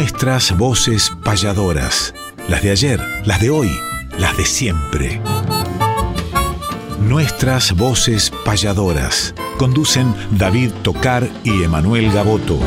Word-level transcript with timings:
Nuestras 0.00 0.56
voces 0.56 1.12
payadoras. 1.22 2.14
Las 2.48 2.62
de 2.62 2.70
ayer, 2.70 2.98
las 3.26 3.38
de 3.38 3.50
hoy, 3.50 3.68
las 4.18 4.34
de 4.34 4.46
siempre. 4.46 5.20
Nuestras 7.06 7.76
voces 7.76 8.32
payadoras. 8.46 9.34
Conducen 9.58 10.14
David 10.30 10.70
Tocar 10.82 11.28
y 11.44 11.64
Emanuel 11.64 12.10
Gaboto. 12.12 12.58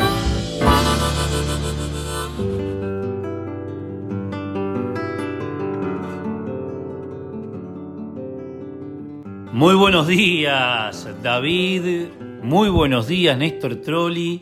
Muy 9.52 9.74
buenos 9.74 10.06
días, 10.06 11.08
David. 11.20 12.10
Muy 12.44 12.68
buenos 12.68 13.08
días, 13.08 13.36
Néstor 13.36 13.74
Trolli. 13.76 14.40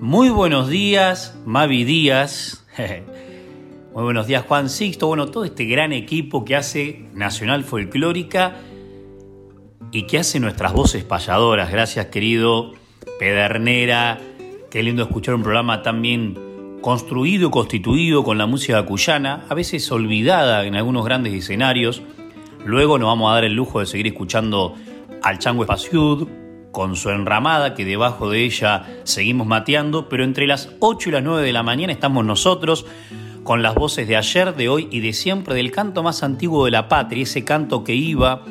Muy 0.00 0.28
buenos 0.30 0.68
días, 0.68 1.38
Mavi 1.46 1.84
Díaz. 1.84 2.66
Muy 3.94 4.02
buenos 4.04 4.26
días, 4.26 4.44
Juan 4.46 4.68
Sixto. 4.68 5.06
Bueno, 5.06 5.26
todo 5.28 5.44
este 5.44 5.64
gran 5.64 5.92
equipo 5.92 6.44
que 6.44 6.56
hace 6.56 7.06
Nacional 7.14 7.64
Folclórica 7.64 8.56
y 9.92 10.02
que 10.02 10.18
hace 10.18 10.40
nuestras 10.40 10.72
voces 10.72 11.04
payadoras. 11.04 11.70
Gracias, 11.70 12.06
querido 12.06 12.72
Pedernera. 13.18 14.18
Qué 14.70 14.82
lindo 14.82 15.02
escuchar 15.02 15.34
un 15.34 15.42
programa 15.42 15.82
tan 15.82 16.02
bien 16.02 16.78
construido 16.80 17.48
y 17.48 17.50
constituido 17.50 18.22
con 18.22 18.38
la 18.38 18.46
música 18.46 18.84
cuyana, 18.84 19.44
a 19.48 19.54
veces 19.54 19.90
olvidada 19.90 20.66
en 20.66 20.76
algunos 20.76 21.04
grandes 21.04 21.32
escenarios 21.32 22.02
Luego 22.66 22.98
nos 22.98 23.06
vamos 23.06 23.30
a 23.30 23.34
dar 23.34 23.44
el 23.44 23.54
lujo 23.54 23.78
de 23.78 23.86
seguir 23.86 24.08
escuchando 24.08 24.74
al 25.22 25.38
Chango 25.38 25.62
Espaciud 25.62 26.26
con 26.76 26.94
su 26.94 27.08
enramada, 27.08 27.72
que 27.72 27.86
debajo 27.86 28.28
de 28.28 28.44
ella 28.44 28.84
seguimos 29.04 29.46
mateando, 29.46 30.10
pero 30.10 30.24
entre 30.24 30.46
las 30.46 30.68
8 30.80 31.08
y 31.08 31.12
las 31.12 31.22
9 31.22 31.40
de 31.42 31.54
la 31.54 31.62
mañana 31.62 31.90
estamos 31.90 32.22
nosotros 32.22 32.84
con 33.44 33.62
las 33.62 33.74
voces 33.74 34.06
de 34.06 34.14
ayer, 34.14 34.54
de 34.54 34.68
hoy 34.68 34.86
y 34.90 35.00
de 35.00 35.14
siempre 35.14 35.54
del 35.54 35.70
canto 35.70 36.02
más 36.02 36.22
antiguo 36.22 36.66
de 36.66 36.72
la 36.72 36.86
patria, 36.86 37.22
ese 37.22 37.46
canto 37.46 37.82
que 37.82 37.94
iba 37.94 38.44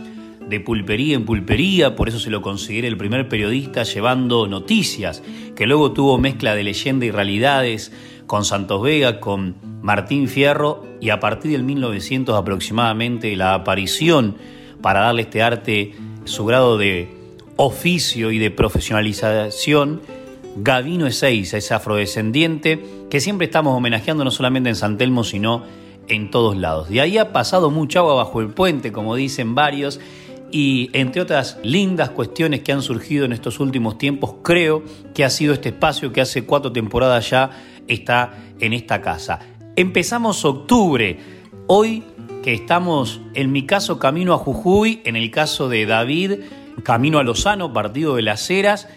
de 0.49 0.59
pulpería 0.59 1.15
en 1.15 1.23
pulpería, 1.23 1.95
por 1.95 2.09
eso 2.09 2.17
se 2.17 2.31
lo 2.31 2.41
considera 2.41 2.87
el 2.87 2.97
primer 2.97 3.29
periodista 3.29 3.83
llevando 3.83 4.47
noticias, 4.47 5.21
que 5.55 5.67
luego 5.67 5.91
tuvo 5.91 6.17
mezcla 6.17 6.55
de 6.55 6.63
leyenda 6.63 7.05
y 7.05 7.11
realidades 7.11 7.91
con 8.25 8.43
Santos 8.43 8.81
Vega, 8.81 9.19
con 9.19 9.55
Martín 9.83 10.27
Fierro 10.29 10.83
y 10.99 11.11
a 11.11 11.19
partir 11.19 11.51
del 11.51 11.61
1900 11.61 12.35
aproximadamente 12.35 13.35
la 13.35 13.53
aparición 13.53 14.35
para 14.81 15.01
darle 15.01 15.21
este 15.21 15.43
arte 15.43 15.93
su 16.23 16.43
grado 16.43 16.79
de 16.79 17.23
oficio 17.57 18.31
y 18.31 18.39
de 18.39 18.51
profesionalización, 18.51 20.01
Gavino 20.57 21.07
Ezeiza, 21.07 21.57
ese 21.57 21.73
afrodescendiente 21.73 22.83
que 23.09 23.19
siempre 23.19 23.45
estamos 23.45 23.75
homenajeando 23.75 24.23
no 24.23 24.31
solamente 24.31 24.69
en 24.69 24.75
San 24.75 24.97
Telmo, 24.97 25.23
sino 25.23 25.63
en 26.07 26.31
todos 26.31 26.55
lados. 26.55 26.89
De 26.89 27.01
ahí 27.01 27.17
ha 27.17 27.33
pasado 27.33 27.71
mucha 27.71 27.99
agua 27.99 28.15
bajo 28.15 28.41
el 28.41 28.49
puente, 28.49 28.91
como 28.91 29.15
dicen 29.15 29.55
varios, 29.55 29.99
y 30.51 30.89
entre 30.93 31.21
otras 31.21 31.57
lindas 31.63 32.11
cuestiones 32.11 32.61
que 32.61 32.71
han 32.71 32.81
surgido 32.81 33.25
en 33.25 33.33
estos 33.33 33.59
últimos 33.59 33.97
tiempos, 33.97 34.35
creo 34.43 34.83
que 35.13 35.25
ha 35.25 35.29
sido 35.29 35.53
este 35.53 35.69
espacio 35.69 36.13
que 36.13 36.21
hace 36.21 36.45
cuatro 36.45 36.71
temporadas 36.71 37.29
ya 37.29 37.51
está 37.87 38.33
en 38.59 38.73
esta 38.73 39.01
casa. 39.01 39.39
Empezamos 39.75 40.45
octubre, 40.45 41.19
hoy 41.67 42.03
que 42.43 42.53
estamos 42.53 43.21
en 43.33 43.51
mi 43.51 43.65
caso 43.65 43.99
camino 43.99 44.33
a 44.33 44.37
Jujuy, 44.37 45.01
en 45.03 45.15
el 45.15 45.31
caso 45.31 45.67
de 45.67 45.85
David, 45.85 46.33
camino 46.83 47.19
a 47.19 47.23
Lozano, 47.23 47.73
partido 47.73 48.15
de 48.15 48.21
las 48.21 48.49
Heras. 48.49 48.87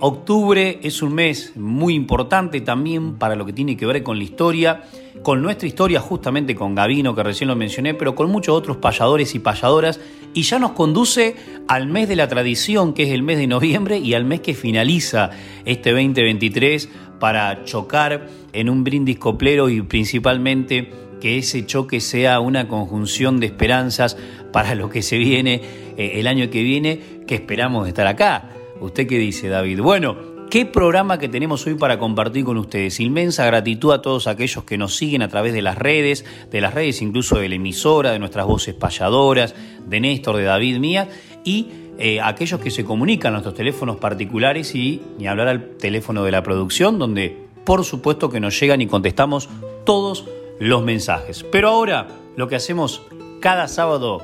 Octubre 0.00 0.80
es 0.82 1.02
un 1.02 1.14
mes 1.14 1.52
muy 1.56 1.94
importante 1.94 2.60
también 2.60 3.16
para 3.16 3.36
lo 3.36 3.44
que 3.44 3.52
tiene 3.52 3.76
que 3.76 3.86
ver 3.86 4.02
con 4.02 4.18
la 4.18 4.24
historia, 4.24 4.82
con 5.22 5.42
nuestra 5.42 5.68
historia 5.68 6.00
justamente 6.00 6.54
con 6.54 6.74
Gavino, 6.74 7.14
que 7.14 7.22
recién 7.22 7.48
lo 7.48 7.56
mencioné, 7.56 7.94
pero 7.94 8.14
con 8.14 8.30
muchos 8.30 8.54
otros 8.54 8.78
payadores 8.78 9.34
y 9.34 9.38
payadoras, 9.38 10.00
y 10.32 10.42
ya 10.42 10.58
nos 10.58 10.72
conduce 10.72 11.36
al 11.68 11.86
mes 11.86 12.08
de 12.08 12.16
la 12.16 12.28
tradición, 12.28 12.94
que 12.94 13.04
es 13.04 13.10
el 13.10 13.22
mes 13.22 13.38
de 13.38 13.46
noviembre, 13.46 13.98
y 13.98 14.14
al 14.14 14.24
mes 14.24 14.40
que 14.40 14.54
finaliza 14.54 15.30
este 15.64 15.92
2023 15.92 16.88
para 17.20 17.64
chocar 17.64 18.28
en 18.52 18.70
un 18.70 18.84
brindis 18.84 19.18
coplero 19.18 19.68
y 19.68 19.82
principalmente 19.82 20.90
que 21.20 21.38
ese 21.38 21.64
choque 21.64 22.00
sea 22.00 22.40
una 22.40 22.68
conjunción 22.68 23.40
de 23.40 23.46
esperanzas 23.46 24.16
para 24.54 24.76
lo 24.76 24.88
que 24.88 25.02
se 25.02 25.18
viene 25.18 25.60
eh, 25.96 26.12
el 26.20 26.28
año 26.28 26.48
que 26.48 26.62
viene, 26.62 27.00
que 27.26 27.34
esperamos 27.34 27.88
estar 27.88 28.06
acá. 28.06 28.50
¿Usted 28.80 29.08
qué 29.08 29.18
dice, 29.18 29.48
David? 29.48 29.80
Bueno, 29.80 30.16
qué 30.48 30.64
programa 30.64 31.18
que 31.18 31.28
tenemos 31.28 31.66
hoy 31.66 31.74
para 31.74 31.98
compartir 31.98 32.44
con 32.44 32.56
ustedes. 32.58 33.00
Inmensa 33.00 33.44
gratitud 33.46 33.90
a 33.90 34.00
todos 34.00 34.28
aquellos 34.28 34.62
que 34.62 34.78
nos 34.78 34.94
siguen 34.94 35.22
a 35.22 35.28
través 35.28 35.54
de 35.54 35.60
las 35.60 35.76
redes, 35.76 36.24
de 36.52 36.60
las 36.60 36.72
redes 36.72 37.02
incluso 37.02 37.40
de 37.40 37.48
la 37.48 37.56
emisora, 37.56 38.12
de 38.12 38.20
nuestras 38.20 38.46
voces 38.46 38.74
payadoras, 38.74 39.56
de 39.88 39.98
Néstor, 39.98 40.36
de 40.36 40.44
David, 40.44 40.78
mía, 40.78 41.08
y 41.42 41.70
eh, 41.98 42.20
aquellos 42.20 42.60
que 42.60 42.70
se 42.70 42.84
comunican 42.84 43.30
a 43.30 43.32
nuestros 43.32 43.56
teléfonos 43.56 43.96
particulares 43.96 44.72
y 44.76 45.02
ni 45.18 45.26
hablar 45.26 45.48
al 45.48 45.70
teléfono 45.78 46.22
de 46.22 46.30
la 46.30 46.44
producción, 46.44 47.00
donde 47.00 47.36
por 47.64 47.82
supuesto 47.82 48.30
que 48.30 48.38
nos 48.38 48.60
llegan 48.60 48.80
y 48.80 48.86
contestamos 48.86 49.48
todos 49.84 50.28
los 50.60 50.84
mensajes. 50.84 51.42
Pero 51.42 51.70
ahora 51.70 52.06
lo 52.36 52.46
que 52.46 52.54
hacemos 52.54 53.02
cada 53.40 53.66
sábado 53.66 54.22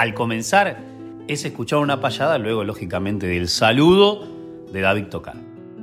al 0.00 0.14
comenzar 0.14 0.78
es 1.28 1.44
escuchar 1.44 1.80
una 1.80 2.00
payada, 2.00 2.38
luego 2.38 2.64
lógicamente 2.64 3.26
del 3.26 3.48
saludo 3.48 4.26
de 4.72 4.80
David 4.80 5.08
Tocar. 5.08 5.36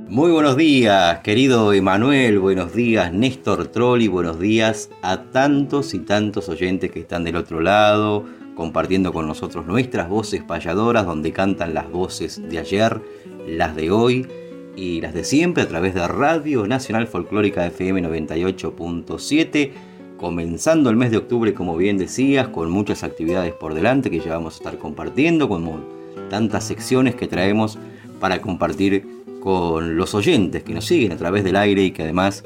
Muy 0.08 0.32
buenos 0.32 0.56
días, 0.56 1.20
querido 1.20 1.72
Emanuel, 1.72 2.40
buenos 2.40 2.74
días, 2.74 3.12
Néstor 3.12 3.68
Trolli, 3.68 4.08
buenos 4.08 4.40
días 4.40 4.90
a 5.02 5.22
tantos 5.30 5.94
y 5.94 6.00
tantos 6.00 6.48
oyentes 6.48 6.90
que 6.90 6.98
están 6.98 7.22
del 7.22 7.36
otro 7.36 7.60
lado, 7.60 8.24
compartiendo 8.56 9.12
con 9.12 9.28
nosotros 9.28 9.66
nuestras 9.66 10.08
voces 10.08 10.42
payadoras, 10.42 11.06
donde 11.06 11.32
cantan 11.32 11.72
las 11.72 11.88
voces 11.88 12.42
de 12.42 12.58
ayer, 12.58 13.00
las 13.46 13.76
de 13.76 13.92
hoy 13.92 14.26
y 14.74 15.00
las 15.00 15.14
de 15.14 15.22
siempre 15.22 15.62
a 15.62 15.68
través 15.68 15.94
de 15.94 16.08
Radio 16.08 16.66
Nacional 16.66 17.06
Folclórica 17.06 17.64
FM 17.64 18.02
98.7, 18.02 19.70
comenzando 20.18 20.90
el 20.90 20.96
mes 20.96 21.10
de 21.10 21.16
octubre, 21.16 21.54
como 21.54 21.76
bien 21.76 21.96
decías, 21.96 22.48
con 22.48 22.70
muchas 22.70 23.04
actividades 23.04 23.54
por 23.54 23.72
delante 23.72 24.10
que 24.10 24.20
ya 24.20 24.34
vamos 24.34 24.54
a 24.54 24.56
estar 24.58 24.78
compartiendo, 24.78 25.48
como 25.48 25.80
tantas 26.28 26.64
secciones 26.64 27.14
que 27.14 27.26
traemos 27.26 27.78
para 28.20 28.42
compartir 28.42 29.06
con 29.40 29.96
los 29.96 30.14
oyentes 30.14 30.64
que 30.64 30.74
nos 30.74 30.84
siguen 30.84 31.12
a 31.12 31.16
través 31.16 31.44
del 31.44 31.56
aire 31.56 31.84
y 31.84 31.92
que 31.92 32.02
además 32.02 32.44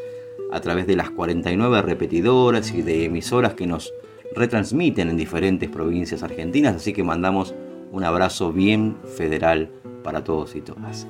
a 0.52 0.60
través 0.60 0.86
de 0.86 0.96
las 0.96 1.10
49 1.10 1.82
repetidoras 1.82 2.72
y 2.74 2.82
de 2.82 3.06
emisoras 3.06 3.54
que 3.54 3.66
nos 3.66 3.92
retransmiten 4.36 5.08
en 5.08 5.16
diferentes 5.16 5.70
provincias 5.70 6.22
argentinas, 6.22 6.76
así 6.76 6.92
que 6.92 7.02
mandamos 7.02 7.54
un 7.90 8.04
abrazo 8.04 8.52
bien 8.52 8.96
federal 9.16 9.70
para 10.04 10.24
todos 10.24 10.54
y 10.54 10.60
todas. 10.60 11.06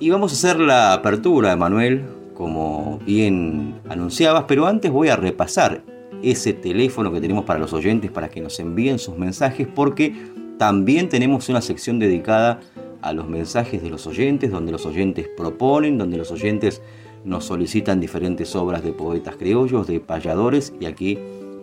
Y 0.00 0.10
vamos 0.10 0.32
a 0.32 0.34
hacer 0.34 0.60
la 0.60 0.94
apertura, 0.94 1.54
Manuel, 1.56 2.04
como 2.34 2.98
bien 3.06 3.80
anunciabas, 3.88 4.44
pero 4.46 4.66
antes 4.66 4.90
voy 4.90 5.08
a 5.08 5.16
repasar 5.16 5.82
ese 6.22 6.52
teléfono 6.52 7.12
que 7.12 7.20
tenemos 7.20 7.44
para 7.44 7.58
los 7.58 7.72
oyentes 7.72 8.10
para 8.10 8.28
que 8.28 8.40
nos 8.40 8.58
envíen 8.60 8.98
sus 8.98 9.16
mensajes, 9.16 9.66
porque 9.66 10.14
también 10.58 11.08
tenemos 11.08 11.48
una 11.48 11.60
sección 11.60 11.98
dedicada 11.98 12.60
a 13.02 13.12
los 13.12 13.28
mensajes 13.28 13.82
de 13.82 13.90
los 13.90 14.06
oyentes, 14.06 14.50
donde 14.50 14.72
los 14.72 14.86
oyentes 14.86 15.28
proponen, 15.36 15.98
donde 15.98 16.16
los 16.16 16.30
oyentes 16.30 16.80
nos 17.24 17.44
solicitan 17.44 18.00
diferentes 18.00 18.54
obras 18.56 18.82
de 18.82 18.92
poetas 18.92 19.36
criollos, 19.36 19.86
de 19.86 20.00
payadores, 20.00 20.72
y 20.80 20.86
aquí 20.86 21.18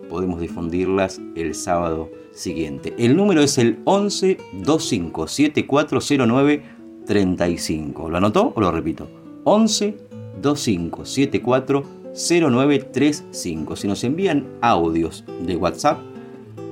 podemos 0.08 0.40
difundirlas 0.40 1.20
el 1.34 1.54
sábado 1.54 2.10
siguiente. 2.32 2.94
El 2.98 3.16
número 3.16 3.40
es 3.40 3.58
el 3.58 3.78
11 3.84 4.38
25 4.52 5.26
7409 5.26 6.62
35. 7.06 8.08
¿Lo 8.08 8.16
anotó 8.16 8.52
o 8.54 8.60
lo 8.60 8.70
repito? 8.70 9.08
11 9.44 10.11
25 10.42 11.04
0935. 12.14 13.76
Si 13.76 13.88
nos 13.88 14.04
envían 14.04 14.46
audios 14.60 15.24
de 15.46 15.56
WhatsApp, 15.56 15.98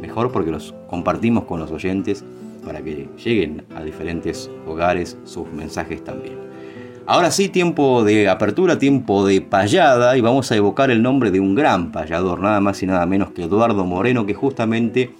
mejor 0.01 0.33
porque 0.33 0.51
los 0.51 0.75
compartimos 0.89 1.45
con 1.45 1.61
los 1.61 1.71
oyentes 1.71 2.25
para 2.65 2.83
que 2.83 3.09
lleguen 3.23 3.65
a 3.75 3.83
diferentes 3.83 4.51
hogares 4.67 5.19
sus 5.25 5.51
mensajes 5.53 6.03
también. 6.05 6.39
Ahora 7.07 7.31
sí, 7.31 7.49
tiempo 7.49 8.05
de 8.05 8.29
apertura, 8.29 8.79
tiempo 8.79 9.27
de 9.27 9.41
payada 9.41 10.17
y 10.17 10.21
vamos 10.21 10.53
a 10.53 10.57
evocar 10.57 10.91
el 10.91 11.03
nombre 11.03 11.31
de 11.31 11.41
un 11.41 11.55
gran 11.55 11.91
payador, 11.91 12.41
nada 12.41 12.61
más 12.61 12.83
y 12.83 12.87
nada 12.87 13.07
menos 13.07 13.31
que 13.31 13.45
Eduardo 13.45 13.85
Moreno, 13.85 14.27
que 14.27 14.35
justamente 14.35 15.11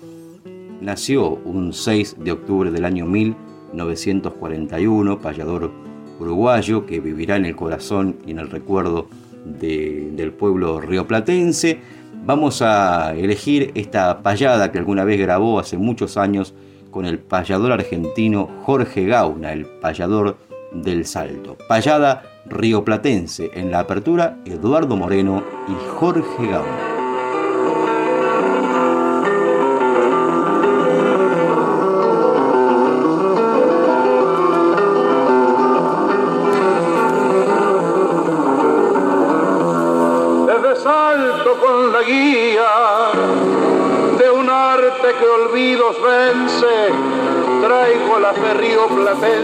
nació 0.81 1.31
un 1.31 1.73
6 1.73 2.17
de 2.21 2.33
octubre 2.33 2.71
del 2.71 2.85
año 2.85 3.07
1941, 3.07 5.19
payador 5.19 5.90
uruguayo 6.21 6.87
que 6.87 7.01
vivirá 7.01 7.37
en 7.37 7.47
el 7.47 7.57
corazón 7.57 8.17
y 8.27 8.33
en 8.33 8.39
el 8.39 8.51
recuerdo 8.51 9.09
del 9.45 10.33
pueblo 10.33 10.81
rioplatense. 10.81 11.81
Vamos 12.25 12.63
a 12.63 13.15
elegir 13.17 13.73
esta 13.75 14.23
payada 14.23 14.71
que 14.71 14.79
alguna 14.79 15.05
vez 15.05 15.19
grabó 15.19 15.59
hace 15.59 15.79
muchos 15.79 16.17
años 16.17 16.55
con 16.91 17.07
el 17.07 17.19
payador 17.19 17.73
argentino 17.73 18.49
Jorge 18.63 19.07
Gauna, 19.07 19.53
el 19.53 19.67
payador 19.67 20.37
del 20.73 21.07
Salto. 21.07 21.57
Payada 21.69 22.23
rioplatense 22.47 23.51
en 23.55 23.71
la 23.71 23.81
apertura, 23.81 24.37
Eduardo 24.45 24.97
Moreno 24.97 25.43
y 25.69 25.75
Jorge 25.97 26.47
Gabón. 26.47 27.00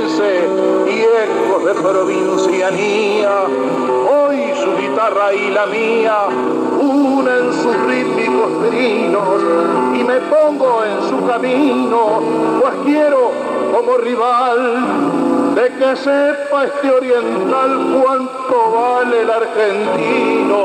Y 0.06 1.00
ecos 1.00 1.64
de 1.64 1.74
provincianía. 1.82 3.42
Hoy 4.08 4.52
su 4.54 4.76
guitarra 4.76 5.34
y 5.34 5.50
la 5.50 5.66
mía 5.66 6.26
unen 6.80 7.52
sus 7.52 7.76
rítmicos 7.86 8.68
trinos 8.68 9.42
y 9.94 10.04
me 10.04 10.20
pongo 10.20 10.84
en 10.84 11.08
su 11.08 11.26
camino, 11.26 12.22
pues 12.60 12.74
quiero 12.84 13.32
como 13.74 13.96
rival 13.96 15.54
de 15.56 15.66
que 15.74 15.96
sepa 15.96 16.66
este 16.66 16.88
oriental 16.88 18.00
cuánto 18.00 18.70
vale 18.72 19.22
el 19.22 19.30
argentino. 19.30 20.56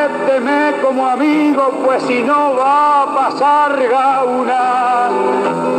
Acépteme 0.00 0.76
como 0.82 1.06
amigo, 1.06 1.72
pues 1.84 2.02
si 2.04 2.22
no 2.22 2.54
va 2.54 3.02
a 3.02 3.14
pasar 3.14 3.76
gauna. 3.86 5.10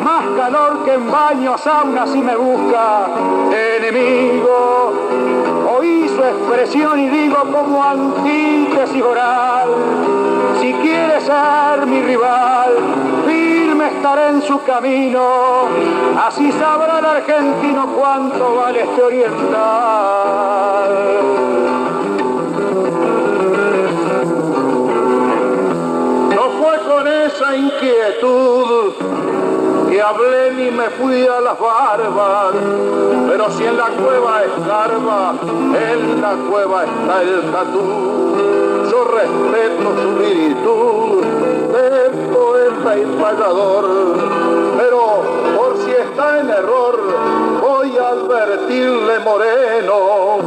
Más 0.04 0.26
calor 0.38 0.84
que 0.86 0.94
en 0.94 1.12
baño 1.12 1.58
sauna 1.58 2.06
si 2.06 2.22
me 2.22 2.36
busca 2.36 3.08
enemigo. 3.52 4.94
Oí 5.76 6.08
su 6.08 6.24
expresión 6.24 7.00
y 7.00 7.10
digo 7.10 7.38
como 7.52 7.84
antítesis 7.84 9.02
oral. 9.02 9.70
Si 10.60 10.72
quiere 10.74 11.20
ser 11.22 11.88
mi 11.88 12.04
rival, 12.04 12.74
firme 13.26 13.88
estaré 13.88 14.28
en 14.30 14.44
su 14.44 14.62
camino. 14.62 15.68
Así 16.28 16.52
sabrá 16.52 17.00
el 17.00 17.06
argentino 17.06 17.88
cuánto 17.98 18.56
vale 18.56 18.84
este 18.84 19.02
oriental. 19.02 20.52
Esa 27.42 27.56
inquietud 27.56 28.94
que 29.90 30.02
hablé 30.02 30.52
ni 30.52 30.72
me 30.72 30.90
fui 30.92 31.26
a 31.28 31.42
las 31.42 31.60
barbas, 31.60 32.54
pero 33.28 33.50
si 33.52 33.66
en 33.66 33.78
la 33.78 33.88
cueva 33.88 34.44
escarba, 34.44 35.34
en 35.42 36.22
la 36.22 36.36
cueva 36.50 36.84
está 36.86 37.22
el 37.24 37.52
tatú. 37.52 38.36
Yo 38.92 39.04
respeto 39.06 39.94
su 40.02 40.16
virtud 40.20 41.24
de 41.74 42.10
poeta 42.32 42.98
y 42.98 43.06
payador, 43.22 43.86
pero 44.78 45.02
por 45.58 45.78
si 45.84 45.92
está 45.92 46.40
en 46.40 46.50
error, 46.50 47.00
voy 47.62 47.98
a 47.98 48.10
advertirle 48.10 49.20
moreno. 49.20 50.38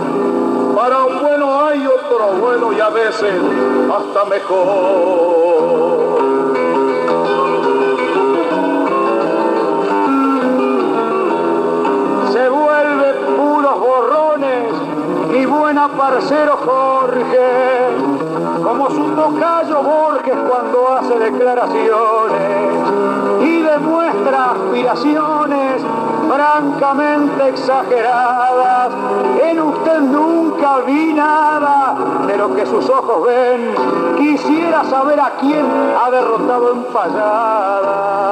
Para 0.77 1.05
un 1.05 1.21
bueno 1.21 1.67
hay 1.67 1.87
otro 1.87 2.27
bueno 2.41 2.73
y 2.73 2.81
a 2.81 2.89
veces 2.91 3.35
hasta 3.91 4.25
mejor. 4.27 6.04
Mi 15.55 15.61
buena 15.61 15.89
parcero 15.89 16.57
Jorge, 16.65 17.97
como 18.63 18.91
su 18.91 19.11
tocayo 19.15 19.83
Borges 19.83 20.37
cuando 20.49 20.97
hace 20.97 21.19
declaraciones 21.19 22.81
y 23.41 23.63
demuestra 23.63 24.53
aspiraciones 24.53 25.83
francamente 26.29 27.49
exageradas. 27.49 28.93
En 29.43 29.61
usted 29.61 30.01
nunca 30.01 30.79
vi 30.87 31.13
nada 31.13 31.97
de 32.27 32.37
lo 32.37 32.55
que 32.55 32.67
sus 32.67 32.89
ojos 32.89 33.27
ven. 33.27 33.75
Quisiera 34.17 34.85
saber 34.85 35.21
a 35.21 35.33
quién 35.41 35.67
ha 36.01 36.11
derrotado 36.11 36.73
en 36.73 36.85
payada. 36.85 38.25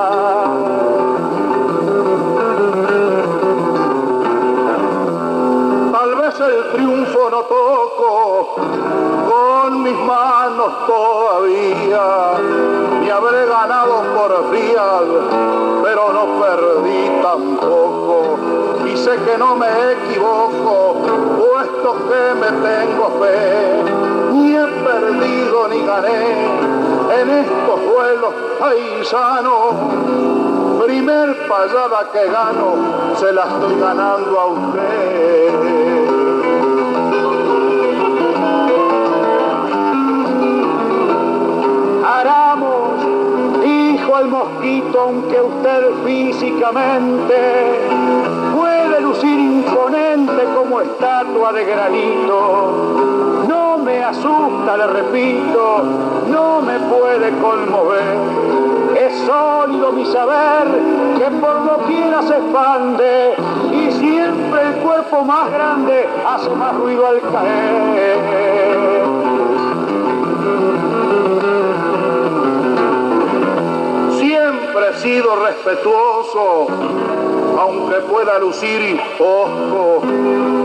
No 7.32 7.40
toco 7.44 8.56
con 9.30 9.82
mis 9.82 9.96
manos 10.00 10.70
todavía. 10.86 12.32
Y 13.02 13.08
habré 13.08 13.46
ganado 13.46 14.02
por 14.14 14.50
fiat, 14.50 15.08
pero 15.82 16.12
no 16.12 16.24
perdí 16.42 17.10
tampoco. 17.22 18.36
Y 18.86 18.96
sé 18.98 19.16
que 19.24 19.38
no 19.38 19.56
me 19.56 19.66
equivoco, 19.92 20.96
puesto 21.38 21.96
que 22.08 22.22
me 22.38 22.50
tengo 22.68 23.04
fe. 23.18 23.82
Ni 24.32 24.54
he 24.54 24.66
perdido 24.84 25.68
ni 25.68 25.86
gané 25.86 26.44
en 27.18 27.30
estos 27.30 27.80
vuelos 27.94 28.34
paisanos 28.60 29.74
primer 30.84 31.48
payada 31.48 32.10
que 32.12 32.24
gano, 32.26 33.14
se 33.16 33.32
la 33.32 33.44
estoy 33.44 33.80
ganando 33.80 34.40
a 34.40 34.46
usted. 34.46 35.81
El 44.22 44.28
mosquito, 44.28 45.00
aunque 45.00 45.40
usted 45.40 46.04
físicamente 46.04 47.80
puede 48.56 49.00
lucir 49.00 49.38
imponente 49.38 50.44
como 50.54 50.80
estatua 50.80 51.52
de 51.52 51.64
granito. 51.64 53.44
No 53.48 53.78
me 53.78 54.04
asusta, 54.04 54.76
le 54.76 54.86
repito, 54.86 55.82
no 56.30 56.62
me 56.62 56.78
puede 56.78 57.30
conmover. 57.38 58.16
Es 58.96 59.18
sólido 59.26 59.92
mi 59.92 60.04
saber 60.06 60.68
que 61.18 61.24
por 61.40 61.64
lo 61.64 61.78
quiera 61.88 62.22
se 62.22 62.34
expande 62.34 63.34
y 63.72 63.90
siempre 63.90 64.62
el 64.62 64.74
cuerpo 64.82 65.22
más 65.22 65.50
grande 65.50 66.08
hace 66.26 66.50
más 66.50 66.76
ruido 66.76 67.08
al 67.08 67.20
caer. 67.20 68.31
Sido 75.02 75.34
respetuoso, 75.34 76.68
aunque 77.58 77.96
pueda 78.08 78.38
lucir 78.38 79.00
osco, 79.18 80.02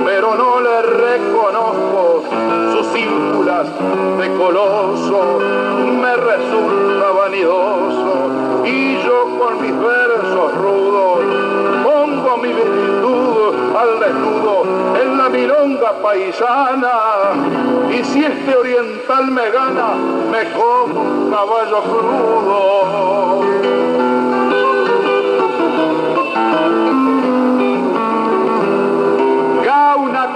pero 0.06 0.36
no 0.36 0.62
le 0.62 0.82
reconozco 0.84 2.24
sus 2.72 3.00
ínfulas 3.00 3.68
de 4.20 4.38
coloso, 4.38 5.40
me 5.40 6.16
resulta 6.18 7.12
vanidoso, 7.18 8.30
y 8.64 9.02
yo 9.02 9.40
con 9.40 9.60
mis 9.60 9.76
versos 9.76 10.56
rudos 10.62 11.20
pongo 11.84 12.38
mi 12.38 12.54
virtud 12.54 13.76
al 13.76 14.00
desnudo 14.00 14.64
en 15.02 15.18
la 15.18 15.30
milonga 15.30 15.94
paisana, 16.04 16.94
y 17.90 18.04
si 18.04 18.24
este 18.24 18.56
oriental 18.56 19.32
me 19.32 19.50
gana, 19.50 19.96
me 20.32 20.52
como 20.52 21.02
un 21.02 21.32
caballo 21.32 21.82
crudo. 21.82 23.67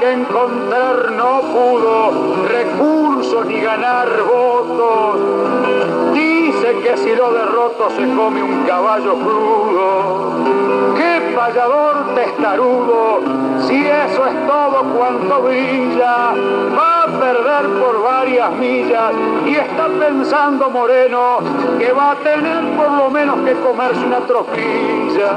Que 0.01 0.12
encontrar 0.13 1.12
no 1.12 1.41
pudo 1.41 2.46
recursos 2.48 3.46
ni 3.46 3.62
ganar 3.62 4.08
votos. 4.24 6.13
Dice 6.13 6.74
que 6.81 6.98
si 6.98 7.15
lo 7.15 7.31
derroto 7.31 7.88
se 7.91 8.10
come 8.15 8.41
un 8.41 8.63
caballo 8.63 9.13
crudo. 9.13 10.96
¡Qué 10.98 11.34
payador 11.36 12.15
testarudo! 12.15 13.20
Si 13.67 13.86
eso 13.86 14.25
es 14.25 14.48
todo 14.48 14.84
cuanto 14.98 15.43
brilla, 15.43 16.34
va 16.75 17.03
a 17.03 17.08
perder 17.20 17.70
por 17.79 18.01
varias 18.01 18.51
millas 18.53 19.13
y 19.46 19.55
está 19.55 19.88
pensando 19.88 20.72
Moreno 20.72 21.38
que 21.77 21.93
va 21.93 22.12
a 22.12 22.15
tener 22.15 22.75
por 22.75 22.91
lo 22.91 23.12
menos 23.12 23.41
que 23.41 23.53
comerse 23.53 24.03
una 24.03 24.22
trofilla. 24.22 25.31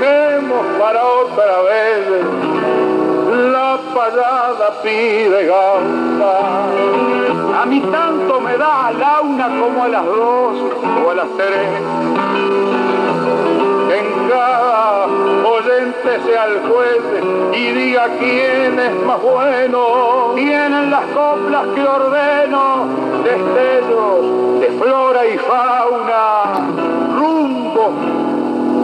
Dejemos 0.00 0.66
para 0.80 1.04
otra 1.04 1.62
vez 1.62 2.08
la 3.52 3.78
rayada 3.94 4.82
pide 4.82 5.46
gauta. 5.46 6.66
A 7.62 7.66
mí 7.66 7.80
tanto 7.80 8.40
me 8.40 8.56
da 8.56 8.88
a 8.88 8.92
la 8.92 9.20
una 9.20 9.48
como 9.48 9.84
a 9.84 9.88
las 9.88 10.04
dos 10.04 10.56
o 11.04 11.10
a 11.10 11.14
las 11.14 11.28
tres. 11.36 11.68
En 13.98 14.28
cada 14.28 15.06
oyente 15.06 16.20
sea 16.26 16.44
el 16.46 16.60
juez 16.68 17.02
y 17.52 17.72
diga 17.72 18.08
quién 18.18 18.78
es 18.78 18.94
más 19.06 19.22
bueno. 19.22 20.32
Tienen 20.34 20.90
las 20.90 21.04
coplas 21.06 21.66
que 21.74 21.82
ordeno, 21.82 22.86
destellos 23.22 24.60
de 24.60 24.68
flora 24.78 25.26
y 25.26 25.38
fauna, 25.38 26.68
rumbo 27.16 28.13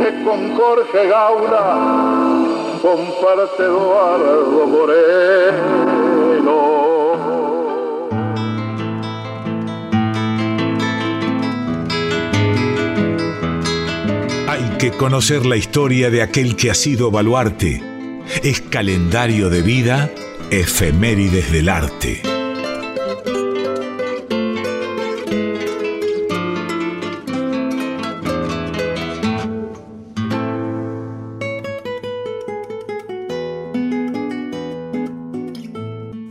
que 0.01 0.25
con 0.25 0.57
Jorge 0.57 1.09
Gauna 1.09 2.79
comparte 2.81 3.63
Eduardo 3.65 4.67
Moreno. 4.67 5.91
Hay 14.49 14.77
que 14.79 14.91
conocer 14.93 15.45
la 15.45 15.57
historia 15.57 16.11
de 16.11 16.23
aquel 16.23 16.57
que 16.57 16.71
ha 16.71 16.75
sido 16.75 17.11
baluarte. 17.11 17.83
Es 18.43 18.63
calendario 18.63 19.51
de 19.51 19.61
vida, 19.61 20.11
efemérides 20.51 21.53
del 21.53 21.69
arte. 21.69 22.30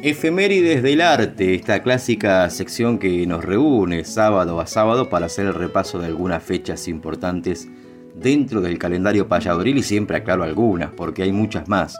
Efemérides 0.01 0.81
del 0.81 1.01
arte, 1.01 1.55
esta 1.55 1.83
clásica 1.83 2.49
sección 2.49 2.99
que 2.99 3.27
nos 3.27 3.43
reúne 3.43 4.05
sábado 4.05 4.61
a 4.61 4.65
sábado 4.65 5.09
para 5.09 5.25
hacer 5.25 5.47
el 5.47 5.53
repaso 5.53 5.99
de 5.99 6.05
algunas 6.05 6.41
fechas 6.41 6.87
importantes 6.87 7.67
dentro 8.15 8.61
del 8.61 8.79
calendario 8.79 9.27
payadoril 9.27 9.77
y 9.77 9.83
siempre 9.83 10.15
aclaro 10.15 10.43
algunas, 10.43 10.91
porque 10.91 11.23
hay 11.23 11.33
muchas 11.33 11.67
más. 11.67 11.97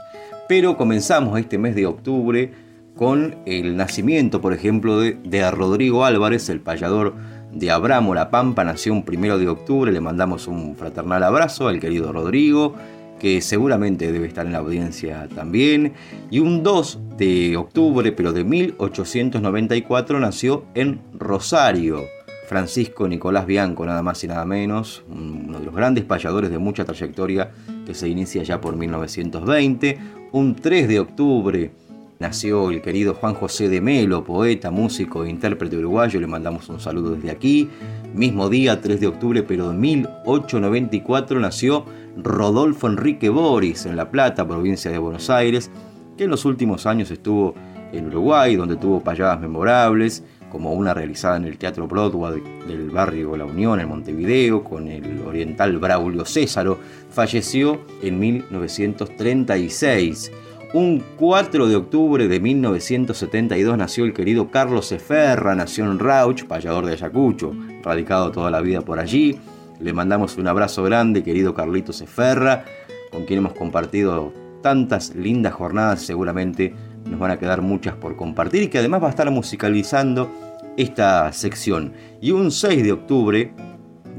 Pero 0.47 0.77
comenzamos 0.77 1.37
este 1.37 1.57
mes 1.57 1.75
de 1.75 1.87
octubre 1.87 2.53
con 2.95 3.35
el 3.45 3.75
nacimiento, 3.75 4.39
por 4.39 4.53
ejemplo, 4.53 5.01
de, 5.01 5.51
Rodrigo 5.51 6.05
Álvarez, 6.05 6.47
el 6.47 6.61
payador 6.61 7.15
de 7.51 7.69
Abramo 7.69 8.15
La 8.15 8.29
Pampa, 8.29 8.63
nació 8.63 8.93
un 8.93 9.03
primero 9.03 9.37
de 9.37 9.49
octubre, 9.49 9.91
le 9.91 9.99
mandamos 9.99 10.47
un 10.47 10.77
fraternal 10.77 11.21
abrazo 11.21 11.67
al 11.67 11.81
querido 11.81 12.13
Rodrigo 12.13 12.75
que 13.19 13.41
seguramente 13.41 14.11
debe 14.11 14.27
estar 14.27 14.45
en 14.45 14.53
la 14.53 14.59
audiencia 14.59 15.27
también. 15.35 15.93
Y 16.31 16.39
un 16.39 16.63
2 16.63 16.99
de 17.17 17.57
octubre, 17.57 18.11
pero 18.11 18.33
de 18.33 18.43
1894, 18.43 20.19
nació 20.19 20.65
en 20.73 21.01
Rosario. 21.13 22.05
Francisco 22.47 23.07
Nicolás 23.07 23.45
Bianco, 23.45 23.85
nada 23.85 24.01
más 24.01 24.23
y 24.23 24.27
nada 24.27 24.43
menos, 24.43 25.03
uno 25.07 25.59
de 25.59 25.65
los 25.65 25.75
grandes 25.75 26.03
payadores 26.03 26.49
de 26.49 26.57
mucha 26.57 26.83
trayectoria 26.83 27.51
que 27.85 27.93
se 27.93 28.09
inicia 28.09 28.41
ya 28.41 28.59
por 28.59 28.75
1920. 28.75 29.99
Un 30.31 30.55
3 30.55 30.88
de 30.88 30.99
octubre 30.99 31.71
nació 32.19 32.69
el 32.69 32.81
querido 32.81 33.13
Juan 33.13 33.33
José 33.33 33.69
de 33.69 33.79
Melo, 33.79 34.25
poeta, 34.25 34.71
músico 34.71 35.23
e 35.23 35.29
intérprete 35.29 35.77
uruguayo, 35.77 36.19
le 36.19 36.27
mandamos 36.27 36.67
un 36.69 36.81
saludo 36.81 37.15
desde 37.15 37.31
aquí. 37.31 37.69
Mismo 38.13 38.49
día, 38.49 38.81
3 38.81 38.99
de 38.99 39.07
octubre, 39.07 39.43
pero 39.43 39.71
de 39.71 39.77
1894, 39.77 41.39
nació 41.39 41.85
Rodolfo 42.17 42.88
Enrique 42.88 43.29
Boris 43.29 43.85
en 43.85 43.95
La 43.95 44.11
Plata, 44.11 44.45
provincia 44.45 44.91
de 44.91 44.97
Buenos 44.97 45.29
Aires, 45.29 45.71
que 46.17 46.25
en 46.25 46.29
los 46.29 46.43
últimos 46.43 46.85
años 46.85 47.09
estuvo 47.09 47.55
en 47.93 48.07
Uruguay, 48.07 48.57
donde 48.57 48.75
tuvo 48.75 48.99
payadas 48.99 49.39
memorables, 49.39 50.25
como 50.51 50.73
una 50.73 50.93
realizada 50.93 51.38
en 51.38 51.45
el 51.45 51.57
Teatro 51.57 51.88
Broadway 51.88 52.41
del 52.67 52.89
barrio 52.89 53.38
La 53.38 53.45
Unión 53.45 53.79
en 53.79 53.88
Montevideo, 53.88 54.61
con 54.63 54.89
el 54.89 55.21
oriental 55.21 55.77
Braulio 55.77 56.25
Césaro, 56.25 56.79
falleció 57.09 57.79
en 58.01 58.19
1936. 58.19 60.31
Un 60.71 61.03
4 61.17 61.67
de 61.67 61.75
octubre 61.75 62.27
de 62.27 62.39
1972 62.39 63.75
nació 63.75 64.05
el 64.05 64.13
querido 64.13 64.51
Carlos 64.51 64.91
Eferra, 64.91 65.55
nació 65.55 65.85
en 65.85 65.97
Rauch, 65.97 66.43
payador 66.43 66.85
de 66.85 66.93
Ayacucho, 66.93 67.55
radicado 67.81 68.31
toda 68.31 68.51
la 68.51 68.61
vida 68.61 68.81
por 68.81 68.99
allí. 68.99 69.39
Le 69.79 69.93
mandamos 69.93 70.38
un 70.38 70.47
abrazo 70.47 70.83
grande, 70.83 71.23
querido 71.23 71.55
Carlitos 71.55 72.01
Eferra, 72.01 72.65
con 73.11 73.25
quien 73.25 73.39
hemos 73.39 73.53
compartido 73.53 74.31
tantas 74.61 75.15
lindas 75.15 75.53
jornadas, 75.53 76.03
seguramente 76.03 76.75
nos 77.09 77.19
van 77.19 77.31
a 77.31 77.39
quedar 77.39 77.63
muchas 77.63 77.95
por 77.95 78.15
compartir 78.15 78.61
y 78.61 78.67
que 78.67 78.77
además 78.77 79.01
va 79.01 79.07
a 79.07 79.11
estar 79.11 79.31
musicalizando 79.31 80.29
esta 80.77 81.33
sección. 81.33 81.93
Y 82.21 82.29
un 82.29 82.51
6 82.51 82.83
de 82.83 82.91
octubre 82.91 83.53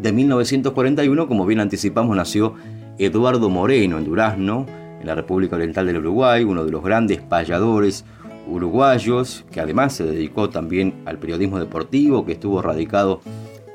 de 0.03 0.13
1941, 0.13 1.29
como 1.29 1.47
bien 1.47 1.61
anticipamos, 1.61 2.17
nació 2.17 2.57
Eduardo 2.99 3.49
Moreno 3.51 3.99
en 3.99 4.05
Durazno, 4.05 4.67
en 5.01 5.07
la 5.07 5.15
República 5.15 5.57
Oriental 5.57 5.87
del 5.87 5.99
Uruguay, 5.99 6.45
uno 6.45 6.65
de 6.65 6.71
los 6.71 6.85
grandes 6.85 7.21
payadores 7.21 8.05
uruguayos, 8.47 9.45
que 9.51 9.61
además 9.61 9.95
se 9.95 10.05
dedicó 10.05 10.51
también 10.51 10.95
al 11.07 11.19
periodismo 11.19 11.59
deportivo, 11.59 12.25
que 12.25 12.33
estuvo 12.33 12.61
radicado 12.63 13.21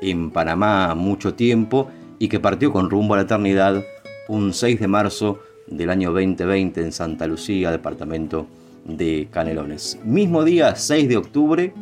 en 0.00 0.30
Panamá 0.30 0.94
mucho 0.94 1.34
tiempo 1.34 1.88
y 2.18 2.28
que 2.28 2.40
partió 2.40 2.72
con 2.72 2.90
rumbo 2.90 3.14
a 3.14 3.18
la 3.18 3.22
eternidad 3.24 3.82
un 4.28 4.52
6 4.52 4.80
de 4.80 4.88
marzo 4.88 5.38
del 5.66 5.90
año 5.90 6.12
2020 6.12 6.80
en 6.80 6.92
Santa 6.92 7.26
Lucía, 7.26 7.70
departamento 7.70 8.46
de 8.84 9.28
Canelones. 9.30 9.98
Mismo 10.04 10.44
día, 10.44 10.76
6 10.76 11.08
de 11.08 11.16
octubre, 11.16 11.72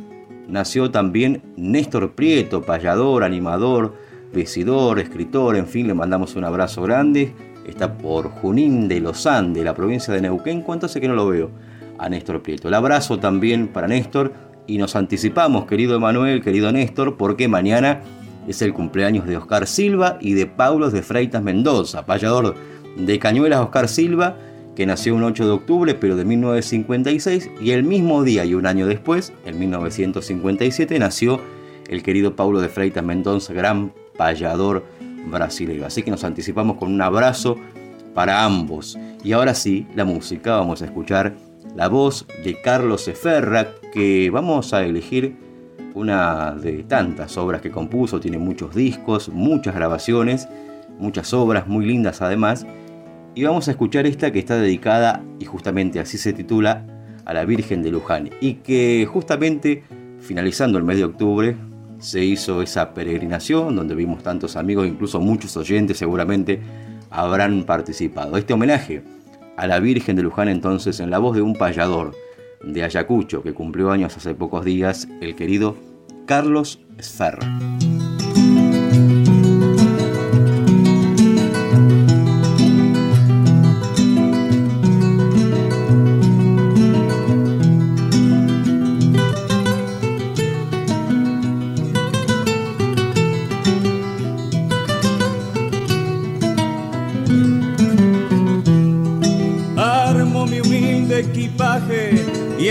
nació 0.49 0.91
también 0.91 1.43
Néstor 1.57 2.13
Prieto, 2.13 2.63
payador, 2.63 3.25
animador, 3.25 3.95
vecidor, 4.33 4.99
escritor, 4.99 5.57
en 5.57 5.67
fin, 5.67 5.87
le 5.87 5.95
mandamos 5.95 6.35
un 6.37 6.45
abrazo 6.45 6.83
grande. 6.83 7.33
Está 7.67 7.97
por 7.97 8.29
Junín 8.29 8.89
de 8.89 9.01
los 9.01 9.27
Andes, 9.27 9.65
la 9.65 9.75
provincia 9.75 10.13
de 10.13 10.21
Neuquén. 10.21 10.63
¿Cuánto 10.63 10.87
hace 10.87 11.01
que 11.01 11.09
no 11.09 11.15
lo 11.15 11.29
veo? 11.29 11.51
A 11.99 12.09
Néstor 12.09 12.43
Prieto. 12.43 12.69
El 12.69 12.75
abrazo 12.75 13.19
también 13.19 13.69
para 13.69 13.89
Néstor 13.89 14.33
y 14.67 14.79
nos 14.79 14.97
anticipamos, 14.97 15.67
querido 15.67 15.97
Emanuel, 15.97 16.43
querido 16.43 16.73
Néstor, 16.73 17.17
porque 17.17 17.49
mañana 17.49 18.03
es 18.49 18.61
el 18.63 18.73
cumpleaños 18.73 19.27
de 19.27 19.37
Oscar 19.37 19.67
Silva 19.67 20.19
y 20.21 20.35
de 20.35 20.47
Paulos 20.47 20.93
de 20.93 21.03
Freitas 21.03 21.43
Mendoza, 21.43 22.05
payador 22.07 22.55
de 22.97 23.19
Cañuelas 23.19 23.61
Oscar 23.61 23.89
Silva, 23.89 24.37
que 24.75 24.87
nació 24.87 25.15
un 25.15 25.23
8 25.23 25.45
de 25.45 25.51
octubre, 25.51 25.95
pero 25.95 26.17
de 26.17 26.25
1956, 26.25 27.51
y 27.61 27.71
el 27.71 27.85
mismo 27.85 28.23
día 28.25 28.45
y 28.45 28.55
un 28.55 28.67
año 28.67 28.87
después, 28.87 29.33
en 29.47 29.59
1957, 29.59 30.99
nació 30.99 31.41
el 31.89 32.03
querido 32.03 32.35
Paulo 32.35 32.61
de 32.61 32.69
Freitas 32.69 33.05
Mendoza, 33.05 33.53
gran 33.53 33.93
payador 34.17 34.85
brasileño. 35.31 35.87
Así 35.87 36.03
que 36.03 36.11
nos 36.11 36.25
anticipamos 36.25 36.77
con 36.77 36.93
un 36.93 37.01
abrazo 37.01 37.57
para 38.15 38.45
ambos. 38.45 38.99
Y 39.23 39.33
ahora 39.33 39.55
sí, 39.55 39.87
la 39.95 40.05
música, 40.05 40.57
vamos 40.57 40.83
a 40.83 40.87
escuchar 40.87 41.35
la 41.75 41.89
voz 41.89 42.27
de 42.45 42.61
Carlos 42.61 43.09
Eferra, 43.09 43.69
que 43.93 44.31
vamos 44.31 44.73
a 44.73 44.85
elegir 44.85 45.37
una 45.95 46.53
de 46.53 46.83
tantas 46.85 47.37
obras 47.37 47.61
que 47.61 47.71
compuso, 47.71 48.21
tiene 48.21 48.39
muchos 48.39 48.75
discos, 48.75 49.29
muchas 49.29 49.75
grabaciones, 49.75 50.49
muchas 50.99 51.33
obras 51.33 51.67
muy 51.67 51.87
lindas 51.87 52.21
además, 52.23 52.67
y 53.35 53.45
vamos 53.45 53.67
a 53.69 53.73
escuchar 53.73 54.07
esta 54.07 54.33
que 54.33 54.39
está 54.39 54.57
dedicada, 54.57 55.23
y 55.39 55.45
justamente 55.45 56.01
así 56.01 56.19
se 56.19 56.33
titula, 56.33 56.87
a 57.25 57.33
la 57.33 57.45
Virgen 57.45 57.83
de 57.83 57.91
Luján, 57.91 58.31
y 58.41 58.55
que 58.55 59.09
justamente 59.11 59.83
finalizando 60.21 60.79
el 60.79 60.85
mes 60.85 60.99
de 60.99 61.05
octubre 61.05 61.57
se 62.05 62.23
hizo 62.23 62.61
esa 62.61 62.93
peregrinación 62.93 63.75
donde 63.75 63.95
vimos 63.95 64.23
tantos 64.23 64.57
amigos, 64.57 64.87
incluso 64.87 65.21
muchos 65.21 65.57
oyentes 65.57 65.97
seguramente 65.97 66.61
habrán 67.09 67.65
participado. 67.65 68.37
Este 68.37 68.53
homenaje 68.53 69.03
a 69.57 69.67
la 69.67 69.81
Virgen 69.81 70.15
de 70.15 70.23
Luján 70.23 70.49
entonces 70.49 71.01
en 71.01 71.11
la 71.11 71.19
voz 71.19 71.35
de 71.35 71.41
un 71.41 71.55
payador 71.55 72.15
de 72.63 72.85
Ayacucho 72.85 73.43
que 73.43 73.55
cumplió 73.55 73.91
años 73.91 74.15
hace 74.19 74.35
pocos 74.35 74.67
días, 74.67 75.09
el 75.23 75.35
querido 75.35 75.77
Carlos 76.27 76.81
Sferra. 77.01 77.47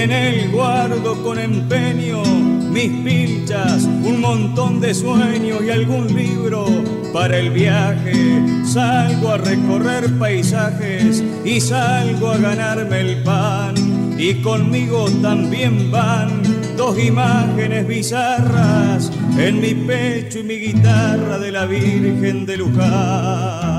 En 0.03 0.12
él 0.12 0.51
guardo 0.51 1.24
con 1.24 1.39
empeño 1.39 2.24
mis 2.24 2.89
pilchas, 3.03 3.83
un 3.83 4.19
montón 4.19 4.81
de 4.81 4.93
sueños 4.93 5.62
y 5.63 5.69
algún 5.69 6.13
libro 6.13 6.65
para 7.13 7.38
el 7.38 7.51
viaje. 7.51 8.43
Salgo 8.65 9.29
a 9.29 9.38
recorrer 9.38 10.12
paisajes 10.19 11.24
y 11.45 11.62
salgo 11.62 12.31
a 12.31 12.38
ganarme 12.38 13.00
el 13.00 13.24
pan 13.24 13.75
y 14.17 14.41
conmigo 14.41 15.05
también 15.22 15.89
van 15.89 16.41
dos 16.75 16.98
imágenes 17.00 17.88
bizarras 17.88 19.10
en 19.38 19.62
mi 19.62 19.74
pecho 19.74 20.39
y 20.39 20.43
mi 20.43 20.55
guitarra 20.55 21.39
de 21.39 21.51
la 21.51 21.65
Virgen 21.65 22.45
de 22.45 22.57
Luján. 22.57 23.73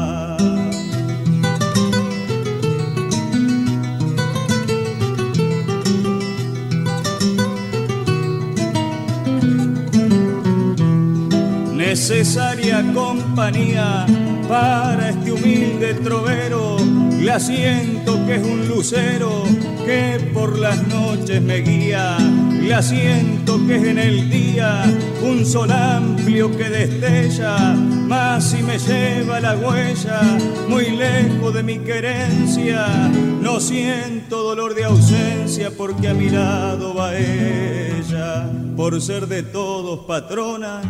Necesaria 12.09 12.85
compañía 12.93 14.05
para 14.47 15.09
este 15.09 15.33
humilde 15.33 15.95
trovero. 15.95 16.77
Le 17.19 17.41
siento 17.41 18.27
que 18.27 18.35
es 18.35 18.45
un 18.45 18.69
lucero 18.69 19.45
que 19.87 20.21
por 20.35 20.59
las 20.59 20.87
noches 20.87 21.41
me 21.41 21.63
guía. 21.63 22.19
Le 22.61 22.83
siento 22.83 23.59
que 23.67 23.77
es 23.77 23.85
en 23.85 23.97
el 23.97 24.29
día 24.29 24.85
un 25.23 25.47
sol 25.47 25.73
amplio 25.73 26.55
que 26.55 26.69
destella, 26.69 27.75
más 27.75 28.51
si 28.51 28.63
me 28.63 28.79
lleva 28.79 29.41
la 29.41 29.57
huella 29.57 30.21
muy 30.69 30.91
lejos 30.91 31.55
de 31.55 31.63
mi 31.63 31.79
querencia. 31.79 32.87
No 33.41 33.61
siento 33.61 34.43
dolor 34.43 34.75
de 34.75 34.85
ausencia 34.85 35.71
porque 35.75 36.09
a 36.09 36.13
mi 36.13 36.29
lado 36.29 36.95
va 36.95 37.13
por 38.77 39.01
ser 39.01 39.27
de 39.29 39.43
todos 39.43 40.01
patrona, 40.07 40.83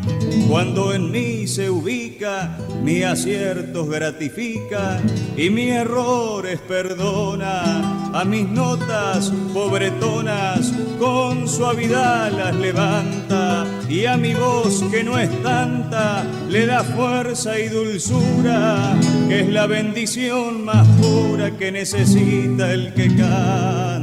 cuando 0.49 0.95
en 0.95 1.11
mí 1.11 1.47
se 1.47 1.71
ubica, 1.71 2.57
mi 2.83 3.03
aciertos 3.03 3.89
gratifica 3.89 5.01
y 5.37 5.51
mi 5.51 5.71
errores 5.71 6.61
perdona. 6.61 8.01
A 8.15 8.25
mis 8.25 8.49
notas 8.49 9.33
pobretonas 9.53 10.73
con 11.01 11.49
suavidad 11.49 12.31
las 12.31 12.55
levanta 12.55 13.67
y 13.89 14.07
a 14.07 14.17
mi 14.17 14.35
voz 14.35 14.85
que 14.91 15.03
no 15.03 15.19
es 15.19 15.31
tanta 15.43 16.25
le 16.49 16.67
da 16.67 16.85
fuerza 16.85 17.59
y 17.59 17.69
dulzura, 17.69 18.97
que 19.29 19.41
es 19.41 19.49
la 19.49 19.67
bendición 19.67 20.65
más 20.65 20.87
pura 21.01 21.51
que 21.59 21.73
necesita 21.73 22.73
el 22.73 22.95
que 22.95 23.09
canta. 23.09 23.94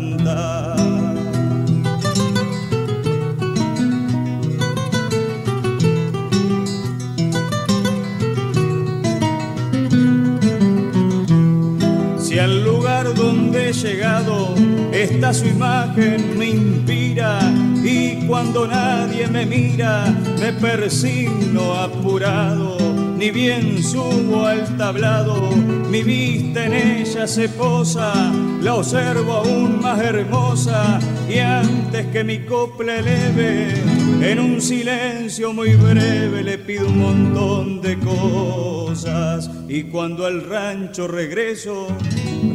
Llegado, 13.82 14.54
esta 14.92 15.34
su 15.34 15.48
imagen 15.48 16.38
me 16.38 16.50
inspira 16.50 17.40
y 17.84 18.28
cuando 18.28 18.68
nadie 18.68 19.28
me 19.28 19.46
mira 19.46 20.14
me 20.40 20.54
persigno 20.54 21.74
apurado, 21.74 22.78
ni 23.18 23.32
bien 23.32 23.82
subo 23.82 24.46
al 24.46 24.78
tablado, 24.78 25.52
mi 25.90 26.04
vista 26.04 26.66
en 26.66 26.74
ella 26.74 27.28
se 27.28 27.50
posa, 27.50 28.32
la 28.62 28.76
observo 28.76 29.34
aún 29.34 29.82
más 29.82 30.00
hermosa 30.00 31.00
y 31.30 31.40
antes 31.40 32.08
que 32.08 32.24
mi 32.24 32.40
copla 32.40 32.98
eleve, 32.98 33.74
en 34.22 34.40
un 34.40 34.62
silencio 34.62 35.54
muy 35.54 35.74
breve 35.74 36.44
le 36.44 36.58
pido 36.58 36.88
un 36.88 37.00
montón 37.00 37.82
de 37.82 37.98
cosas. 37.98 39.50
Y 39.68 39.84
cuando 39.84 40.26
al 40.26 40.44
rancho 40.44 41.08
regreso, 41.08 41.88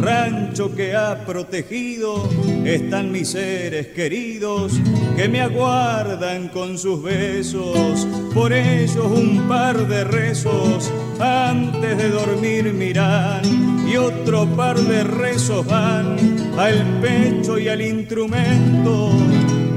rancho 0.01 0.75
que 0.75 0.95
ha 0.95 1.25
protegido, 1.25 2.29
están 2.65 3.13
mis 3.13 3.29
seres 3.31 3.89
queridos 3.89 4.73
que 5.17 5.29
me 5.29 5.41
aguardan 5.41 6.49
con 6.49 6.79
sus 6.79 7.03
besos. 7.03 8.07
Por 8.35 8.53
ellos 8.53 9.07
un 9.07 9.47
par 9.49 9.87
de 9.89 10.05
rezos 10.05 10.93
antes 11.21 11.97
de 11.97 12.11
dormir 12.11 12.73
miran 12.73 13.43
y 13.89 13.97
otro 13.97 14.47
par 14.57 14.79
de 14.79 15.05
rezos 15.05 15.65
van 15.67 16.17
al 16.59 17.01
pecho 17.01 17.59
y 17.59 17.69
al 17.69 17.81
instrumento 17.81 19.11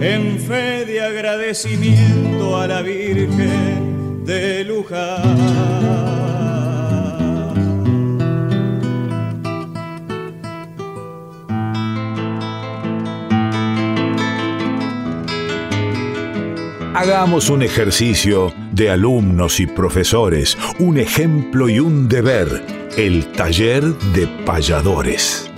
en 0.02 0.40
fe 0.40 0.86
de 0.86 1.02
agradecimiento 1.02 2.58
a 2.58 2.68
la 2.68 2.82
Virgen 2.82 4.24
de 4.26 4.64
Luján. 4.64 5.89
Hagamos 17.02 17.50
un 17.50 17.62
ejercicio 17.62 18.54
de 18.74 18.90
alumnos 18.90 19.62
y 19.62 19.68
profesores, 19.68 20.58
un 20.80 20.98
ejemplo 20.98 21.70
y 21.70 21.80
un 21.80 22.10
deber, 22.10 22.62
el 22.98 23.26
taller 23.32 23.86
de 23.86 24.28
payadores. 24.46 25.50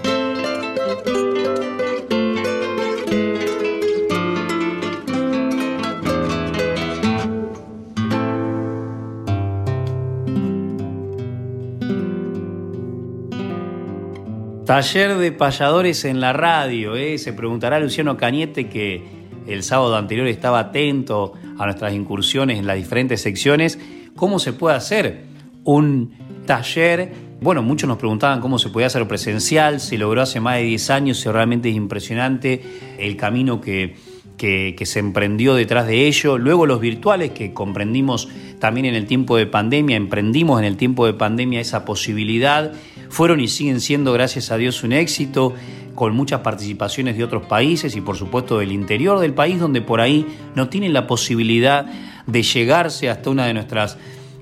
Taller 14.67 15.17
de 15.17 15.31
payadores 15.31 16.05
en 16.05 16.21
la 16.21 16.33
radio, 16.33 16.95
¿eh? 16.95 17.17
se 17.17 17.33
preguntará 17.33 17.79
Luciano 17.79 18.15
Cañete 18.15 18.69
que 18.69 19.20
el 19.47 19.63
sábado 19.63 19.95
anterior 19.95 20.27
estaba 20.27 20.59
atento 20.59 21.33
a 21.57 21.65
nuestras 21.65 21.93
incursiones 21.93 22.59
en 22.59 22.67
las 22.67 22.77
diferentes 22.77 23.21
secciones, 23.21 23.79
¿cómo 24.15 24.39
se 24.39 24.53
puede 24.53 24.75
hacer 24.75 25.23
un 25.63 26.13
taller? 26.45 27.11
Bueno, 27.41 27.63
muchos 27.63 27.87
nos 27.87 27.97
preguntaban 27.97 28.39
cómo 28.39 28.59
se 28.59 28.69
podía 28.69 28.87
hacer 28.87 29.07
presencial, 29.07 29.79
se 29.79 29.97
logró 29.97 30.21
hace 30.21 30.39
más 30.39 30.57
de 30.57 30.63
10 30.63 30.89
años 30.91 31.25
y 31.25 31.29
realmente 31.29 31.69
es 31.69 31.75
impresionante 31.75 32.61
el 32.99 33.17
camino 33.17 33.61
que, 33.61 33.95
que, 34.41 34.85
se 34.85 34.99
emprendió 34.99 35.53
detrás 35.53 35.85
de 35.85 36.07
ello. 36.07 36.39
Luego 36.39 36.65
los 36.65 36.81
virtuales 36.81 37.31
que 37.31 37.53
comprendimos 37.53 38.27
también 38.59 38.87
en 38.87 38.95
el 38.95 39.05
tiempo 39.05 39.37
de 39.37 39.45
pandemia, 39.45 39.95
emprendimos 39.95 40.59
en 40.59 40.65
el 40.65 40.77
tiempo 40.77 41.05
de 41.05 41.13
pandemia 41.13 41.59
esa 41.59 41.85
posibilidad, 41.85 42.73
fueron 43.09 43.39
y 43.39 43.47
siguen 43.47 43.81
siendo, 43.81 44.13
gracias 44.13 44.51
a 44.51 44.57
Dios, 44.57 44.83
un 44.83 44.93
éxito 44.93 45.53
con 45.95 46.15
muchas 46.15 46.41
participaciones 46.41 47.17
de 47.17 47.23
otros 47.23 47.45
países 47.45 47.95
y 47.95 48.01
por 48.01 48.17
supuesto 48.17 48.59
del 48.59 48.71
interior 48.71 49.19
del 49.19 49.33
país 49.33 49.59
donde 49.59 49.81
por 49.81 50.01
ahí 50.01 50.25
no 50.55 50.69
tienen 50.69 50.93
la 50.93 51.07
posibilidad 51.07 51.85
de 52.25 52.43
llegarse 52.43 53.09
hasta 53.09 53.29
una 53.29 53.45
de 53.45 53.53
nuestras 53.53 53.97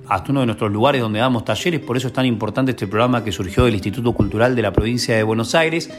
hasta 0.08 0.32
uno 0.32 0.40
de 0.40 0.48
nuestros 0.48 0.72
lugares 0.72 1.02
donde 1.02 1.20
damos 1.20 1.46
talleres, 1.46 1.80
por 1.82 1.96
eso 1.96 2.08
es 2.08 2.14
tan 2.14 2.26
importante 2.26 2.72
este 2.72 2.88
programa 2.88 3.24
que 3.24 3.32
surgió 3.32 3.66
del 3.66 3.76
Instituto 3.76 4.14
Cultural 4.14 4.56
de 4.56 4.64
la 4.64 4.74
provincia 4.74 5.16
de 5.16 5.22
Buenos 5.22 5.54
Aires, 5.54 5.92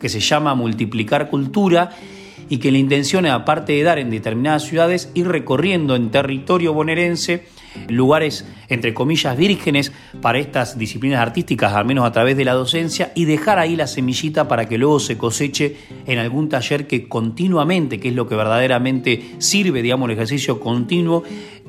que 0.00 0.08
se 0.08 0.20
llama 0.20 0.54
Multiplicar 0.54 1.28
Cultura 1.28 1.90
y 2.48 2.58
que 2.58 2.72
la 2.72 2.78
intención 2.78 3.26
es, 3.26 3.32
aparte 3.32 3.74
de 3.74 3.82
dar 3.82 3.98
en 3.98 4.08
determinadas 4.08 4.62
ciudades, 4.64 5.10
ir 5.12 5.28
recorriendo 5.28 5.96
en 5.96 6.10
territorio 6.10 6.72
bonaerense 6.72 7.44
lugares, 7.88 8.44
entre 8.68 8.94
comillas, 8.94 9.36
vírgenes 9.36 9.92
para 10.20 10.38
estas 10.38 10.78
disciplinas 10.78 11.20
artísticas, 11.20 11.72
al 11.74 11.84
menos 11.84 12.04
a 12.04 12.12
través 12.12 12.36
de 12.36 12.44
la 12.44 12.54
docencia, 12.54 13.12
y 13.14 13.24
dejar 13.24 13.58
ahí 13.58 13.76
la 13.76 13.86
semillita 13.86 14.48
para 14.48 14.68
que 14.68 14.78
luego 14.78 15.00
se 15.00 15.16
coseche 15.16 15.76
en 16.06 16.18
algún 16.18 16.48
taller 16.48 16.86
que 16.86 17.08
continuamente, 17.08 18.00
que 18.00 18.08
es 18.08 18.14
lo 18.14 18.28
que 18.28 18.36
verdaderamente 18.36 19.36
sirve, 19.38 19.82
digamos, 19.82 20.08
el 20.08 20.14
ejercicio 20.14 20.60
continuo, 20.60 21.22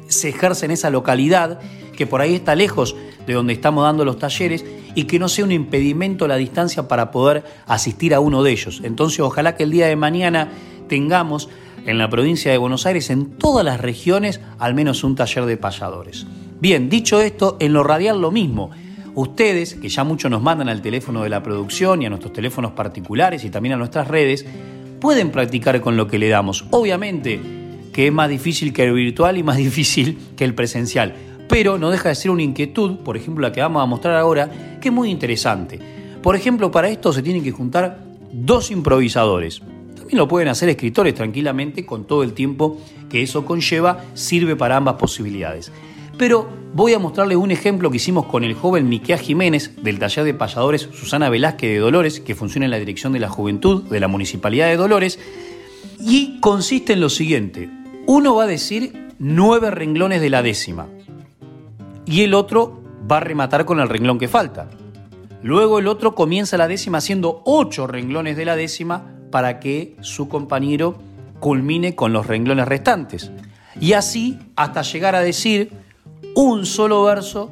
se 0.08 0.30
ejerce 0.30 0.66
en 0.66 0.72
esa 0.72 0.90
localidad 0.90 1.60
que 1.96 2.08
por 2.08 2.22
ahí 2.22 2.36
está 2.36 2.56
lejos 2.56 2.96
de 3.28 3.34
donde 3.34 3.54
estamos 3.54 3.84
dando 3.84 4.06
los 4.06 4.18
talleres 4.18 4.66
y 4.96 5.04
que 5.04 5.20
no 5.20 5.30
sea 5.30 5.46
un 5.46 5.52
impedimento 5.52 6.28
la 6.28 6.36
distancia 6.36 6.88
para 6.88 7.12
poder 7.12 7.44
asistir 7.68 8.14
a 8.14 8.20
uno 8.20 8.42
de 8.42 8.52
ellos. 8.52 8.82
Entonces, 8.84 9.20
ojalá 9.20 9.56
que 9.56 9.64
el 9.64 9.72
día 9.72 9.88
de 9.88 9.96
mañana 9.96 10.50
tengamos 10.88 11.50
en 11.86 11.98
la 11.98 12.10
provincia 12.10 12.52
de 12.52 12.58
Buenos 12.58 12.86
Aires, 12.86 13.10
en 13.10 13.32
todas 13.32 13.66
las 13.66 13.80
regiones, 13.80 14.42
al 14.58 14.74
menos 14.74 15.04
un 15.04 15.16
taller 15.16 15.46
de 15.46 15.58
payadores. 15.58 16.26
Bien, 16.60 16.90
dicho 16.90 17.22
esto, 17.22 17.58
en 17.60 17.74
lo 17.74 17.84
radial 17.84 18.22
lo 18.22 18.32
mismo. 18.32 18.72
Ustedes, 19.16 19.76
que 19.76 19.90
ya 19.90 20.04
muchos 20.04 20.30
nos 20.30 20.42
mandan 20.42 20.70
al 20.70 20.82
teléfono 20.82 21.24
de 21.24 21.30
la 21.30 21.44
producción 21.44 22.02
y 22.02 22.06
a 22.06 22.10
nuestros 22.10 22.34
teléfonos 22.34 22.74
particulares 22.74 23.44
y 23.44 23.50
también 23.50 23.74
a 23.74 23.78
nuestras 23.78 24.08
redes, 24.08 24.46
pueden 25.00 25.32
practicar 25.32 25.82
con 25.82 25.98
lo 25.98 26.08
que 26.08 26.20
le 26.20 26.30
damos. 26.30 26.66
Obviamente 26.72 27.40
que 27.92 28.08
es 28.08 28.14
más 28.14 28.30
difícil 28.30 28.72
que 28.72 28.84
el 28.84 28.94
virtual 28.94 29.38
y 29.38 29.44
más 29.44 29.58
difícil 29.68 30.18
que 30.36 30.46
el 30.46 30.56
presencial, 30.56 31.16
pero 31.48 31.78
no 31.78 31.90
deja 31.90 32.10
de 32.10 32.16
ser 32.16 32.32
una 32.32 32.44
inquietud, 32.44 32.98
por 33.00 33.18
ejemplo 33.18 33.42
la 33.42 33.52
que 33.52 33.62
vamos 33.62 33.82
a 33.84 33.86
mostrar 33.86 34.16
ahora, 34.16 34.78
que 34.80 34.90
es 34.90 34.94
muy 34.94 35.10
interesante. 35.10 35.80
Por 36.22 36.36
ejemplo, 36.36 36.72
para 36.72 36.90
esto 36.90 37.14
se 37.14 37.24
tienen 37.24 37.44
que 37.44 37.52
juntar 37.52 38.00
dos 38.32 38.72
improvisadores, 38.72 39.62
lo 40.16 40.28
pueden 40.28 40.48
hacer 40.48 40.70
escritores 40.70 41.16
tranquilamente 41.16 41.86
con 41.86 42.06
todo 42.06 42.24
el 42.24 42.34
tiempo 42.34 42.80
que 43.10 43.22
eso 43.22 43.46
conlleva, 43.46 44.04
sirve 44.14 44.56
para 44.56 44.78
ambas 44.78 44.96
posibilidades. 44.96 45.72
Pero 46.18 46.50
voy 46.74 46.94
a 46.94 47.00
mostrarles 47.00 47.38
un 47.38 47.52
ejemplo 47.52 47.90
que 47.90 47.98
hicimos 47.98 48.26
con 48.26 48.44
el 48.44 48.54
joven 48.54 48.90
Miquea 48.90 49.18
Jiménez 49.18 49.76
del 49.82 50.00
taller 50.00 50.26
de 50.26 50.34
payadores 50.34 50.90
Susana 50.94 51.30
Velázquez 51.30 51.70
de 51.70 51.80
Dolores, 51.80 52.20
que 52.20 52.36
funciona 52.36 52.66
en 52.66 52.72
la 52.72 52.80
Dirección 52.80 53.14
de 53.14 53.20
la 53.20 53.30
Juventud 53.30 53.84
de 53.84 54.00
la 54.00 54.08
Municipalidad 54.08 54.68
de 54.68 54.76
Dolores, 54.76 55.18
y 56.00 56.40
consiste 56.40 56.94
en 56.94 57.02
lo 57.02 57.10
siguiente. 57.10 57.70
Uno 58.06 58.36
va 58.36 58.44
a 58.44 58.48
decir 58.48 59.14
nueve 59.18 59.72
renglones 59.72 60.22
de 60.22 60.30
la 60.30 60.42
décima 60.42 60.88
y 62.06 62.22
el 62.22 62.34
otro 62.34 62.82
va 63.10 63.18
a 63.18 63.22
rematar 63.22 63.66
con 63.66 63.80
el 63.80 63.90
renglón 63.90 64.20
que 64.20 64.28
falta. 64.28 64.70
Luego 65.42 65.80
el 65.80 65.88
otro 65.88 66.16
comienza 66.16 66.58
la 66.58 66.68
décima 66.68 66.98
haciendo 66.98 67.42
ocho 67.46 67.88
renglones 67.88 68.36
de 68.36 68.46
la 68.46 68.56
décima 68.56 69.19
para 69.32 69.60
que 69.60 69.96
su 70.02 70.28
compañero 70.28 70.98
culmine 71.40 71.96
con 71.96 72.14
los 72.14 72.28
renglones 72.28 72.68
restantes. 72.68 73.32
Y 73.80 73.94
así 73.94 74.40
hasta 74.56 74.82
llegar 74.82 75.16
a 75.16 75.22
decir 75.22 75.72
un 76.36 76.66
solo 76.66 77.04
verso 77.04 77.52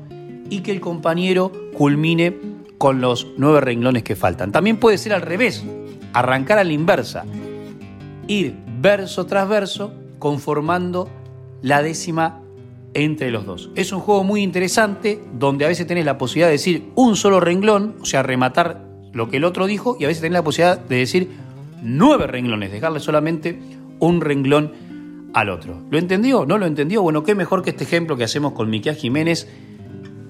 y 0.49 0.61
que 0.61 0.71
el 0.71 0.81
compañero 0.81 1.51
culmine 1.73 2.35
con 2.77 3.01
los 3.01 3.27
nueve 3.37 3.61
renglones 3.61 4.03
que 4.03 4.15
faltan. 4.15 4.51
También 4.51 4.77
puede 4.77 4.97
ser 4.97 5.13
al 5.13 5.21
revés, 5.21 5.63
arrancar 6.13 6.59
a 6.59 6.63
la 6.63 6.73
inversa, 6.73 7.25
ir 8.27 8.55
verso 8.79 9.25
tras 9.25 9.47
verso 9.47 9.93
conformando 10.19 11.09
la 11.61 11.81
décima 11.81 12.41
entre 12.93 13.31
los 13.31 13.45
dos. 13.45 13.69
Es 13.75 13.91
un 13.91 13.99
juego 13.99 14.23
muy 14.23 14.41
interesante 14.41 15.21
donde 15.33 15.65
a 15.65 15.67
veces 15.67 15.87
tenés 15.87 16.05
la 16.05 16.17
posibilidad 16.17 16.47
de 16.47 16.53
decir 16.53 16.91
un 16.95 17.15
solo 17.15 17.39
renglón, 17.39 17.95
o 18.01 18.05
sea, 18.05 18.23
rematar 18.23 18.85
lo 19.13 19.29
que 19.29 19.37
el 19.37 19.43
otro 19.43 19.67
dijo, 19.67 19.97
y 19.99 20.05
a 20.05 20.07
veces 20.07 20.21
tenés 20.21 20.33
la 20.33 20.43
posibilidad 20.43 20.79
de 20.79 20.95
decir 20.95 21.29
nueve 21.81 22.27
renglones, 22.27 22.71
dejarle 22.71 22.99
solamente 22.99 23.59
un 23.99 24.21
renglón 24.21 24.71
al 25.33 25.49
otro. 25.49 25.81
¿Lo 25.89 25.97
entendió? 25.97 26.45
¿No 26.45 26.57
lo 26.57 26.65
entendió? 26.65 27.01
Bueno, 27.01 27.23
qué 27.23 27.35
mejor 27.35 27.61
que 27.61 27.71
este 27.71 27.83
ejemplo 27.83 28.17
que 28.17 28.23
hacemos 28.23 28.53
con 28.53 28.69
Miquel 28.69 28.95
Jiménez, 28.95 29.47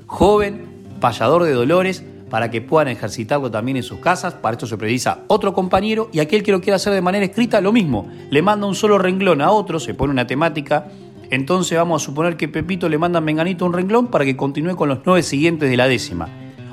joven, 0.06 0.66
payador 1.00 1.44
de 1.44 1.54
dolores, 1.54 2.04
para 2.30 2.52
que 2.52 2.62
puedan 2.62 2.90
ejercitarlo 2.90 3.50
también 3.50 3.78
en 3.78 3.84
sus 3.84 4.00
casas. 4.00 4.34
Para 4.34 4.54
esto 4.54 4.68
se 4.68 4.78
precisa 4.78 5.24
otro 5.28 5.54
compañero 5.54 6.10
y 6.12 6.20
aquel 6.20 6.44
que 6.44 6.52
lo 6.52 6.62
quiera 6.62 6.76
hacer 6.76 6.94
de 6.94 7.02
manera 7.02 7.26
escrita, 7.26 7.62
lo 7.62 7.72
mismo. 7.72 8.10
Le 8.30 8.42
manda 8.42 8.68
un 8.68 8.76
solo 8.76 8.98
renglón 8.98 9.42
a 9.42 9.52
otro, 9.52 9.80
se 9.80 9.94
pone 9.94 10.12
una 10.12 10.28
temática. 10.28 10.88
Entonces 11.30 11.78
vamos 11.78 12.02
a 12.02 12.06
suponer 12.06 12.38
que 12.38 12.48
Pepito 12.48 12.90
le 12.90 12.98
manda 12.98 13.20
a 13.20 13.22
Menganito 13.22 13.66
un 13.66 13.74
renglón 13.74 14.08
para 14.08 14.26
que 14.26 14.38
continúe 14.38 14.76
con 14.76 14.90
los 14.90 15.00
nueve 15.06 15.24
siguientes 15.24 15.70
de 15.70 15.78
la 15.78 15.88
décima. 15.88 16.28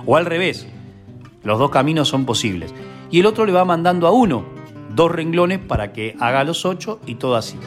O 0.06 0.16
al 0.16 0.26
revés, 0.26 0.66
los 1.42 1.58
dos 1.58 1.70
caminos 1.70 2.08
son 2.08 2.24
posibles. 2.24 2.74
Y 3.10 3.20
el 3.20 3.26
otro 3.26 3.46
le 3.46 3.52
va 3.52 3.64
mandando 3.64 4.06
a 4.06 4.10
uno 4.10 4.53
dos 4.94 5.10
renglones 5.10 5.58
para 5.58 5.92
que 5.92 6.14
haga 6.20 6.44
los 6.44 6.64
ocho 6.64 7.00
y 7.06 7.16
todo 7.16 7.36
así. 7.36 7.58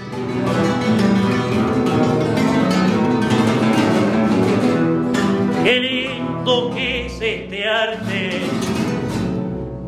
Qué 5.64 5.80
lindo 5.80 6.72
que 6.74 7.08
es 7.08 7.22
este 7.22 7.68
arte, 7.68 8.42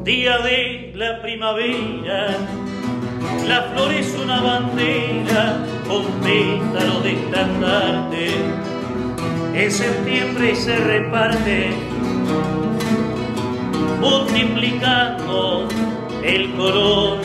día 0.03 0.37
de 0.39 0.91
la 0.95 1.21
primavera, 1.21 2.35
la 3.47 3.61
flor 3.71 3.93
es 3.93 4.13
una 4.21 4.41
bandera 4.41 5.65
con 5.87 6.05
pétalo 6.21 6.99
de 7.01 7.13
estandarte, 7.13 8.31
en 9.53 9.71
septiembre 9.71 10.55
se 10.55 10.75
reparte 10.75 11.69
multiplicando 14.01 15.67
el 16.23 16.51
color, 16.53 17.19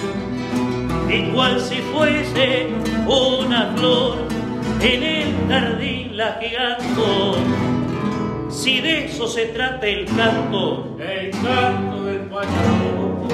igual 1.10 1.60
si 1.60 1.76
fuese 1.92 2.68
una 3.06 3.74
flor 3.76 4.18
en 4.80 5.02
el 5.02 5.34
jardín 5.48 6.16
la 6.16 6.38
giganto. 6.40 7.36
Si 8.50 8.80
de 8.80 9.06
eso 9.06 9.26
se 9.26 9.46
trata 9.46 9.86
el 9.86 10.04
canto, 10.06 10.96
el 11.00 11.30
canto 11.30 12.04
del 12.04 12.20
payador. 12.20 13.26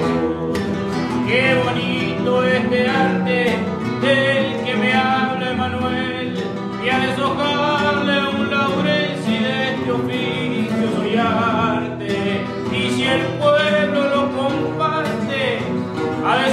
Qué 1.27 1.61
bonito 1.63 2.43
este 2.43 2.89
arte 2.89 3.80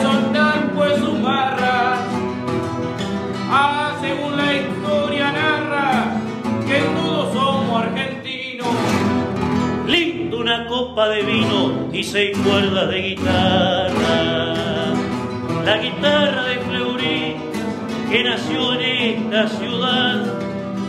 soltar 0.03 0.73
pues 0.75 0.97
sus 0.99 1.23
barras. 1.23 2.01
Ah, 3.51 3.97
según 4.01 4.37
la 4.37 4.55
historia 4.55 5.33
narra 5.33 6.21
que 6.67 6.81
todos 6.81 7.33
somos 7.33 7.83
argentinos. 7.83 8.69
Lindo 9.87 10.39
una 10.41 10.67
copa 10.67 11.09
de 11.09 11.23
vino 11.23 11.89
y 11.93 12.05
seis 12.05 12.37
cuerdas 12.39 12.89
de 12.91 12.99
guitarra. 13.01 14.55
La 15.65 15.77
guitarra 15.79 16.45
de 16.45 16.59
Fleury 16.59 17.37
que 18.11 18.25
nació 18.25 18.75
en 18.75 19.33
esta 19.33 19.49
ciudad, 19.49 20.25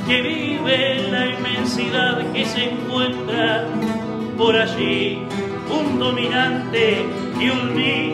que 0.08 0.22
vive 0.22 1.00
en 1.00 1.12
la 1.12 1.26
inmensidad 1.28 2.32
que 2.32 2.46
se 2.46 2.72
encuentra 2.72 3.66
por 4.38 4.56
allí 4.56 5.20
un 5.70 6.00
dominante 6.00 7.06
y 7.40 7.50
un 7.50 7.76
mí 7.76 8.14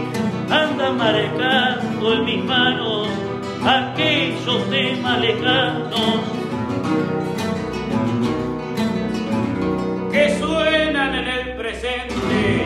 anda 0.50 0.92
marcando 0.92 2.14
en 2.14 2.26
mis 2.26 2.44
manos 2.44 3.08
aquellos 3.66 4.70
temas 4.70 5.20
lejanos 5.20 6.20
que 10.12 10.38
suenan 10.40 11.16
en 11.16 11.28
el 11.28 11.56
presente 11.56 12.66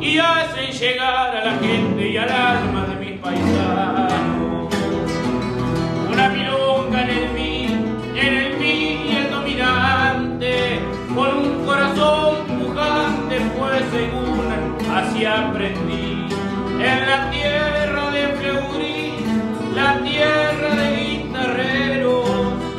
y 0.00 0.18
hacen 0.18 0.70
llegar 0.70 1.36
a 1.36 1.44
la 1.44 1.58
gente 1.58 2.08
y 2.08 2.16
al 2.16 2.30
alma 2.30 2.86
de 2.86 3.04
mis 3.04 3.20
paisanos. 3.20 4.74
Una 6.12 6.28
milonga 6.28 7.02
en 7.02 7.10
el 7.10 7.32
mí, 7.32 7.66
en 8.14 8.34
el 8.34 8.58
mí 8.58 9.16
el 9.16 9.30
dominante 9.30 10.80
con 11.14 11.38
un 11.38 11.66
corazón 11.66 12.46
pujante 12.46 13.40
pues 13.58 13.82
según 13.90 14.36
así 14.94 15.24
aprendí 15.24 15.95
en 16.80 17.06
la 17.06 17.30
tierra 17.30 18.10
de 18.10 18.28
Fleurí, 18.38 19.12
la 19.74 20.00
tierra 20.02 20.74
de 20.74 20.96
guitarreros. 20.96 22.26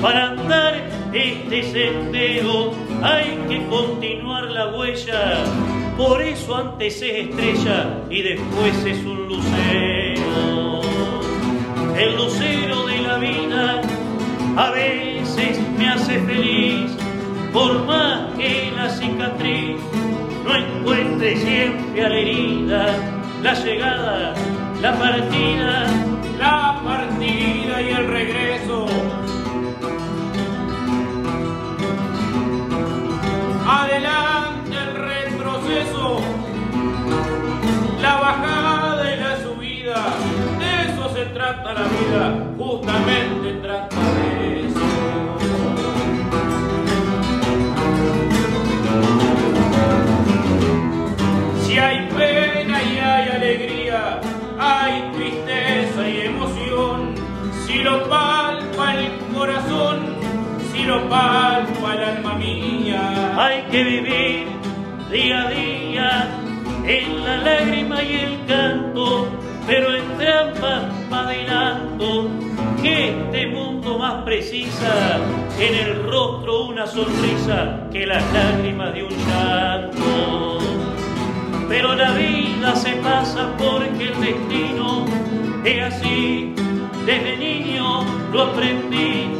Para 0.01 0.27
andar 0.27 0.75
este 1.13 1.63
sendero 1.63 2.73
hay 3.01 3.39
que 3.49 3.65
continuar 3.67 4.45
la 4.45 4.67
huella, 4.67 5.43
por 5.97 6.21
eso 6.21 6.55
antes 6.55 7.01
es 7.01 7.29
estrella 7.29 8.03
y 8.09 8.21
después 8.21 8.85
es 8.85 8.99
un 9.05 9.27
lucero. 9.27 10.81
El 11.97 12.15
lucero 12.15 12.85
de 12.85 13.01
la 13.01 13.17
vida 13.17 13.81
a 14.55 14.69
veces 14.71 15.59
me 15.77 15.89
hace 15.89 16.19
feliz, 16.19 16.91
por 17.51 17.85
más 17.85 18.33
que 18.37 18.71
la 18.75 18.89
cicatriz 18.89 19.77
no 20.45 20.55
encuentre 20.55 21.35
siempre 21.37 22.05
a 22.05 22.09
la 22.09 22.15
herida 22.15 23.16
la 23.47 23.53
llegada, 23.53 24.33
la 24.81 24.93
partida, 24.99 25.85
la 26.37 26.81
partida 26.83 27.81
y 27.81 27.89
el 27.91 28.07
regreso. 28.07 28.85
Adelante 33.65 34.75
el 34.85 34.95
retroceso, 34.95 36.19
la 38.01 38.15
bajada 38.15 39.15
y 39.15 39.17
la 39.17 39.37
subida, 39.41 40.03
de 40.59 40.91
eso 40.91 41.15
se 41.15 41.25
trata 41.27 41.73
la 41.73 41.83
vida, 41.83 42.53
justamente 42.57 43.36
palpa 61.09 61.93
el 61.93 62.03
alma 62.03 62.33
mía. 62.35 63.33
Hay 63.37 63.61
que 63.71 63.83
vivir 63.83 64.47
día 65.11 65.41
a 65.41 65.49
día 65.49 66.27
en 66.85 67.23
la 67.23 67.37
lágrima 67.37 68.03
y 68.03 68.15
el 68.15 68.45
canto, 68.45 69.27
pero 69.65 69.95
en 69.95 70.17
trampas 70.17 70.85
adelanto 71.11 72.29
que 72.81 73.09
este 73.09 73.47
mundo 73.47 73.97
más 73.97 74.23
precisa 74.23 75.17
en 75.59 75.75
el 75.75 76.03
rostro 76.03 76.65
una 76.65 76.85
sonrisa 76.85 77.87
que 77.91 78.05
las 78.05 78.23
lágrimas 78.33 78.93
de 78.93 79.03
un 79.03 79.09
llanto 79.09 80.57
pero 81.67 81.95
la 81.95 82.13
vida 82.13 82.75
se 82.75 82.93
pasa 82.97 83.55
porque 83.57 84.05
el 84.05 84.21
destino 84.21 85.05
es 85.65 85.83
así. 85.83 86.53
Desde 87.05 87.37
niño 87.37 88.03
lo 88.31 88.43
aprendí. 88.43 89.36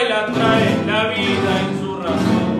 Cosa, 0.00 0.06
pues 0.06 0.08
la 0.08 0.26
trae 0.26 0.86
la 0.86 1.08
vida 1.08 1.60
en 1.60 1.80
su 1.80 1.96
razón. 1.96 2.50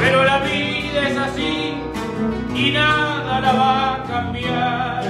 Pero 0.00 0.24
la 0.24 0.38
vida 0.38 1.08
es 1.08 1.18
así 1.18 1.74
y 2.54 2.70
nada 2.72 3.40
la 3.40 3.52
va 3.52 3.94
a 3.94 4.04
cambiar. 4.04 5.04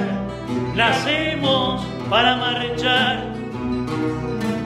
Nacemos 0.75 1.85
para 2.09 2.37
marchar, 2.37 3.33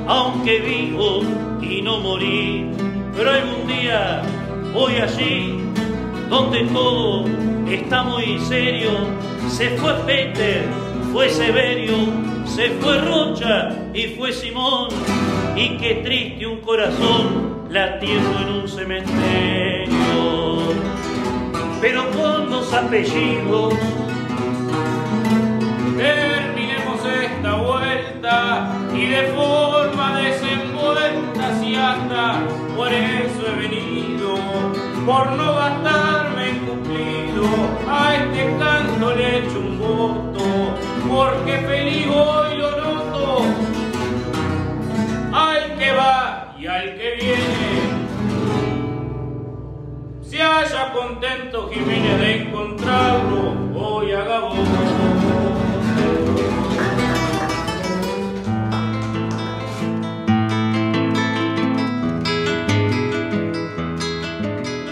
aunque 0.06 0.60
vivo 0.60 1.22
y 1.60 1.82
no 1.82 2.00
morir, 2.00 2.70
pero 3.16 3.30
algún 3.30 3.66
día 3.66 4.22
voy 4.72 4.96
allí 4.96 5.60
donde 6.28 6.64
todo 6.66 7.24
está 7.68 8.02
muy 8.04 8.38
serio. 8.40 9.33
Se 9.48 9.70
fue 9.78 9.94
Peter, 10.06 10.64
fue 11.12 11.28
Severio, 11.28 11.96
se 12.44 12.70
fue 12.80 13.00
Rocha 13.00 13.70
y 13.92 14.08
fue 14.16 14.32
Simón. 14.32 14.88
Y 15.56 15.76
qué 15.78 16.02
triste 16.04 16.46
un 16.46 16.60
corazón 16.60 17.66
latiendo 17.70 18.40
en 18.40 18.48
un 18.48 18.68
cementerio. 18.68 19.94
Pero 21.80 22.10
con 22.10 22.50
los 22.50 22.72
apellidos 22.72 23.74
Terminemos 25.96 27.00
esta 27.06 27.54
vuelta 27.54 28.68
y 28.92 29.06
de 29.06 29.22
forma 29.28 30.18
desenvuelta 30.18 31.60
si 31.60 31.76
hasta 31.76 32.42
por 32.76 32.92
eso 32.92 33.46
he 33.46 33.68
venido, 33.68 34.34
por 35.06 35.30
no 35.32 35.54
gastarme 35.54 36.23
a 37.88 38.14
este 38.14 38.56
canto 38.58 39.14
le 39.14 39.38
echo 39.38 39.58
un 39.58 39.78
voto, 39.78 40.44
porque 41.08 41.58
feliz 41.58 42.06
hoy 42.08 42.56
lo 42.56 42.70
noto, 42.70 43.42
al 45.32 45.78
que 45.78 45.92
va 45.92 46.54
y 46.58 46.66
al 46.66 46.96
que 46.96 47.10
viene. 47.20 48.04
Se 50.22 50.42
haya 50.42 50.92
contento 50.92 51.70
Jiménez 51.72 52.18
de 52.18 52.42
encontrarlo 52.42 53.52
hoy 53.76 54.12
a 54.12 54.24
Gabón. 54.24 55.33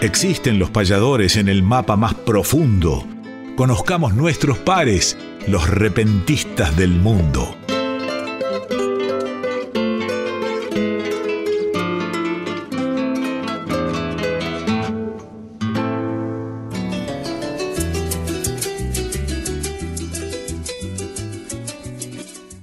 Existen 0.03 0.59
los 0.59 0.69
payadores 0.69 1.37
en 1.37 1.47
el 1.47 1.63
mapa 1.63 1.95
más 1.95 2.13
profundo. 2.13 3.07
Conozcamos 3.55 4.13
nuestros 4.13 4.57
pares, 4.57 5.17
los 5.47 5.69
repentistas 5.69 6.75
del 6.75 6.89
mundo. 6.89 7.55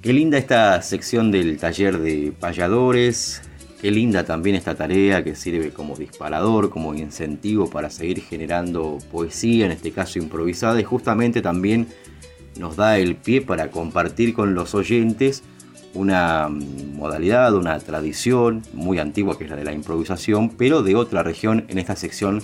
Qué 0.03 0.13
linda 0.13 0.37
esta 0.37 0.83
sección 0.83 1.31
del 1.31 1.57
taller 1.57 2.01
de 2.01 2.35
payadores. 2.39 3.41
Qué 3.81 3.91
linda 3.91 4.25
también 4.25 4.57
esta 4.57 4.75
tarea 4.75 5.25
que 5.25 5.35
sirve 5.35 5.71
como 5.71 5.97
disparador, 5.97 6.69
como 6.69 6.95
incentivo 6.95 7.71
para 7.71 7.89
seguir 7.89 8.21
generando 8.21 8.99
poesía, 9.11 9.65
en 9.65 9.73
este 9.73 9.91
caso 9.91 10.19
improvisada, 10.19 10.79
y 10.79 10.85
justamente 10.85 11.41
también 11.41 11.89
nos 12.59 12.77
da 12.77 12.99
el 12.99 13.17
pie 13.17 13.41
para 13.41 13.71
compartir 13.71 14.35
con 14.35 14.55
los 14.55 14.75
oyentes 14.75 15.43
una 15.95 16.49
mm, 16.49 16.95
modalidad, 16.95 17.55
una 17.55 17.79
tradición 17.79 18.63
muy 18.75 18.99
antigua 18.99 19.39
que 19.39 19.45
es 19.45 19.51
la 19.51 19.57
de 19.57 19.65
la 19.65 19.73
improvisación, 19.73 20.51
pero 20.51 20.83
de 20.83 20.95
otra 20.95 21.23
región 21.23 21.65
en 21.69 21.79
esta 21.79 21.97
sección 21.97 22.43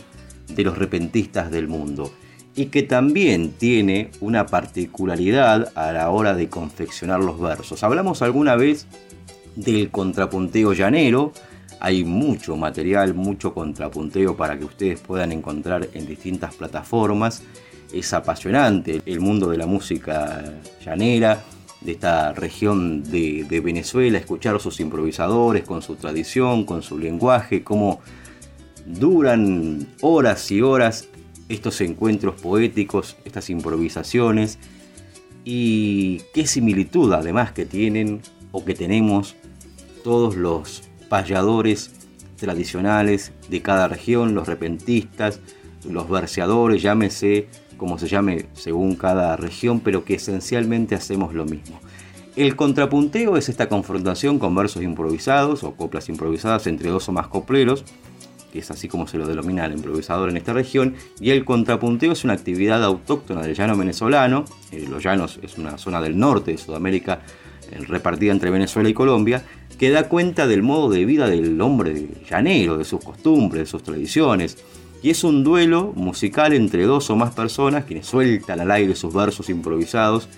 de 0.49 0.63
los 0.63 0.79
repentistas 0.79 1.51
del 1.51 1.69
mundo 1.69 2.13
y 2.55 2.67
que 2.67 2.83
también 2.83 3.53
tiene 3.53 4.11
una 4.21 4.47
particularidad 4.47 5.73
a 5.75 5.93
la 5.93 6.09
hora 6.09 6.35
de 6.35 6.49
confeccionar 6.49 7.21
los 7.21 7.39
versos. 7.39 7.83
Hablamos 7.83 8.23
alguna 8.23 8.57
vez 8.57 8.87
del 9.57 9.91
contrapunteo 9.91 10.73
llanero, 10.73 11.33
hay 11.81 12.05
mucho 12.05 12.57
material, 12.57 13.15
mucho 13.15 13.53
contrapunteo 13.53 14.37
para 14.37 14.59
que 14.59 14.65
ustedes 14.65 15.01
puedan 15.01 15.33
encontrar 15.33 15.89
en 15.93 16.07
distintas 16.07 16.55
plataformas. 16.55 17.43
Es 17.93 18.13
apasionante 18.13 19.03
el 19.05 19.21
mundo 19.21 19.51
de 19.51 19.59
la 19.59 19.67
música 19.67 20.45
llanera, 20.85 21.45
de 21.81 21.93
esta 21.93 22.33
región 22.33 23.05
de, 23.05 23.61
Venezuela, 23.63 24.19
escuchar 24.19 24.57
a 24.57 24.59
sus 24.59 24.81
improvisadores 24.81 25.65
con 25.65 25.83
su 25.83 25.97
tradición, 25.97 26.65
con 26.65 26.83
su 26.83 26.99
lenguaje, 26.99 27.63
cómo 27.63 28.01
duran 28.87 29.87
horas 30.01 30.51
y 30.51 30.63
horas 30.63 31.09
estos 31.49 31.81
encuentros 31.81 32.41
poéticos, 32.41 33.17
estas 33.25 33.51
improvisaciones 33.51 34.59
y 35.45 36.23
qué 36.35 36.47
similitud 36.47 37.13
además 37.13 37.53
que 37.53 37.67
tienen 37.67 38.21
o 38.51 38.65
que 38.65 38.75
tenemos 38.75 39.37
todos 40.07 40.37
los 40.37 40.85
payadores 41.09 41.91
tradicionales 42.37 43.33
de 43.51 43.61
cada 43.61 43.89
región, 43.89 44.37
los 44.37 44.47
repentistas, 44.47 45.41
los 45.85 46.09
verseadores, 46.09 46.81
llámese 46.81 47.49
como 47.77 47.99
se 47.99 48.07
llame 48.07 48.47
según 48.53 48.95
cada 48.95 49.35
región, 49.35 49.81
pero 49.81 50.05
que 50.05 50.15
esencialmente 50.15 50.95
hacemos 50.95 51.35
lo 51.35 51.45
mismo. 51.45 51.81
El 52.37 52.55
contrapunteo 52.55 53.37
es 53.37 53.49
esta 53.49 53.69
confrontación 53.69 54.39
con 54.39 54.55
versos 54.55 54.85
improvisados 54.85 55.65
o 55.65 55.75
coplas 55.75 56.09
improvisadas 56.09 56.69
entre 56.69 56.91
dos 56.91 57.09
o 57.09 57.13
más 57.13 57.27
copleros, 57.27 57.85
que 58.53 58.61
es 58.61 58.71
así 58.71 58.87
como 58.87 59.09
se 59.09 59.19
lo 59.19 59.27
denomina 59.27 59.65
el 59.65 59.73
improvisador 59.73 60.31
en 60.31 60.37
esta 60.37 60.53
región, 60.53 60.95
y 61.21 61.31
el 61.31 61.45
contrapunteo 61.45 62.13
es 62.13 62.23
una 62.23 62.35
actividad 62.35 62.85
autóctona 62.85 63.43
del 63.43 63.57
llano 63.57 63.77
venezolano, 63.77 64.45
eh, 64.71 64.87
los 64.89 65.03
llanos 65.03 65.41
es 65.43 65.59
una 65.59 65.77
zona 65.79 66.01
del 66.01 66.17
norte 66.17 66.53
de 66.53 66.59
Sudamérica 66.59 67.23
repartida 67.87 68.33
entre 68.33 68.51
Venezuela 68.51 68.89
y 68.89 68.95
Colombia, 68.95 69.43
que 69.79 69.91
da 69.91 70.09
cuenta 70.09 70.47
del 70.47 70.63
modo 70.63 70.91
de 70.91 71.05
vida 71.05 71.29
del 71.29 71.61
hombre 71.61 72.09
llanero, 72.29 72.79
de 72.79 72.85
sus 72.85 73.03
costumbres, 73.05 73.63
de 73.63 73.67
sus 73.67 73.83
tradiciones, 73.83 74.59
y 75.03 75.11
es 75.11 75.25
un 75.25 75.45
duelo 75.45 75.93
musical 75.95 76.53
entre 76.53 76.85
dos 76.85 77.11
o 77.11 77.17
más 77.17 77.35
personas 77.35 77.85
quienes 77.85 78.07
sueltan 78.07 78.61
al 78.61 78.71
aire 78.71 78.95
sus 78.95 79.13
versos 79.13 79.51
improvisados 79.51 80.29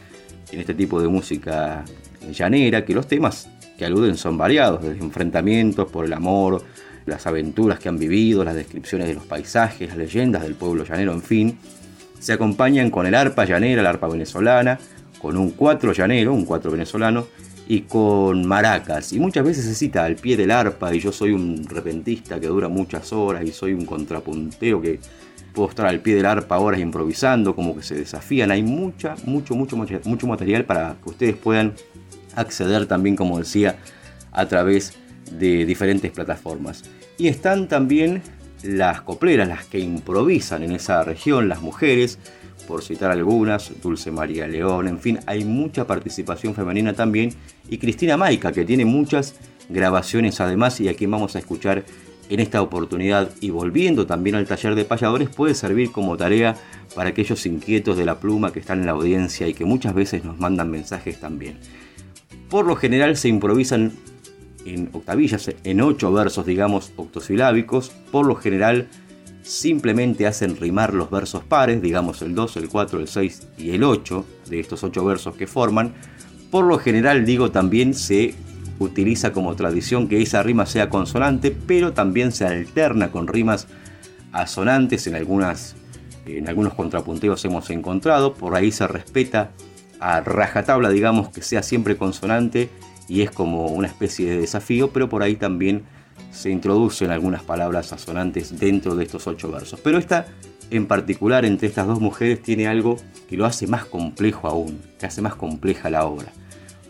en 0.50 0.60
este 0.60 0.74
tipo 0.74 1.00
de 1.00 1.08
música 1.08 1.84
llanera, 2.32 2.84
que 2.84 2.94
los 2.94 3.06
temas 3.06 3.48
que 3.78 3.84
aluden 3.84 4.16
son 4.16 4.36
variados, 4.36 4.82
desde 4.82 4.98
enfrentamientos 4.98 5.90
por 5.90 6.04
el 6.04 6.12
amor, 6.12 6.62
las 7.06 7.26
aventuras 7.26 7.78
que 7.78 7.88
han 7.88 7.98
vivido, 7.98 8.44
las 8.44 8.54
descripciones 8.54 9.08
de 9.08 9.14
los 9.14 9.24
paisajes, 9.24 9.88
las 9.88 9.96
leyendas 9.96 10.42
del 10.42 10.54
pueblo 10.54 10.84
llanero, 10.84 11.12
en 11.12 11.22
fin, 11.22 11.58
se 12.18 12.32
acompañan 12.32 12.90
con 12.90 13.06
el 13.06 13.14
arpa 13.14 13.44
llanera, 13.44 13.82
la 13.82 13.90
arpa 13.90 14.08
venezolana, 14.08 14.78
con 15.20 15.37
un 15.37 15.50
cuatro 15.50 15.92
llanero, 15.92 16.33
un 16.33 16.44
cuatro 16.44 16.70
venezolano, 16.70 17.26
y 17.66 17.83
con 17.83 18.46
maracas. 18.46 19.12
Y 19.12 19.20
muchas 19.20 19.44
veces 19.44 19.64
se 19.66 19.74
cita 19.74 20.04
al 20.04 20.16
pie 20.16 20.37
del 20.37 20.50
arpa, 20.50 20.94
y 20.94 21.00
yo 21.00 21.12
soy 21.12 21.33
un 21.33 21.66
repentista 21.68 22.40
que 22.40 22.46
dura 22.46 22.68
muchas 22.68 23.12
horas, 23.12 23.44
y 23.44 23.52
soy 23.52 23.74
un 23.74 23.85
contrapunteo 23.85 24.81
que 24.81 25.00
puedo 25.52 25.68
estar 25.68 25.87
al 25.87 26.00
pie 26.00 26.14
del 26.14 26.26
arpa 26.26 26.59
horas 26.59 26.81
improvisando, 26.81 27.54
como 27.54 27.76
que 27.76 27.83
se 27.83 27.94
desafían. 27.94 28.50
Hay 28.50 28.62
mucha, 28.62 29.16
mucho, 29.24 29.54
mucho, 29.54 29.76
mucho 29.76 30.26
material 30.26 30.64
para 30.64 30.96
que 31.02 31.11
ustedes 31.11 31.37
puedan 31.37 31.74
acceder 32.35 32.87
también, 32.87 33.16
como 33.16 33.38
decía, 33.38 33.76
a 34.33 34.46
través 34.46 34.94
de 35.31 35.66
diferentes 35.66 36.11
plataformas. 36.11 36.85
Y 37.18 37.28
están 37.28 37.68
también 37.68 38.22
las 38.62 39.02
copleras, 39.02 39.48
las 39.48 39.64
que 39.66 39.78
improvisan 39.78 40.62
en 40.62 40.72
esa 40.72 41.02
región, 41.02 41.48
las 41.48 41.61
mujeres, 41.61 42.18
por 42.68 42.83
citar 42.83 43.11
algunas, 43.11 43.72
Dulce 43.83 44.11
María 44.11 44.46
León, 44.46 44.88
en 44.88 44.98
fin, 45.00 45.18
hay 45.24 45.42
mucha 45.42 45.87
participación 45.87 46.54
femenina 46.54 46.92
también. 46.92 47.33
Y 47.70 47.78
Cristina 47.78 48.18
Maica, 48.18 48.52
que 48.52 48.66
tiene 48.66 48.85
muchas 48.85 49.37
grabaciones 49.70 50.38
además 50.42 50.78
y 50.83 50.88
a 50.88 50.94
quien 50.94 51.11
vamos 51.11 51.35
a 51.35 51.38
escuchar 51.38 51.85
en 52.28 52.40
esta 52.40 52.61
oportunidad. 52.61 53.31
Y 53.40 53.48
volviendo 53.48 54.07
también 54.07 54.37
al 54.37 54.46
taller 54.46 54.74
de 54.74 54.85
payadores, 54.85 55.31
puede 55.31 55.54
servir 55.54 55.90
como 55.92 56.18
tarea 56.18 56.57
para 56.94 57.09
aquellos 57.09 57.46
inquietos 57.46 57.96
de 57.96 58.04
la 58.04 58.20
pluma 58.20 58.52
que 58.52 58.61
están 58.61 58.81
en 58.81 58.87
la 58.87 58.92
audiencia 58.92 59.48
y 59.48 59.54
que 59.54 59.64
muchas 59.64 59.94
veces 59.94 60.24
nos 60.24 60.38
mandan 60.38 60.70
mensajes 60.70 61.18
también. 61.18 61.57
Por 62.50 62.66
lo 62.66 62.76
general 62.76 63.16
se 63.16 63.28
improvisan 63.28 63.92
en 64.66 64.90
octavillas, 64.92 65.50
en 65.64 65.81
ocho 65.81 66.12
versos, 66.12 66.44
digamos, 66.44 66.92
octosilábicos. 66.96 67.88
Por 68.12 68.26
lo 68.26 68.35
general, 68.35 68.88
simplemente 69.48 70.26
hacen 70.26 70.56
rimar 70.56 70.92
los 70.92 71.11
versos 71.11 71.42
pares, 71.42 71.80
digamos 71.80 72.20
el 72.20 72.34
2, 72.34 72.58
el 72.58 72.68
4, 72.68 73.00
el 73.00 73.08
6 73.08 73.48
y 73.56 73.70
el 73.70 73.82
8 73.82 74.24
de 74.50 74.61
estos 74.61 74.84
ocho 74.84 75.04
versos 75.04 75.37
que 75.37 75.46
forman. 75.46 75.94
Por 76.50 76.66
lo 76.66 76.78
general, 76.78 77.24
digo, 77.24 77.50
también 77.50 77.94
se 77.94 78.34
utiliza 78.78 79.32
como 79.32 79.56
tradición 79.56 80.06
que 80.06 80.20
esa 80.20 80.42
rima 80.42 80.66
sea 80.66 80.90
consonante, 80.90 81.50
pero 81.50 81.94
también 81.94 82.30
se 82.30 82.46
alterna 82.46 83.11
con 83.11 83.26
rimas 83.26 83.66
asonantes 84.32 85.06
en 85.06 85.14
algunas 85.14 85.74
en 86.26 86.46
algunos 86.46 86.74
contrapunteos 86.74 87.42
hemos 87.46 87.70
encontrado, 87.70 88.34
por 88.34 88.54
ahí 88.54 88.70
se 88.70 88.87
respeta 88.87 89.52
a 89.98 90.20
rajatabla, 90.20 90.90
digamos, 90.90 91.30
que 91.30 91.40
sea 91.40 91.62
siempre 91.62 91.96
consonante 91.96 92.68
y 93.08 93.22
es 93.22 93.30
como 93.30 93.68
una 93.68 93.88
especie 93.88 94.28
de 94.28 94.38
desafío, 94.38 94.90
pero 94.90 95.08
por 95.08 95.22
ahí 95.22 95.37
también 95.37 95.84
se 96.30 96.50
introducen 96.50 97.10
algunas 97.10 97.42
palabras 97.42 97.92
asonantes 97.92 98.58
dentro 98.58 98.94
de 98.94 99.04
estos 99.04 99.26
ocho 99.26 99.50
versos. 99.50 99.80
Pero 99.80 99.98
esta 99.98 100.26
en 100.70 100.86
particular 100.86 101.44
entre 101.44 101.68
estas 101.68 101.86
dos 101.86 102.00
mujeres 102.00 102.42
tiene 102.42 102.66
algo 102.66 102.96
que 103.28 103.36
lo 103.36 103.46
hace 103.46 103.66
más 103.66 103.84
complejo 103.84 104.48
aún, 104.48 104.80
que 104.98 105.06
hace 105.06 105.22
más 105.22 105.34
compleja 105.34 105.90
la 105.90 106.04
obra. 106.04 106.32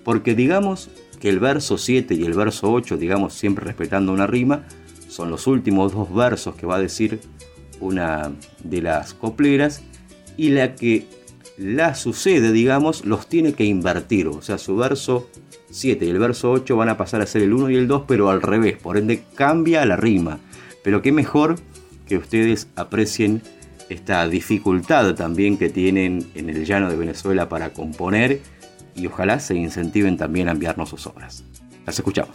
Porque 0.04 0.34
digamos 0.34 0.90
que 1.20 1.28
el 1.28 1.38
verso 1.38 1.78
7 1.78 2.14
y 2.14 2.24
el 2.24 2.34
verso 2.34 2.72
8, 2.72 2.96
digamos 2.96 3.34
siempre 3.34 3.64
respetando 3.64 4.12
una 4.12 4.26
rima, 4.26 4.64
son 5.08 5.30
los 5.30 5.46
últimos 5.46 5.92
dos 5.92 6.12
versos 6.12 6.54
que 6.54 6.66
va 6.66 6.76
a 6.76 6.80
decir 6.80 7.20
una 7.80 8.32
de 8.62 8.82
las 8.82 9.14
copleras 9.14 9.82
y 10.36 10.50
la 10.50 10.74
que 10.74 11.06
la 11.56 11.94
sucede, 11.94 12.52
digamos, 12.52 13.04
los 13.04 13.26
tiene 13.28 13.52
que 13.52 13.64
invertir. 13.64 14.28
O 14.28 14.42
sea, 14.42 14.58
su 14.58 14.76
verso 14.76 15.28
7 15.70 16.04
y 16.04 16.10
el 16.10 16.18
verso 16.18 16.50
8 16.50 16.76
van 16.76 16.88
a 16.88 16.96
pasar 16.96 17.20
a 17.20 17.26
ser 17.26 17.42
el 17.42 17.52
1 17.52 17.70
y 17.70 17.76
el 17.76 17.88
2, 17.88 18.04
pero 18.06 18.30
al 18.30 18.42
revés. 18.42 18.76
Por 18.76 18.96
ende, 18.96 19.22
cambia 19.34 19.84
la 19.84 19.96
rima. 19.96 20.38
Pero 20.82 21.02
qué 21.02 21.12
mejor 21.12 21.56
que 22.06 22.16
ustedes 22.16 22.68
aprecien 22.76 23.42
esta 23.88 24.26
dificultad 24.28 25.14
también 25.14 25.56
que 25.56 25.68
tienen 25.68 26.26
en 26.34 26.50
el 26.50 26.64
llano 26.64 26.90
de 26.90 26.96
Venezuela 26.96 27.48
para 27.48 27.72
componer 27.72 28.40
y 28.94 29.06
ojalá 29.06 29.40
se 29.40 29.54
incentiven 29.54 30.16
también 30.16 30.48
a 30.48 30.52
enviarnos 30.52 30.90
sus 30.90 31.06
obras. 31.06 31.44
Las 31.86 31.98
escuchamos. 31.98 32.32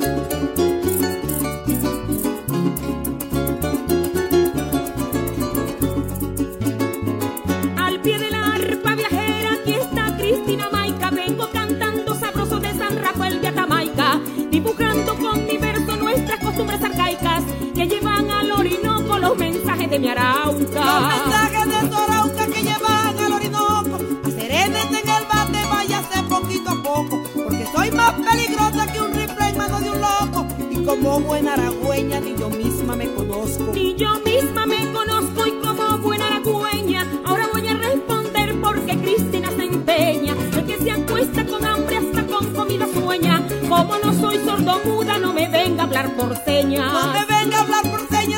Como 31.04 31.20
buena 31.20 31.54
aragüeña, 31.54 32.20
ni 32.22 32.36
yo 32.36 32.50
misma 32.50 32.96
me 32.96 33.14
conozco. 33.14 33.72
Ni 33.74 33.94
yo 33.96 34.20
misma 34.26 34.66
me 34.66 34.92
conozco 34.94 35.46
y 35.46 35.52
como 35.60 35.98
buena 35.98 36.28
aragüeña, 36.28 37.06
ahora 37.26 37.48
voy 37.52 37.68
a 37.68 37.74
responder 37.74 38.56
porque 38.62 38.98
Cristina 38.98 39.50
se 39.52 39.66
empeña. 39.66 40.34
El 40.34 40.66
que 40.66 40.78
se 40.78 40.92
acuesta 40.92 41.46
con 41.46 41.66
hambre 41.66 41.98
hasta 41.98 42.26
con 42.26 42.54
comida 42.54 42.88
sueña. 42.94 43.46
Como 43.68 43.98
no 43.98 44.14
soy 44.14 44.38
sordomuda, 44.46 45.18
no 45.18 45.34
me 45.34 45.50
venga 45.50 45.84
a 45.84 45.86
hablar 45.86 46.16
por 46.16 46.38
señas. 46.46 46.94
No 46.94 47.14
me 47.14 47.26
venga 47.26 47.58
a 47.58 47.62
hablar 47.62 47.84
por 47.84 48.08
señas 48.08 48.33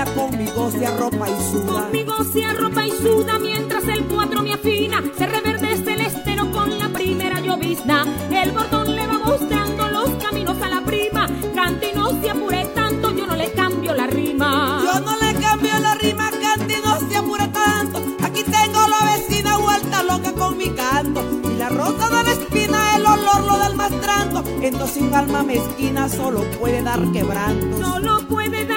afina, 0.00 0.04
conmigo 0.14 0.70
se 0.70 0.86
arropa 0.86 1.28
y 1.28 1.52
suda. 1.52 1.82
Conmigo 1.82 2.14
se 2.32 2.44
arropa 2.44 2.86
y 2.86 2.90
suda 2.90 3.38
mientras 3.38 3.84
el 3.88 4.04
cuatro 4.04 4.42
me 4.42 4.52
afina. 4.52 5.02
Se 5.16 5.26
reverdece 5.26 5.92
el 5.94 6.00
estero 6.02 6.50
con 6.52 6.78
la 6.78 6.88
primera 6.88 7.40
llovizna. 7.40 8.04
El 8.30 8.52
bordón 8.52 8.94
le 8.94 9.06
va 9.06 9.18
mostrando 9.18 9.88
los 9.88 10.10
caminos 10.22 10.60
a 10.60 10.68
la 10.68 10.80
prima. 10.82 11.28
Cante 11.54 11.90
y 11.90 11.94
no 11.94 12.10
se 12.20 12.30
apure 12.30 12.64
tanto, 12.74 13.10
yo 13.12 13.26
no 13.26 13.36
le 13.36 13.50
cambio 13.52 13.94
la 13.94 14.06
rima. 14.06 14.82
Yo 14.84 15.00
no 15.00 15.16
le 15.18 15.34
cambio 15.40 15.78
la 15.78 15.94
rima, 15.94 16.30
cante 16.30 16.74
y 16.78 16.86
no 16.86 17.08
se 17.08 17.16
apure 17.16 17.48
tanto. 17.48 18.02
Aquí 18.22 18.42
tengo 18.42 18.80
la 18.88 19.16
vecina 19.16 19.56
vuelta 19.58 20.02
loca 20.02 20.32
con 20.32 20.58
mi 20.58 20.70
canto. 20.70 21.24
Y 21.44 21.56
la 21.56 21.68
rosa 21.68 22.08
de 22.08 22.22
la 22.22 22.32
espina, 22.32 22.96
el 22.96 23.06
olor 23.06 23.44
lo 23.44 23.58
del 23.58 23.74
mastranto. 23.76 24.44
Entonces 24.60 25.02
un 25.02 25.14
alma 25.14 25.42
mezquina 25.42 26.08
solo 26.08 26.42
puede 26.58 26.82
dar 26.82 27.00
quebranto. 27.12 27.78
Solo 27.78 28.18
puede 28.28 28.64
dar 28.66 28.75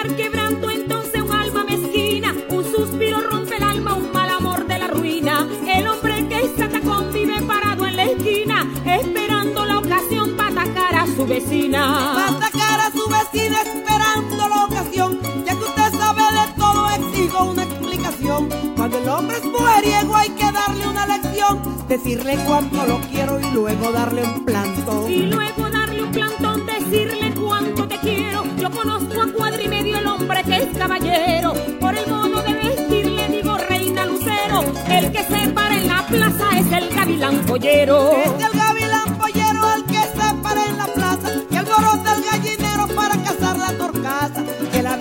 vecina. 11.69 12.13
Va 12.15 12.25
a 12.25 12.29
atacar 12.29 12.79
a 12.79 12.91
su 12.91 13.08
vecina 13.08 13.62
esperando 13.62 14.47
la 14.47 14.65
ocasión. 14.65 15.19
Ya 15.45 15.53
que 15.55 15.63
usted 15.63 15.91
sabe 15.97 16.21
de 16.21 16.53
todo, 16.58 16.89
exijo 16.89 17.43
una 17.45 17.63
explicación. 17.63 18.49
Cuando 18.75 18.97
el 18.97 19.10
hombre 19.10 19.38
es 19.38 19.45
mujeriego 19.45 20.15
hay 20.15 20.29
que 20.29 20.51
darle 20.51 20.88
una 20.88 21.05
lección. 21.05 21.88
Decirle 21.88 22.38
cuánto 22.45 22.86
lo 22.86 22.99
quiero 23.01 23.39
y 23.39 23.51
luego 23.51 23.91
darle 23.91 24.23
un 24.23 24.45
plantón. 24.45 25.12
Y 25.12 25.23
luego 25.23 25.69
darle 25.69 26.03
un 26.03 26.12
plantón, 26.12 26.65
decirle 26.65 27.34
cuánto 27.34 27.88
te 27.88 27.97
quiero. 27.99 28.43
Yo 28.58 28.69
conozco 28.71 29.21
a 29.21 29.32
cuadro 29.32 29.62
y 29.62 29.67
medio 29.67 29.97
el 29.97 30.08
hombre 30.08 30.43
que 30.43 30.58
es 30.58 30.77
caballero. 30.77 31.53
Por 31.79 31.95
el 31.95 32.08
modo 32.10 32.41
de 32.41 32.53
vestir 32.53 33.05
le 33.05 33.27
digo 33.29 33.58
reina 33.58 34.05
lucero. 34.05 34.63
El 34.88 35.12
que 35.12 35.23
se 35.23 35.49
para 35.49 35.77
en 35.77 35.88
la 35.88 36.05
plaza 36.08 36.60
es 36.60 36.71
el 36.71 36.89
gavilán 36.95 37.39
pollero. 37.45 38.12
Es 38.12 38.43
el 38.43 38.68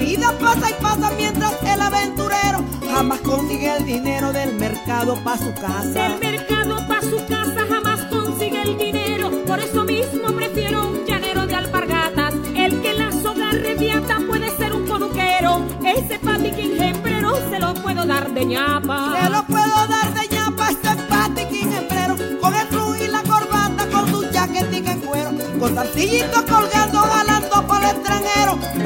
vida 0.09 0.33
pasa 0.41 0.71
y 0.71 0.83
pasa 0.83 1.11
mientras 1.17 1.53
el 1.63 1.83
aventurero 1.83 2.65
jamás 2.91 3.21
consigue 3.21 3.77
el 3.77 3.85
dinero 3.85 4.33
del 4.33 4.55
mercado 4.55 5.23
para 5.23 5.37
su 5.37 5.53
casa. 5.53 5.85
Del 6.09 6.19
mercado 6.19 6.89
para 6.89 7.03
su 7.03 7.19
casa 7.27 7.61
jamás 7.69 8.01
consigue 8.07 8.63
el 8.63 8.79
dinero. 8.79 9.31
Por 9.47 9.61
eso 9.61 9.85
mismo 9.85 10.29
prefiero 10.35 10.89
un 10.89 11.05
llanero 11.05 11.47
de 11.47 11.55
alpargatas. 11.55 12.33
El 12.57 12.81
que 12.81 12.95
la 12.95 13.13
soga 13.13 13.51
reviata 13.51 14.19
puede 14.27 14.51
ser 14.57 14.73
un 14.73 14.87
conuquero. 14.87 15.63
Ese 15.85 16.19
patiquín 16.19 16.83
hembrero 16.83 17.37
se 17.51 17.59
lo 17.59 17.75
puedo 17.75 18.07
dar 18.07 18.33
de 18.33 18.47
ñapa. 18.47 19.15
Se 19.21 19.31
lo 19.31 19.43
puedo 19.45 19.87
dar 19.89 20.15
de 20.15 20.27
ñapa 20.35 20.71
este 20.71 20.97
patiquín 21.11 21.71
hembrero 21.71 22.17
con 22.41 22.55
el 22.55 22.67
flu 22.69 22.95
y 22.95 23.09
la 23.09 23.23
corbata 23.25 23.87
con 23.93 24.09
su 24.11 24.31
chaquetica 24.33 24.93
en 24.93 25.01
cuero. 25.01 25.31
Con 25.61 25.75
zarcillito 25.75 26.47
colgando, 26.47 27.05
el 27.05 27.28
extranjero. 27.28 27.28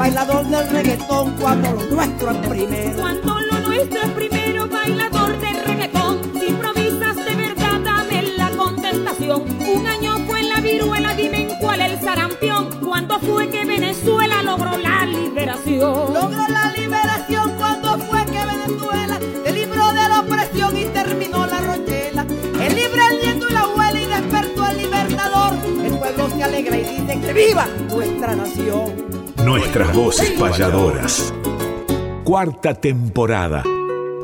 Bailador 0.03 0.45
del 0.47 0.69
reggaetón 0.69 1.33
cuando 1.39 1.71
lo 1.71 1.85
nuestro 1.85 2.31
es 2.31 2.47
primero. 2.49 2.99
Cuando 2.99 3.39
lo 3.39 3.59
nuestro 3.59 4.01
es 4.01 4.09
primero, 4.09 4.67
bailador 4.67 5.39
de 5.39 5.53
reggaetón. 5.63 6.19
Si 6.33 6.47
improvisas 6.47 7.15
de 7.15 7.35
verdad, 7.37 7.79
dame 7.85 8.21
la 8.35 8.49
contestación. 8.49 9.43
Un 9.61 9.87
año 9.87 10.17
fue 10.27 10.43
la 10.43 10.59
viruela, 10.59 11.15
dime 11.15 11.43
en 11.43 11.57
cuál 11.57 11.79
el 11.79 12.01
sarampión. 12.01 12.81
¿Cuándo 12.81 13.17
fue 13.21 13.47
que 13.47 13.63
Venezuela 13.63 14.43
logró 14.43 14.77
la 14.77 15.05
liberación? 15.05 16.13
Logró 16.13 16.49
la 16.49 16.73
liberación 16.75 17.53
cuando 17.57 17.97
fue 17.99 18.25
que 18.25 18.45
Venezuela 18.45 19.19
se 19.45 19.51
libró 19.53 19.87
de 19.93 20.09
la 20.09 20.19
opresión 20.19 20.77
y 20.77 20.83
terminó 20.83 21.47
la 21.47 21.61
rochela. 21.61 22.25
El 22.59 22.75
libre 22.75 23.01
el 23.09 23.21
nieto 23.21 23.47
y 23.49 23.53
la 23.53 23.61
abuela 23.61 24.01
y 24.01 24.05
despertó 24.05 24.67
el 24.67 24.77
libertador. 24.79 25.53
El 25.81 25.97
pueblo 25.97 26.29
se 26.29 26.43
alegra 26.43 26.75
y 26.75 26.83
dice 26.83 27.21
que 27.21 27.31
viva 27.31 27.67
nuestra 27.87 28.35
nación. 28.35 29.12
Nuestras 29.45 29.93
voces 29.93 30.31
payadoras. 30.39 31.33
Cuarta 32.23 32.75
temporada. 32.75 33.61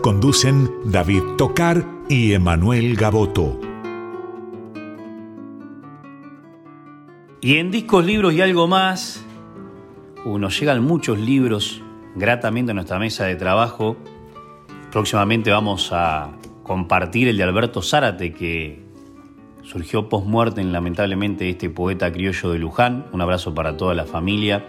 Conducen 0.01 0.72
David 0.86 1.22
Tocar 1.38 1.86
y 2.07 2.32
Emanuel 2.32 2.95
Gaboto. 2.95 3.59
Y 7.41 7.57
en 7.57 7.70
discos, 7.70 8.05
libros 8.05 8.34
y 8.34 8.39
algo 8.41 8.67
más, 8.67 9.26
uh, 10.24 10.38
nos 10.38 10.57
llegan 10.57 10.82
muchos 10.86 11.20
libros 11.20 11.82
gratamente 12.15 12.72
a 12.72 12.76
nuestra 12.76 12.97
mesa 12.97 13.26
de 13.26 13.36
trabajo. 13.36 13.97
Próximamente 14.89 15.51
vamos 15.51 15.89
a 15.91 16.32
compartir 16.63 17.28
el 17.28 17.36
de 17.36 17.43
Alberto 17.43 17.82
Zárate, 17.82 18.32
que 18.32 18.82
surgió 19.63 20.07
post-muerte, 20.07 20.63
lamentablemente, 20.63 21.49
este 21.49 21.70
poeta 21.70 22.09
criollo 22.09 22.51
de 22.51 22.59
Luján. 22.59 23.07
Un 23.11 23.20
abrazo 23.20 23.53
para 23.53 23.76
toda 23.76 23.93
la 23.93 24.05
familia. 24.05 24.65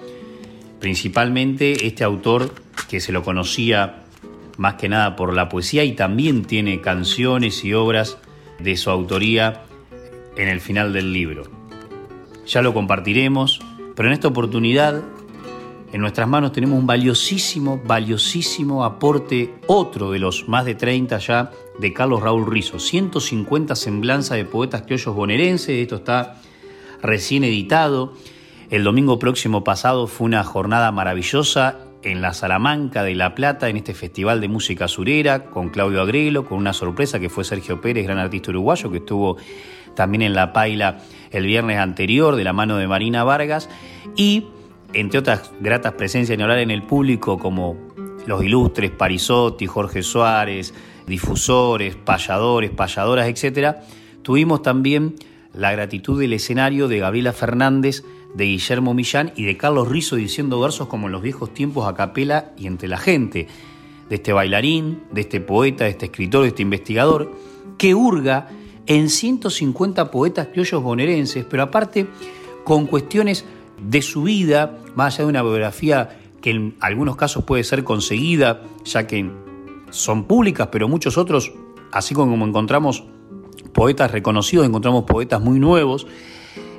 Principalmente 0.80 1.86
este 1.86 2.04
autor 2.04 2.52
que 2.88 3.00
se 3.00 3.12
lo 3.12 3.22
conocía 3.22 4.02
más 4.56 4.74
que 4.74 4.88
nada 4.88 5.16
por 5.16 5.32
la 5.34 5.48
poesía 5.48 5.84
y 5.84 5.92
también 5.92 6.44
tiene 6.44 6.80
canciones 6.80 7.64
y 7.64 7.72
obras 7.72 8.18
de 8.58 8.76
su 8.76 8.90
autoría 8.90 9.62
en 10.36 10.48
el 10.48 10.60
final 10.60 10.92
del 10.92 11.12
libro. 11.12 11.44
Ya 12.46 12.62
lo 12.62 12.74
compartiremos, 12.74 13.60
pero 13.94 14.08
en 14.08 14.14
esta 14.14 14.28
oportunidad 14.28 15.02
en 15.92 16.00
nuestras 16.00 16.28
manos 16.28 16.52
tenemos 16.52 16.78
un 16.78 16.86
valiosísimo, 16.86 17.80
valiosísimo 17.84 18.84
aporte, 18.84 19.54
otro 19.66 20.12
de 20.12 20.20
los 20.20 20.48
más 20.48 20.64
de 20.64 20.76
30 20.76 21.18
ya, 21.18 21.50
de 21.80 21.92
Carlos 21.92 22.22
Raúl 22.22 22.48
Rizo. 22.48 22.78
150 22.78 23.74
semblanzas 23.74 24.36
de 24.36 24.44
poetas 24.44 24.82
criollos 24.82 25.14
bonaerenses, 25.14 25.70
esto 25.70 25.96
está 25.96 26.40
recién 27.02 27.42
editado. 27.42 28.14
El 28.70 28.84
domingo 28.84 29.18
próximo 29.18 29.64
pasado 29.64 30.06
fue 30.06 30.26
una 30.26 30.44
jornada 30.44 30.92
maravillosa 30.92 31.78
en 32.04 32.22
la 32.22 32.32
Salamanca 32.32 33.02
de 33.02 33.16
La 33.16 33.34
Plata, 33.34 33.68
en 33.68 33.76
este 33.76 33.94
Festival 33.94 34.40
de 34.40 34.46
Música 34.46 34.86
Surera, 34.86 35.46
con 35.46 35.70
Claudio 35.70 36.00
Agrelo, 36.00 36.44
con 36.44 36.56
una 36.56 36.72
sorpresa 36.72 37.18
que 37.18 37.28
fue 37.28 37.42
Sergio 37.42 37.80
Pérez, 37.80 38.04
gran 38.04 38.18
artista 38.18 38.50
uruguayo, 38.50 38.88
que 38.92 38.98
estuvo 38.98 39.38
también 39.96 40.22
en 40.22 40.34
La 40.34 40.52
Paila 40.52 41.00
el 41.32 41.46
viernes 41.46 41.78
anterior, 41.78 42.36
de 42.36 42.44
la 42.44 42.52
mano 42.52 42.76
de 42.76 42.86
Marina 42.86 43.24
Vargas, 43.24 43.68
y 44.14 44.46
entre 44.92 45.18
otras 45.18 45.50
gratas 45.58 45.94
presencias 45.94 46.38
en 46.38 46.48
en 46.48 46.70
el 46.70 46.84
público, 46.84 47.40
como 47.40 47.76
los 48.24 48.44
ilustres 48.44 48.92
Parisotti, 48.92 49.66
Jorge 49.66 50.04
Suárez, 50.04 50.74
difusores, 51.08 51.96
payadores, 51.96 52.70
payadoras, 52.70 53.26
etc., 53.26 53.78
tuvimos 54.22 54.62
también 54.62 55.16
la 55.52 55.72
gratitud 55.72 56.20
del 56.20 56.34
escenario 56.34 56.86
de 56.86 57.00
Gabriela 57.00 57.32
Fernández, 57.32 58.04
de 58.34 58.44
Guillermo 58.44 58.94
Millán 58.94 59.32
y 59.36 59.44
de 59.44 59.56
Carlos 59.56 59.88
Rizo 59.88 60.16
diciendo 60.16 60.60
versos 60.60 60.88
como 60.88 61.06
en 61.06 61.12
los 61.12 61.22
viejos 61.22 61.52
tiempos 61.52 61.88
a 61.88 61.94
capela 61.94 62.52
y 62.56 62.66
entre 62.66 62.88
la 62.88 62.98
gente, 62.98 63.48
de 64.08 64.16
este 64.16 64.32
bailarín, 64.32 65.02
de 65.12 65.20
este 65.22 65.40
poeta, 65.40 65.84
de 65.84 65.90
este 65.90 66.06
escritor, 66.06 66.42
de 66.42 66.48
este 66.48 66.62
investigador, 66.62 67.30
que 67.78 67.94
hurga 67.94 68.48
en 68.86 69.08
150 69.08 70.10
poetas 70.10 70.48
criollos 70.48 70.82
bonaerenses, 70.82 71.44
pero 71.48 71.62
aparte 71.62 72.08
con 72.64 72.86
cuestiones 72.86 73.44
de 73.80 74.02
su 74.02 74.24
vida, 74.24 74.78
más 74.94 75.14
allá 75.14 75.24
de 75.24 75.30
una 75.30 75.42
biografía 75.42 76.18
que 76.40 76.50
en 76.50 76.76
algunos 76.80 77.16
casos 77.16 77.44
puede 77.44 77.64
ser 77.64 77.84
conseguida, 77.84 78.62
ya 78.84 79.06
que 79.06 79.30
son 79.90 80.24
públicas, 80.24 80.68
pero 80.72 80.88
muchos 80.88 81.18
otros, 81.18 81.52
así 81.92 82.14
como 82.14 82.44
encontramos 82.46 83.04
poetas 83.72 84.10
reconocidos, 84.10 84.66
encontramos 84.66 85.04
poetas 85.04 85.40
muy 85.40 85.58
nuevos. 85.58 86.06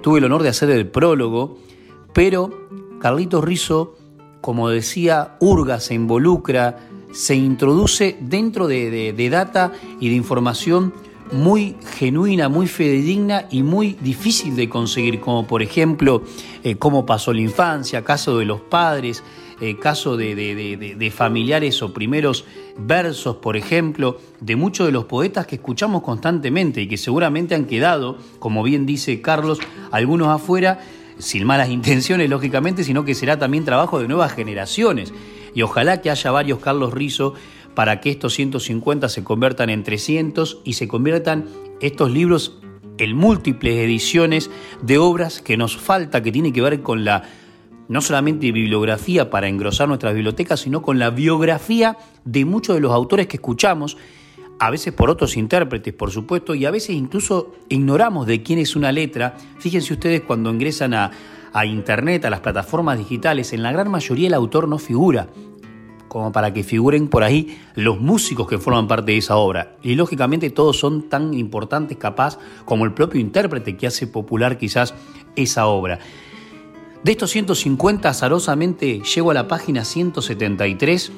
Tuve 0.01 0.19
el 0.19 0.25
honor 0.25 0.43
de 0.43 0.49
hacer 0.49 0.69
el 0.71 0.87
prólogo, 0.87 1.59
pero 2.13 2.67
Carlitos 2.99 3.43
Rizo, 3.43 3.95
como 4.41 4.69
decía, 4.69 5.35
hurga, 5.39 5.79
se 5.79 5.93
involucra, 5.93 6.79
se 7.11 7.35
introduce 7.35 8.17
dentro 8.19 8.67
de, 8.67 9.29
data 9.29 9.71
y 9.99 10.09
de 10.09 10.15
información 10.15 10.93
muy 11.31 11.77
genuina, 11.97 12.49
muy 12.49 12.67
fidedigna 12.67 13.47
y 13.49 13.63
muy 13.63 13.93
difícil 14.01 14.55
de 14.55 14.67
conseguir, 14.67 15.19
como 15.19 15.47
por 15.47 15.61
ejemplo 15.61 16.23
eh, 16.63 16.75
cómo 16.75 17.05
pasó 17.05 17.31
la 17.31 17.41
infancia, 17.41 18.03
caso 18.03 18.37
de 18.37 18.45
los 18.45 18.59
padres, 18.59 19.23
eh, 19.61 19.77
caso 19.77 20.17
de, 20.17 21.13
familiares 21.15 21.83
o 21.83 21.93
primeros 21.93 22.45
versos, 22.79 23.35
por 23.35 23.55
ejemplo, 23.55 24.17
de 24.39 24.55
muchos 24.55 24.87
de 24.87 24.91
los 24.91 25.05
poetas 25.05 25.45
que 25.45 25.57
escuchamos 25.57 26.01
constantemente 26.01 26.81
y 26.81 26.87
que 26.87 26.97
seguramente 26.97 27.53
han 27.53 27.65
quedado, 27.65 28.17
como 28.39 28.63
bien 28.63 28.87
dice 28.87 29.21
Carlos, 29.21 29.59
algunos 29.91 30.29
afuera, 30.29 30.79
sin 31.19 31.45
malas 31.45 31.69
intenciones, 31.77 32.27
lógicamente, 32.27 32.83
sino 32.83 33.05
que 33.05 33.13
será 33.13 33.37
también 33.37 33.63
trabajo 33.63 33.99
de 33.99 34.07
nuevas 34.07 34.33
generaciones. 34.33 35.13
Y 35.53 35.61
ojalá 35.61 36.01
que 36.01 36.09
haya 36.09 36.31
varios 36.31 36.57
Carlos 36.57 36.91
Rizo 36.91 37.35
para 37.75 38.01
que 38.01 38.09
estos 38.09 38.33
150 38.33 39.09
se 39.09 39.23
conviertan 39.23 39.69
en 39.69 39.83
300 39.83 40.61
y 40.63 40.73
se 40.73 40.87
conviertan 40.87 41.45
estos 41.81 42.09
libros 42.09 42.57
en 42.97 43.15
múltiples 43.15 43.77
ediciones 43.77 44.49
de 44.81 44.97
obras 44.97 45.41
que 45.41 45.55
nos 45.55 45.77
falta, 45.77 46.23
que 46.23 46.31
tiene 46.31 46.51
que 46.51 46.61
ver 46.61 46.81
con 46.81 47.05
la 47.05 47.23
no 47.91 47.99
solamente 47.99 48.53
bibliografía 48.53 49.29
para 49.29 49.49
engrosar 49.49 49.89
nuestras 49.89 50.13
bibliotecas, 50.13 50.61
sino 50.61 50.81
con 50.81 50.97
la 50.97 51.09
biografía 51.09 51.97
de 52.23 52.45
muchos 52.45 52.73
de 52.73 52.79
los 52.79 52.93
autores 52.93 53.27
que 53.27 53.35
escuchamos, 53.35 53.97
a 54.59 54.69
veces 54.69 54.93
por 54.93 55.09
otros 55.09 55.35
intérpretes, 55.35 55.93
por 55.93 56.09
supuesto, 56.09 56.55
y 56.55 56.65
a 56.65 56.71
veces 56.71 56.91
incluso 56.91 57.51
ignoramos 57.67 58.27
de 58.27 58.41
quién 58.43 58.59
es 58.59 58.77
una 58.77 58.93
letra. 58.93 59.35
Fíjense 59.59 59.91
ustedes 59.91 60.21
cuando 60.21 60.49
ingresan 60.49 60.93
a, 60.93 61.11
Internet, 61.65 62.23
a 62.23 62.29
las 62.29 62.39
plataformas 62.39 62.97
digitales, 62.97 63.51
en 63.51 63.61
la 63.61 63.73
gran 63.73 63.91
mayoría 63.91 64.29
el 64.29 64.35
autor 64.35 64.69
no 64.69 64.77
figura, 64.77 65.27
como 66.07 66.31
para 66.31 66.53
que 66.53 66.63
figuren 66.63 67.09
por 67.09 67.25
ahí 67.25 67.59
los 67.75 67.99
músicos 67.99 68.47
que 68.47 68.57
forman 68.57 68.87
parte 68.87 69.11
de 69.11 69.17
esa 69.17 69.35
obra. 69.35 69.75
Y 69.83 69.95
lógicamente 69.95 70.49
todos 70.49 70.79
son 70.79 71.09
tan 71.09 71.33
importantes, 71.33 71.97
capaz, 71.97 72.39
como 72.63 72.85
el 72.85 72.93
propio 72.93 73.19
intérprete 73.19 73.75
que 73.75 73.87
hace 73.87 74.07
popular 74.07 74.57
quizás 74.57 74.93
esa 75.35 75.65
obra. 75.65 75.99
De 77.03 77.13
estos 77.13 77.31
150, 77.31 78.09
azarosamente 78.09 79.01
llego 79.01 79.31
a 79.31 79.33
la 79.33 79.47
página 79.47 79.85
173, 79.85 81.11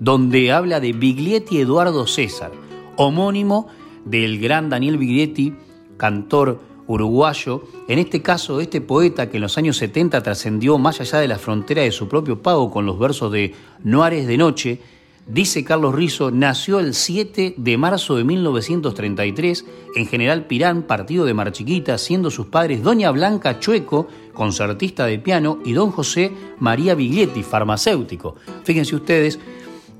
donde 0.00 0.50
habla 0.50 0.80
de 0.80 0.92
Biglietti 0.92 1.60
Eduardo 1.60 2.08
César, 2.08 2.50
homónimo 2.96 3.68
del 4.04 4.40
gran 4.40 4.70
Daniel 4.70 4.98
Biglietti, 4.98 5.54
cantor 5.96 6.58
uruguayo, 6.88 7.62
en 7.86 8.00
este 8.00 8.22
caso 8.22 8.60
este 8.60 8.80
poeta 8.80 9.30
que 9.30 9.36
en 9.36 9.42
los 9.42 9.56
años 9.56 9.76
70 9.76 10.20
trascendió 10.20 10.78
más 10.78 11.00
allá 11.00 11.20
de 11.20 11.28
la 11.28 11.38
frontera 11.38 11.82
de 11.82 11.92
su 11.92 12.08
propio 12.08 12.42
pago 12.42 12.68
con 12.72 12.84
los 12.84 12.98
versos 12.98 13.30
de 13.30 13.54
Noares 13.84 14.26
de 14.26 14.36
Noche, 14.36 14.80
Dice 15.26 15.62
Carlos 15.64 15.94
Rizo, 15.94 16.30
nació 16.30 16.80
el 16.80 16.94
7 16.94 17.54
de 17.56 17.78
marzo 17.78 18.16
de 18.16 18.24
1933 18.24 19.64
en 19.94 20.06
General 20.06 20.46
Pirán, 20.46 20.82
partido 20.82 21.24
de 21.24 21.34
Marchiquita, 21.34 21.98
siendo 21.98 22.30
sus 22.30 22.46
padres 22.46 22.82
Doña 22.82 23.10
Blanca 23.12 23.60
Chueco, 23.60 24.08
concertista 24.32 25.06
de 25.06 25.18
piano, 25.18 25.58
y 25.64 25.72
Don 25.72 25.92
José 25.92 26.32
María 26.58 26.94
Biglietti, 26.94 27.42
farmacéutico. 27.42 28.34
Fíjense 28.64 28.96
ustedes 28.96 29.38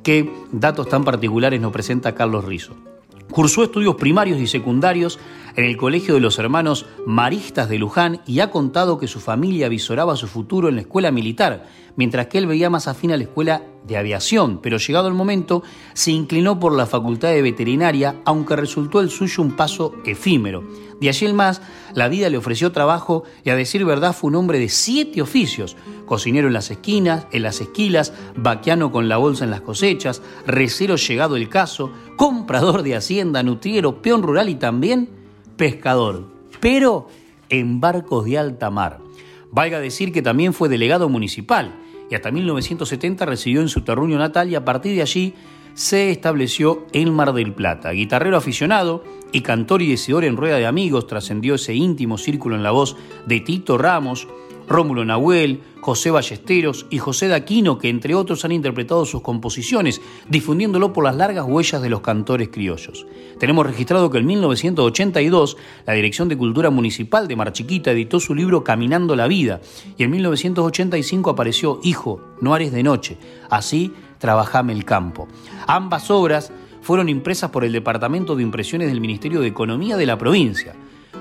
qué 0.02 0.28
datos 0.50 0.88
tan 0.88 1.04
particulares 1.04 1.60
nos 1.60 1.72
presenta 1.72 2.14
Carlos 2.14 2.44
Rizo. 2.44 2.74
Cursó 3.30 3.62
estudios 3.62 3.94
primarios 3.94 4.40
y 4.40 4.48
secundarios 4.48 5.20
en 5.57 5.64
el 5.64 5.76
Colegio 5.76 6.14
de 6.14 6.20
los 6.20 6.38
Hermanos 6.38 6.86
Maristas 7.07 7.68
de 7.68 7.78
Luján 7.78 8.20
y 8.26 8.40
ha 8.40 8.51
contado 8.51 8.98
que 8.98 9.09
su 9.09 9.20
familia 9.20 9.68
visoraba 9.68 10.16
su 10.16 10.26
futuro 10.26 10.68
en 10.68 10.76
la 10.76 10.82
escuela 10.82 11.11
militar, 11.11 11.66
mientras 11.96 12.26
que 12.28 12.38
él 12.38 12.46
veía 12.46 12.70
más 12.70 12.88
afín 12.88 13.12
a 13.12 13.16
la 13.16 13.24
escuela 13.24 13.62
de 13.86 13.96
aviación, 13.96 14.61
pero 14.62 14.78
llegado 14.78 15.09
el 15.09 15.14
momento 15.14 15.62
se 15.94 16.11
inclinó 16.12 16.61
por 16.61 16.74
la 16.74 16.86
facultad 16.86 17.30
de 17.30 17.42
veterinaria, 17.42 18.16
aunque 18.24 18.57
resultó 18.57 19.01
el 19.01 19.11
suyo 19.11 19.42
un 19.42 19.57
paso 19.57 19.94
efímero. 20.05 20.62
De 21.01 21.09
allí 21.09 21.26
en 21.26 21.34
más, 21.34 21.62
la 21.94 22.09
vida 22.09 22.28
le 22.28 22.36
ofreció 22.36 22.72
trabajo 22.72 23.24
y 23.42 23.51
a 23.51 23.57
decir 23.57 23.84
verdad 23.84 24.14
fue 24.14 24.28
un 24.28 24.36
hombre 24.36 24.59
de 24.59 24.68
siete 24.68 25.22
oficios, 25.22 25.76
cocinero 26.05 26.48
en 26.48 26.53
las 26.53 26.70
esquinas, 26.70 27.26
en 27.32 27.42
las 27.42 27.61
esquilas, 27.61 28.12
vaquiano 28.36 28.92
con 28.92 29.09
la 29.09 29.16
bolsa 29.16 29.44
en 29.44 29.51
las 29.51 29.62
cosechas, 29.62 30.22
recero 30.46 30.96
llegado 30.96 31.36
el 31.36 31.48
caso, 31.48 31.90
comprador 32.16 32.82
de 32.82 32.96
hacienda, 32.96 33.42
nutriero, 33.42 34.03
peón 34.03 34.22
rural 34.22 34.51
y 34.51 34.57
también 34.57 35.19
pescador, 35.61 36.24
pero 36.58 37.08
en 37.50 37.80
barcos 37.80 38.24
de 38.24 38.38
alta 38.38 38.70
mar. 38.70 39.00
Valga 39.52 39.78
decir 39.78 40.11
que 40.11 40.22
también 40.22 40.54
fue 40.54 40.70
delegado 40.70 41.11
municipal 41.11 41.74
y 42.11 42.14
hasta 42.14 42.30
1970 42.30 43.26
residió 43.26 43.61
en 43.61 43.68
su 43.68 43.82
terruño 43.82 44.16
natal 44.16 44.48
y 44.48 44.54
a 44.54 44.64
partir 44.64 44.96
de 44.96 45.02
allí 45.02 45.34
se 45.74 46.11
estableció 46.11 46.86
en 46.94 47.12
Mar 47.12 47.34
del 47.34 47.52
Plata. 47.52 47.90
Guitarrero 47.90 48.38
aficionado 48.38 49.04
y 49.32 49.42
cantor 49.42 49.82
y 49.82 49.90
decidor 49.90 50.24
en 50.24 50.38
rueda 50.38 50.56
de 50.56 50.64
amigos, 50.64 51.06
trascendió 51.06 51.56
ese 51.56 51.74
íntimo 51.74 52.16
círculo 52.16 52.56
en 52.56 52.62
la 52.62 52.70
voz 52.70 52.96
de 53.26 53.40
Tito 53.40 53.76
Ramos, 53.76 54.28
Rómulo 54.70 55.04
Nahuel, 55.04 55.62
José 55.80 56.12
Ballesteros 56.12 56.86
y 56.90 56.98
José 56.98 57.26
Daquino, 57.26 57.76
que 57.76 57.88
entre 57.88 58.14
otros 58.14 58.44
han 58.44 58.52
interpretado 58.52 59.04
sus 59.04 59.20
composiciones, 59.20 60.00
difundiéndolo 60.28 60.92
por 60.92 61.02
las 61.02 61.16
largas 61.16 61.44
huellas 61.44 61.82
de 61.82 61.90
los 61.90 62.02
cantores 62.02 62.50
criollos. 62.50 63.04
Tenemos 63.40 63.66
registrado 63.66 64.10
que 64.10 64.18
en 64.18 64.26
1982 64.26 65.56
la 65.86 65.94
Dirección 65.94 66.28
de 66.28 66.38
Cultura 66.38 66.70
Municipal 66.70 67.26
de 67.26 67.34
Marchiquita 67.34 67.90
editó 67.90 68.20
su 68.20 68.32
libro 68.32 68.62
Caminando 68.62 69.16
la 69.16 69.26
Vida 69.26 69.60
y 69.98 70.04
en 70.04 70.10
1985 70.12 71.30
apareció 71.30 71.80
Hijo, 71.82 72.20
no 72.40 72.54
ares 72.54 72.70
de 72.70 72.84
noche, 72.84 73.18
así 73.50 73.92
trabajame 74.18 74.72
el 74.72 74.84
campo. 74.84 75.26
Ambas 75.66 76.12
obras 76.12 76.52
fueron 76.80 77.08
impresas 77.08 77.50
por 77.50 77.64
el 77.64 77.72
Departamento 77.72 78.36
de 78.36 78.44
Impresiones 78.44 78.86
del 78.86 79.00
Ministerio 79.00 79.40
de 79.40 79.48
Economía 79.48 79.96
de 79.96 80.06
la 80.06 80.16
provincia. 80.16 80.76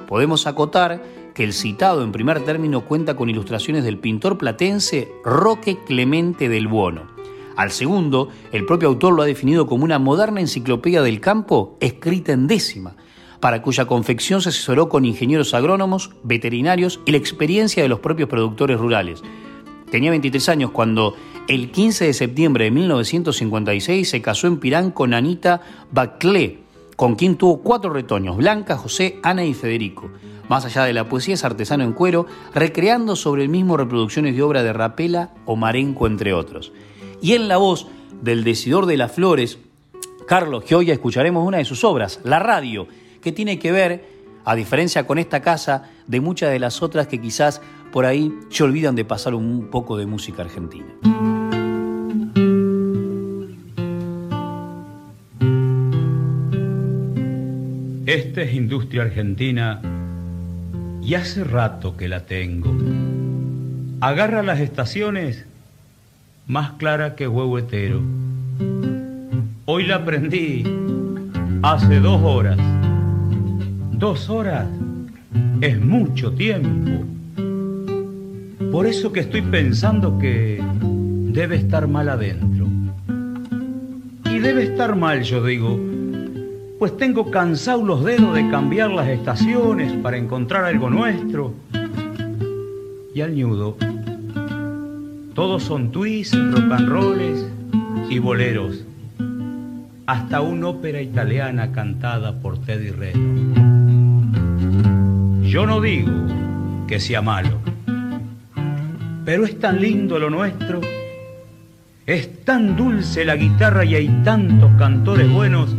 Podemos 0.08 0.46
acotar 0.46 1.04
el 1.44 1.54
citado 1.54 2.04
en 2.04 2.12
primer 2.12 2.44
término 2.44 2.86
cuenta 2.86 3.16
con 3.16 3.30
ilustraciones 3.30 3.84
del 3.84 3.98
pintor 3.98 4.38
platense 4.38 5.12
Roque 5.24 5.80
Clemente 5.86 6.50
del 6.50 6.68
Buono. 6.68 7.08
Al 7.56 7.72
segundo, 7.72 8.30
el 8.52 8.66
propio 8.66 8.90
autor 8.90 9.14
lo 9.14 9.22
ha 9.22 9.26
definido 9.26 9.68
como 9.68 9.84
una 9.84 10.00
moderna 10.00 10.40
enciclopedia 10.40 11.02
del 11.02 11.20
campo 11.20 11.78
escrita 11.80 12.32
en 12.32 12.48
décima, 12.48 12.96
para 13.40 13.62
cuya 13.62 13.86
confección 13.86 14.42
se 14.42 14.50
asesoró 14.50 14.90
con 14.90 15.06
ingenieros 15.06 15.54
agrónomos, 15.54 16.12
veterinarios 16.24 17.00
y 17.06 17.12
la 17.12 17.18
experiencia 17.18 17.84
de 17.84 17.90
los 17.90 18.00
propios 18.00 18.30
productores 18.30 18.78
rurales. 18.80 19.22
Tenía 19.92 20.12
23 20.12 20.50
años 20.50 20.72
cuando 20.72 21.16
el 21.48 21.72
15 21.72 22.06
de 22.06 22.14
septiembre 22.14 22.66
de 22.66 22.72
1956 22.72 24.10
se 24.10 24.22
casó 24.22 24.48
en 24.48 24.58
Pirán 24.58 24.92
con 24.92 25.14
Anita 25.14 25.62
Baclé, 25.92 26.60
con 26.96 27.16
quien 27.16 27.38
tuvo 27.38 27.62
cuatro 27.62 27.92
retoños, 27.92 28.38
Blanca, 28.38 28.78
José, 28.78 29.20
Ana 29.24 29.46
y 29.46 29.54
Federico. 29.54 30.10
Más 30.50 30.66
allá 30.66 30.84
de 30.84 30.94
la 30.94 31.08
poesía 31.08 31.36
es 31.36 31.46
artesano 31.46 31.84
en 31.84 31.94
cuero, 31.94 32.26
recreando 32.56 33.16
sobre 33.16 33.44
el 33.44 33.50
mismo 33.50 33.78
reproducciones 33.78 34.36
de 34.36 34.42
obra 34.42 34.64
de 34.64 34.74
Rapela 34.74 35.30
o 35.46 35.56
Marenco, 35.56 36.08
entre 36.08 36.34
otros. 36.34 36.74
Y 37.22 37.34
en 37.34 37.48
la 37.48 37.58
voz 37.58 37.88
del 38.22 38.44
decidor 38.44 38.88
de 38.88 38.98
las 38.98 39.12
flores, 39.12 39.60
Carlos 40.28 40.64
Gioia, 40.66 40.94
escucharemos 40.94 41.48
una 41.48 41.60
de 41.60 41.66
sus 41.66 41.84
obras, 41.84 42.20
La 42.24 42.40
Radio, 42.40 42.88
que 43.22 43.32
tiene 43.32 43.60
que 43.60 43.72
ver 43.72 44.20
A 44.46 44.56
diferencia 44.56 45.06
con 45.06 45.20
esta 45.20 45.42
casa 45.42 45.92
de 46.08 46.22
muchas 46.22 46.50
de 46.50 46.58
las 46.58 46.82
otras 46.82 47.08
que 47.08 47.22
quizás 47.22 47.62
por 47.92 48.06
ahí 48.06 48.34
se 48.50 48.64
olvidan 48.64 48.96
de 48.96 49.06
pasar 49.06 49.36
un 49.36 49.68
poco 49.70 49.98
de 49.98 50.08
música 50.08 50.42
argentina. 50.42 50.88
Esta 58.08 58.42
es 58.42 58.54
industria 58.56 59.04
argentina 59.04 59.99
y 61.10 61.16
hace 61.16 61.44
rato 61.44 61.98
que 61.98 62.08
la 62.08 62.28
tengo. 62.28 62.72
Agarra 64.00 64.44
las 64.44 64.60
estaciones 64.60 65.44
más 66.46 66.74
clara 66.74 67.16
que 67.16 67.28
huevo 67.28 67.58
hetero. 67.58 68.00
Hoy 69.66 69.88
la 69.88 69.96
aprendí 69.96 70.64
hace 71.64 72.00
dos 72.00 72.22
horas. 72.24 72.60
Dos 73.94 74.30
horas 74.30 74.68
es 75.62 75.82
mucho 75.82 76.32
tiempo. 76.34 77.04
Por 78.72 78.86
eso 78.86 79.12
que 79.12 79.22
estoy 79.22 79.42
pensando 79.42 80.20
que 80.20 80.64
debe 81.32 81.56
estar 81.56 81.88
mal 81.88 82.10
adentro. 82.10 82.68
Y 84.26 84.38
debe 84.38 84.62
estar 84.62 84.96
mal, 84.96 85.24
yo 85.24 85.44
digo, 85.44 85.89
pues 86.80 86.96
tengo 86.96 87.30
cansados 87.30 87.84
los 87.84 88.06
dedos 88.06 88.34
de 88.34 88.50
cambiar 88.50 88.90
las 88.92 89.10
estaciones 89.10 89.92
para 90.02 90.16
encontrar 90.16 90.64
algo 90.64 90.90
nuestro. 90.90 91.54
Y 93.14 93.20
al 93.20 93.36
ñudo, 93.36 93.76
todos 95.34 95.64
son 95.64 95.92
twists, 95.92 96.38
rock 96.54 96.72
and 96.72 96.88
rolls 96.88 97.46
y 98.10 98.20
boleros, 98.20 98.86
hasta 100.06 100.40
una 100.40 100.70
ópera 100.70 101.02
italiana 101.02 101.74
cantada 101.74 102.40
por 102.40 102.60
Teddy 102.60 102.92
Reno. 102.92 103.20
Yo 105.44 105.66
no 105.66 105.82
digo 105.82 106.12
que 106.88 107.02
sea 107.02 107.22
malo, 107.22 107.58
pero 109.26 109.44
es 109.44 109.60
tan 109.60 109.82
lindo 109.82 110.18
lo 110.18 110.30
nuestro, 110.30 110.80
es 112.06 112.46
tan 112.46 112.78
dulce 112.78 113.26
la 113.26 113.36
guitarra 113.36 113.84
y 113.84 113.96
hay 113.96 114.08
tantos 114.24 114.72
cantores 114.78 115.30
buenos 115.30 115.76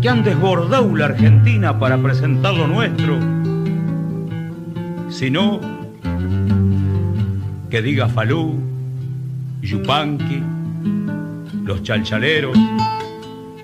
que 0.00 0.08
han 0.08 0.24
desbordado 0.24 0.96
la 0.96 1.06
Argentina 1.06 1.78
para 1.78 1.98
presentar 1.98 2.54
lo 2.54 2.66
nuestro. 2.66 3.18
Si 5.10 5.30
no, 5.30 5.60
que 7.68 7.82
diga 7.82 8.08
Falú, 8.08 8.58
Yupanqui, 9.60 10.42
los 11.64 11.82
chalchaleros, 11.82 12.56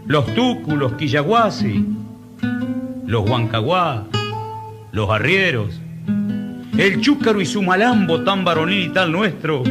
los 0.06 0.26
tucu, 0.34 0.76
los 0.76 0.92
quillaguasi, 0.94 1.86
los 3.06 3.28
huancaguá, 3.28 4.04
los 4.92 5.10
arrieros, 5.10 5.80
el 6.76 7.00
chúcaro 7.00 7.40
y 7.40 7.46
su 7.46 7.62
malambo 7.62 8.22
tan 8.22 8.44
varonil 8.44 8.86
y 8.86 8.88
tan 8.90 9.10
nuestro, 9.10 9.62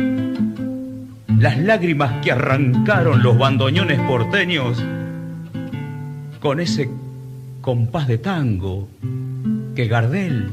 las 1.38 1.60
lágrimas 1.60 2.24
que 2.24 2.32
arrancaron 2.32 3.22
los 3.22 3.38
bandoñones 3.38 4.00
porteños, 4.02 4.84
con 6.46 6.60
ese 6.60 6.88
compás 7.62 8.08
de 8.08 8.20
tango 8.20 8.88
que 9.76 9.88
Gardel 9.88 10.48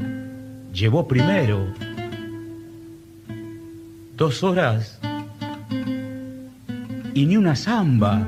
llevó 0.73 1.07
primero. 1.07 1.67
Dos 4.17 4.41
horas 4.41 4.99
y 7.13 7.27
ni 7.27 7.37
una 7.37 7.55
samba, 7.55 8.27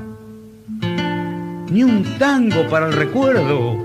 ni 1.68 1.82
un 1.82 2.04
tango 2.20 2.68
para 2.68 2.86
el 2.86 2.92
recuerdo, 2.92 3.84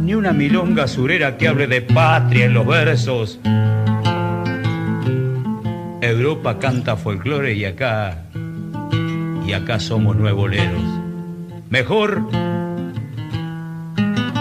ni 0.00 0.14
una 0.14 0.32
milonga 0.32 0.86
surera 0.86 1.38
que 1.38 1.48
hable 1.48 1.66
de 1.66 1.82
patria 1.82 2.44
en 2.44 2.54
los 2.54 2.68
versos. 2.68 3.40
Europa 6.00 6.60
canta 6.60 6.96
folclore 6.96 7.54
y 7.54 7.64
acá 7.64 8.29
y 9.46 9.52
acá 9.52 9.80
somos 9.80 10.16
nuevoleros. 10.16 10.82
Mejor, 11.70 12.22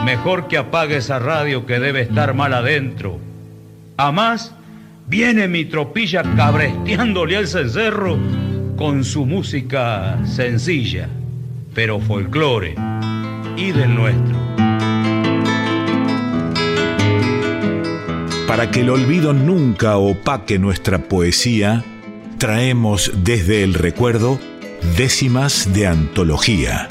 mejor 0.03 0.47
que 0.47 0.57
apague 0.57 0.97
esa 0.97 1.19
radio 1.19 1.65
que 1.65 1.79
debe 1.79 2.01
estar 2.01 2.33
mal 2.33 2.53
adentro. 2.53 3.19
A 3.97 4.11
más, 4.11 4.55
viene 5.07 5.47
mi 5.47 5.65
tropilla 5.65 6.23
cabresteándole 6.35 7.37
al 7.37 7.47
cencerro 7.47 8.17
con 8.75 9.03
su 9.03 9.25
música 9.25 10.17
sencilla, 10.25 11.09
pero 11.73 11.99
folclore 11.99 12.75
y 13.57 13.71
del 13.71 13.93
nuestro. 13.93 14.37
Para 18.47 18.71
que 18.71 18.81
el 18.81 18.89
olvido 18.89 19.33
nunca 19.33 19.97
opaque 19.97 20.57
nuestra 20.57 20.97
poesía, 20.97 21.83
traemos 22.39 23.11
desde 23.23 23.63
el 23.63 23.75
recuerdo 23.75 24.39
Décimas 24.81 25.71
de 25.73 25.87
Antología. 25.87 26.87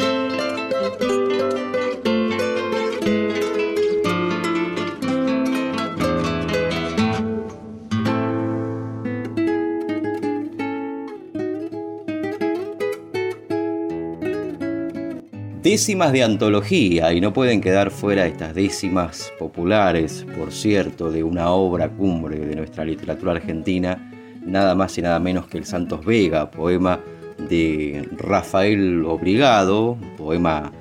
Décimas 15.63 16.13
de 16.13 16.23
antología, 16.23 17.13
y 17.13 17.21
no 17.21 17.33
pueden 17.33 17.61
quedar 17.61 17.91
fuera 17.91 18.27
estas 18.27 18.55
décimas 18.55 19.33
populares, 19.39 20.27
por 20.37 20.53
cierto, 20.53 21.11
de 21.11 21.23
una 21.23 21.51
obra 21.51 21.89
cumbre 21.91 22.39
de 22.39 22.57
nuestra 22.57 22.85
literatura 22.85 23.33
argentina, 23.33 24.13
nada 24.45 24.75
más 24.75 24.97
y 24.99 25.03
nada 25.03 25.19
menos 25.19 25.47
que 25.47 25.59
el 25.59 25.65
Santos 25.65 26.05
Vega, 26.05 26.51
poema 26.51 27.01
de 27.49 28.09
Rafael 28.17 29.05
Obrigado, 29.05 29.97
poema 30.17 30.73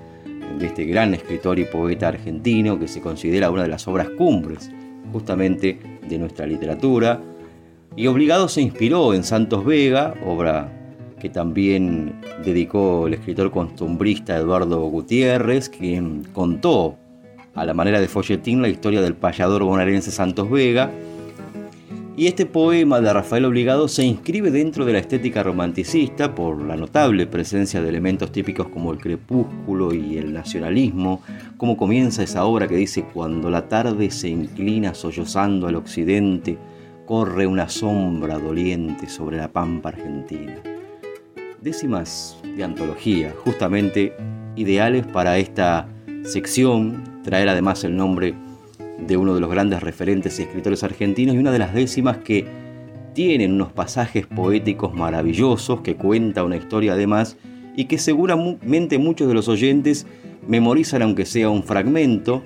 de 0.59 0.67
este 0.67 0.85
gran 0.85 1.13
escritor 1.13 1.59
y 1.59 1.65
poeta 1.65 2.07
argentino 2.07 2.79
que 2.79 2.87
se 2.87 3.01
considera 3.01 3.51
una 3.51 3.63
de 3.63 3.69
las 3.69 3.87
obras 3.87 4.09
cumbres 4.09 4.71
justamente 5.11 5.79
de 6.07 6.17
nuestra 6.17 6.45
literatura. 6.45 7.21
Y 7.95 8.07
Obligado 8.07 8.47
se 8.47 8.61
inspiró 8.61 9.13
en 9.13 9.23
Santos 9.23 9.65
Vega, 9.65 10.13
obra 10.25 10.71
que 11.19 11.29
también 11.29 12.21
dedicó 12.45 13.07
el 13.07 13.15
escritor 13.15 13.51
costumbrista 13.51 14.37
Eduardo 14.37 14.81
Gutiérrez, 14.81 15.69
quien 15.69 16.23
contó 16.33 16.95
a 17.55 17.65
la 17.65 17.73
manera 17.73 17.99
de 17.99 18.07
folletín 18.07 18.61
la 18.61 18.69
historia 18.69 19.01
del 19.01 19.15
payador 19.15 19.63
bonaerense 19.63 20.11
Santos 20.11 20.49
Vega, 20.49 20.91
y 22.17 22.25
este 22.25 22.47
poema 22.47 22.99
de 22.99 23.13
Rafael 23.13 23.45
Obligado 23.45 23.87
se 23.87 24.03
inscribe 24.03 24.49
dentro 24.49 24.85
de 24.85 24.93
la 24.93 24.97
estética 24.97 25.43
romanticista 25.43 26.33
por 26.33 26.59
la 26.65 26.75
notable 26.75 27.27
presencia 27.27 27.79
de 27.79 27.89
elementos 27.89 28.31
típicos 28.31 28.69
como 28.69 28.91
el 28.91 28.97
crepúsculo 28.97 29.93
y 29.93 30.17
el 30.17 30.33
nacionalismo, 30.33 31.21
como 31.57 31.77
comienza 31.77 32.23
esa 32.23 32.43
obra 32.45 32.67
que 32.67 32.75
dice, 32.75 33.05
cuando 33.13 33.51
la 33.51 33.69
tarde 33.69 34.09
se 34.09 34.29
inclina 34.29 34.95
sollozando 34.95 35.67
al 35.67 35.75
occidente, 35.75 36.57
corre 37.05 37.45
una 37.45 37.69
sombra 37.69 38.39
doliente 38.39 39.07
sobre 39.09 39.37
la 39.37 39.49
pampa 39.49 39.89
argentina. 39.89 40.55
Décimas 41.61 42.35
de 42.43 42.63
antología, 42.63 43.31
justamente 43.45 44.17
ideales 44.55 45.05
para 45.05 45.37
esta 45.37 45.87
sección, 46.23 47.21
traer 47.23 47.47
además 47.47 47.83
el 47.83 47.95
nombre 47.95 48.33
de 48.99 49.17
uno 49.17 49.35
de 49.35 49.41
los 49.41 49.49
grandes 49.49 49.81
referentes 49.81 50.39
y 50.39 50.43
escritores 50.43 50.83
argentinos 50.83 51.35
y 51.35 51.37
una 51.37 51.51
de 51.51 51.59
las 51.59 51.73
décimas 51.73 52.17
que 52.17 52.45
tienen 53.13 53.53
unos 53.53 53.71
pasajes 53.71 54.27
poéticos 54.27 54.93
maravillosos, 54.93 55.81
que 55.81 55.95
cuenta 55.95 56.43
una 56.43 56.57
historia 56.57 56.93
además 56.93 57.37
y 57.75 57.85
que 57.85 57.97
seguramente 57.97 58.97
muchos 58.97 59.27
de 59.27 59.33
los 59.33 59.47
oyentes 59.47 60.05
memorizan 60.47 61.01
aunque 61.01 61.25
sea 61.25 61.49
un 61.49 61.63
fragmento 61.63 62.43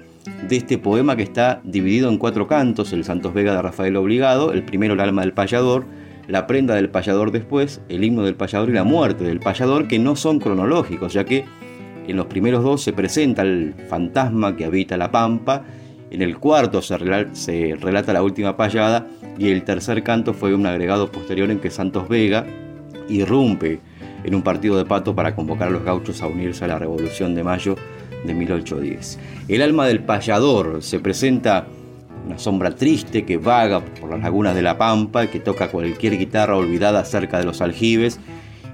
de 0.47 0.56
este 0.56 0.78
poema 0.78 1.16
que 1.16 1.24
está 1.24 1.62
dividido 1.64 2.10
en 2.10 2.18
cuatro 2.18 2.47
cantos, 2.47 2.93
el 2.93 3.04
Santos 3.04 3.34
Vega 3.34 3.54
de 3.54 3.62
Rafael 3.62 3.95
Obligado, 3.95 4.54
el 4.54 4.64
primero 4.64 4.93
el 4.93 4.99
alma 4.99 5.22
del 5.22 5.34
payador, 5.34 5.86
la 6.28 6.47
prenda 6.47 6.76
del 6.76 6.89
payador 6.89 7.32
después, 7.32 7.82
el 7.89 8.04
himno 8.04 8.24
del 8.24 8.36
payador 8.36 8.70
y 8.70 8.74
la 8.74 8.84
muerte 8.84 9.24
del 9.24 9.39
payador, 9.39 9.88
que 9.88 9.99
no 9.99 10.16
son 10.16 10.39
cronológicos, 10.39 11.14
ya 11.14 11.26
que 11.26 11.45
en 12.08 12.18
los 12.18 12.28
primeros 12.28 12.64
dos 12.64 12.82
se 12.82 12.93
presenta 12.93 13.41
el 13.41 13.74
fantasma 13.89 14.56
que 14.56 14.66
habita 14.66 14.97
la 14.97 15.12
pampa 15.12 15.64
en 16.12 16.22
el 16.22 16.38
cuarto 16.38 16.82
se, 16.82 16.97
relata 16.97 18.14
la 18.14 18.22
última 18.22 18.57
payada 18.57 19.07
y 19.39 19.49
el 19.49 19.64
tercer 19.64 20.03
canto 20.03 20.34
fue 20.34 20.53
un 20.53 20.66
agregado 20.66 21.09
posterior 21.12 21.49
en 21.49 21.59
que 21.59 21.72
Santos 21.72 22.09
Vega 22.09 22.45
irrumpe 23.07 23.80
en 24.24 24.36
un 24.36 24.41
partido 24.41 24.78
de 24.78 24.86
pato 24.86 25.16
para 25.16 25.36
convocar 25.36 25.70
a 25.70 25.72
los 25.72 25.84
gauchos 25.84 26.22
a 26.22 26.28
unirse 26.28 26.66
a 26.66 26.68
la 26.68 26.80
Revolución 26.80 27.34
de 27.34 27.43
Mayo 27.43 27.76
de 28.26 28.34
1810. 28.34 29.20
El 29.47 29.62
alma 29.62 29.88
del 29.88 30.01
payador 30.01 30.84
se 30.84 30.99
presenta 30.99 31.66
una 32.26 32.38
sombra 32.38 32.76
triste 32.76 33.26
que 33.26 33.38
vaga 33.38 33.80
por 33.80 34.09
las 34.12 34.20
lagunas 34.20 34.53
de 34.53 34.62
la 34.62 34.78
Pampa, 34.78 35.28
que 35.28 35.39
toca 35.39 35.70
cualquier 35.70 36.18
guitarra 36.18 36.57
olvidada 36.57 37.03
cerca 37.05 37.39
de 37.39 37.45
los 37.45 37.62
aljibes 37.62 38.20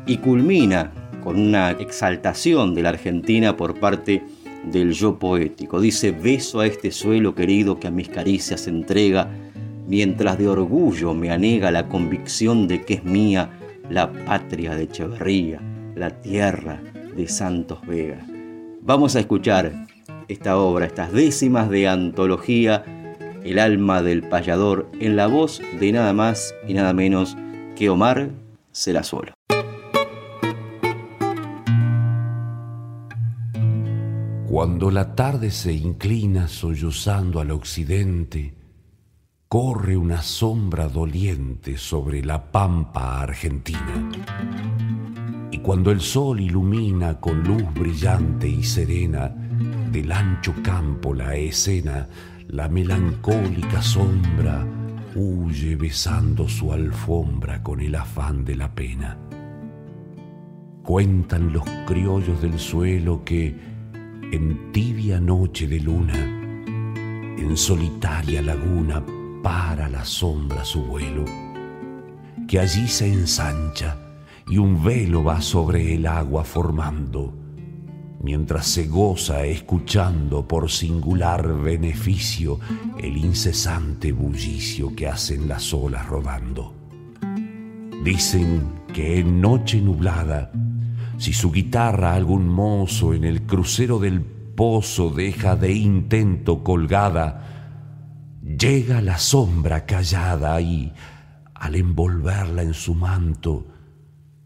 y 0.06 0.18
culmina 0.18 0.92
con 1.24 1.40
una 1.40 1.72
exaltación 1.72 2.74
de 2.74 2.82
la 2.82 2.90
Argentina 2.90 3.56
por 3.56 3.80
parte 3.80 4.24
del 4.66 4.92
yo 4.94 5.18
poético. 5.18 5.80
Dice, 5.80 6.12
beso 6.12 6.60
a 6.60 6.68
este 6.68 6.92
suelo 6.92 7.36
querido 7.36 7.80
que 7.80 7.88
a 7.88 7.92
mis 7.92 8.10
caricias 8.10 8.68
entrega, 8.68 9.30
mientras 9.88 10.38
de 10.38 10.48
orgullo 10.48 11.14
me 11.14 11.32
anega 11.32 11.72
la 11.72 11.88
convicción 11.88 12.68
de 12.68 12.84
que 12.84 12.96
es 12.96 13.04
mía 13.04 13.50
la 13.90 14.12
patria 14.26 14.76
de 14.76 14.84
Echeverría, 14.84 15.62
la 15.96 16.10
tierra 16.22 16.82
de 17.16 17.28
Santos 17.28 17.80
Vega. 17.88 18.26
Vamos 18.82 19.16
a 19.16 19.20
escuchar 19.20 19.88
esta 20.28 20.58
obra, 20.58 20.86
estas 20.86 21.12
décimas 21.12 21.70
de 21.70 21.88
antología, 21.88 22.84
El 23.44 23.60
alma 23.60 24.02
del 24.02 24.24
payador, 24.24 24.90
en 25.00 25.16
la 25.16 25.28
voz 25.28 25.62
de 25.80 25.92
nada 25.94 26.12
más 26.12 26.54
y 26.68 26.74
nada 26.74 26.94
menos 26.94 27.38
que 27.78 27.90
Omar 27.90 28.30
Celasuelo. 28.74 29.37
Cuando 34.48 34.90
la 34.92 35.14
tarde 35.14 35.52
se 35.52 35.74
inclina 35.74 36.48
sollozando 36.48 37.42
al 37.42 37.52
occidente, 37.52 38.54
corre 39.50 39.98
una 39.98 40.22
sombra 40.22 40.88
doliente 40.88 41.78
sobre 41.78 42.24
la 42.24 42.50
pampa 42.50 43.20
argentina. 43.20 44.10
Y 45.52 45.60
cuando 45.60 45.92
el 45.92 46.00
sol 46.00 46.40
ilumina 46.40 47.20
con 47.20 47.44
luz 47.44 47.74
brillante 47.74 48.48
y 48.48 48.64
serena 48.64 49.28
del 49.92 50.10
ancho 50.14 50.54
campo 50.64 51.14
la 51.14 51.36
escena, 51.36 52.08
la 52.48 52.70
melancólica 52.70 53.82
sombra 53.82 54.66
huye 55.14 55.76
besando 55.76 56.48
su 56.48 56.72
alfombra 56.72 57.62
con 57.62 57.82
el 57.82 57.96
afán 57.96 58.46
de 58.46 58.56
la 58.56 58.74
pena. 58.74 59.18
Cuentan 60.84 61.52
los 61.52 61.66
criollos 61.86 62.42
del 62.42 62.58
suelo 62.58 63.26
que 63.26 63.76
en 64.32 64.72
tibia 64.74 65.22
noche 65.22 65.68
de 65.68 65.80
luna, 65.80 66.14
en 67.38 67.56
solitaria 67.56 68.42
laguna, 68.42 69.04
para 69.42 69.88
la 69.88 70.04
sombra 70.04 70.66
su 70.66 70.84
vuelo, 70.84 71.24
que 72.48 72.60
allí 72.60 72.88
se 72.88 73.08
ensancha 73.08 73.98
y 74.50 74.58
un 74.58 74.84
velo 74.84 75.24
va 75.24 75.40
sobre 75.40 75.96
el 75.96 76.06
agua 76.06 76.44
formando, 76.44 77.34
mientras 78.22 78.68
se 78.68 78.88
goza 78.88 79.46
escuchando 79.46 80.46
por 80.46 80.70
singular 80.70 81.62
beneficio 81.62 82.60
el 83.00 83.16
incesante 83.16 84.12
bullicio 84.12 84.94
que 84.94 85.08
hacen 85.08 85.48
las 85.48 85.74
olas 85.74 86.06
rodando. 86.06 86.74
Dicen 88.04 88.74
que 88.94 89.20
en 89.20 89.40
noche 89.40 89.80
nublada, 89.82 90.52
si 91.18 91.34
su 91.34 91.52
guitarra 91.52 92.14
algún 92.14 92.48
mozo 92.48 93.14
en 93.14 93.24
el 93.24 93.44
crucero 93.44 94.00
del 94.00 94.22
pozo 94.22 95.10
deja 95.10 95.56
de 95.56 95.74
intento 95.74 96.64
colgada, 96.64 98.40
llega 98.42 99.02
la 99.02 99.18
sombra 99.18 99.86
callada 99.86 100.60
y, 100.62 100.94
al 101.54 101.76
envolverla 101.76 102.62
en 102.62 102.74
su 102.74 102.94
manto, 102.94 103.68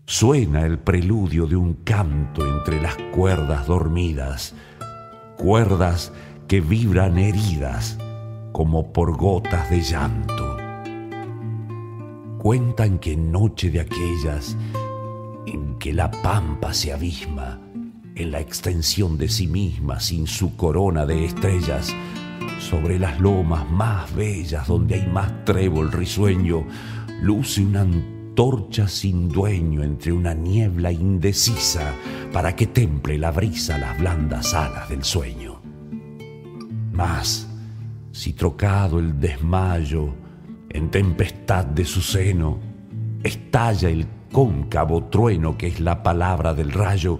suena 0.05 0.65
el 0.65 0.79
preludio 0.79 1.45
de 1.45 1.55
un 1.55 1.75
canto 1.75 2.45
entre 2.45 2.81
las 2.81 2.95
cuerdas 3.13 3.67
dormidas, 3.67 4.55
cuerdas 5.37 6.13
que 6.47 6.61
vibran 6.61 7.17
heridas 7.17 7.97
como 8.51 8.91
por 8.91 9.15
gotas 9.17 9.69
de 9.69 9.81
llanto. 9.81 10.57
Cuentan 12.37 12.97
que 12.99 13.13
en 13.13 13.31
noche 13.31 13.69
de 13.69 13.81
aquellas 13.81 14.57
en 15.51 15.75
que 15.77 15.93
la 15.93 16.09
pampa 16.09 16.73
se 16.73 16.93
abisma 16.93 17.59
en 18.15 18.31
la 18.31 18.39
extensión 18.39 19.17
de 19.17 19.29
sí 19.29 19.47
misma 19.47 19.99
sin 19.99 20.27
su 20.27 20.55
corona 20.55 21.05
de 21.05 21.25
estrellas, 21.25 21.93
sobre 22.59 22.99
las 22.99 23.19
lomas 23.19 23.69
más 23.69 24.13
bellas 24.15 24.67
donde 24.67 24.95
hay 24.95 25.07
más 25.07 25.45
trébol 25.45 25.91
risueño, 25.91 26.65
luce 27.21 27.61
una 27.61 27.81
antorcha 27.81 28.87
sin 28.87 29.27
dueño 29.27 29.83
entre 29.83 30.11
una 30.11 30.33
niebla 30.33 30.91
indecisa 30.91 31.93
para 32.31 32.55
que 32.55 32.67
temple 32.67 33.17
la 33.17 33.31
brisa 33.31 33.77
las 33.77 33.97
blandas 33.99 34.53
alas 34.53 34.89
del 34.89 35.03
sueño. 35.03 35.61
Mas, 36.93 37.47
si 38.11 38.33
trocado 38.33 38.99
el 38.99 39.19
desmayo 39.19 40.13
en 40.69 40.89
tempestad 40.89 41.65
de 41.65 41.85
su 41.85 42.01
seno, 42.01 42.59
estalla 43.23 43.89
el 43.89 44.05
cóncavo 44.31 45.05
trueno 45.05 45.57
que 45.57 45.67
es 45.67 45.79
la 45.79 46.03
palabra 46.03 46.53
del 46.53 46.71
rayo, 46.71 47.19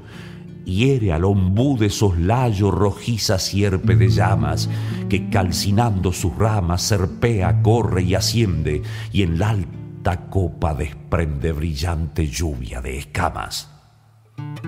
hiere 0.66 1.12
al 1.12 1.26
ombú 1.26 1.78
de 1.78 1.90
soslayo 1.90 2.72
rojiza 2.72 3.40
sierpe 3.40 3.96
de 3.96 4.10
llamas, 4.10 4.70
que 5.10 5.30
calcinando 5.30 6.12
sus 6.12 6.36
ramas 6.38 6.82
serpea, 6.82 7.62
corre 7.62 8.04
y 8.04 8.16
asciende, 8.16 8.82
y 9.12 9.24
en 9.24 9.40
la 9.40 9.50
alta 9.50 10.30
copa 10.30 10.74
desprende 10.74 11.52
brillante 11.52 12.28
lluvia 12.28 12.82
de 12.82 12.98
escamas. 12.98 13.70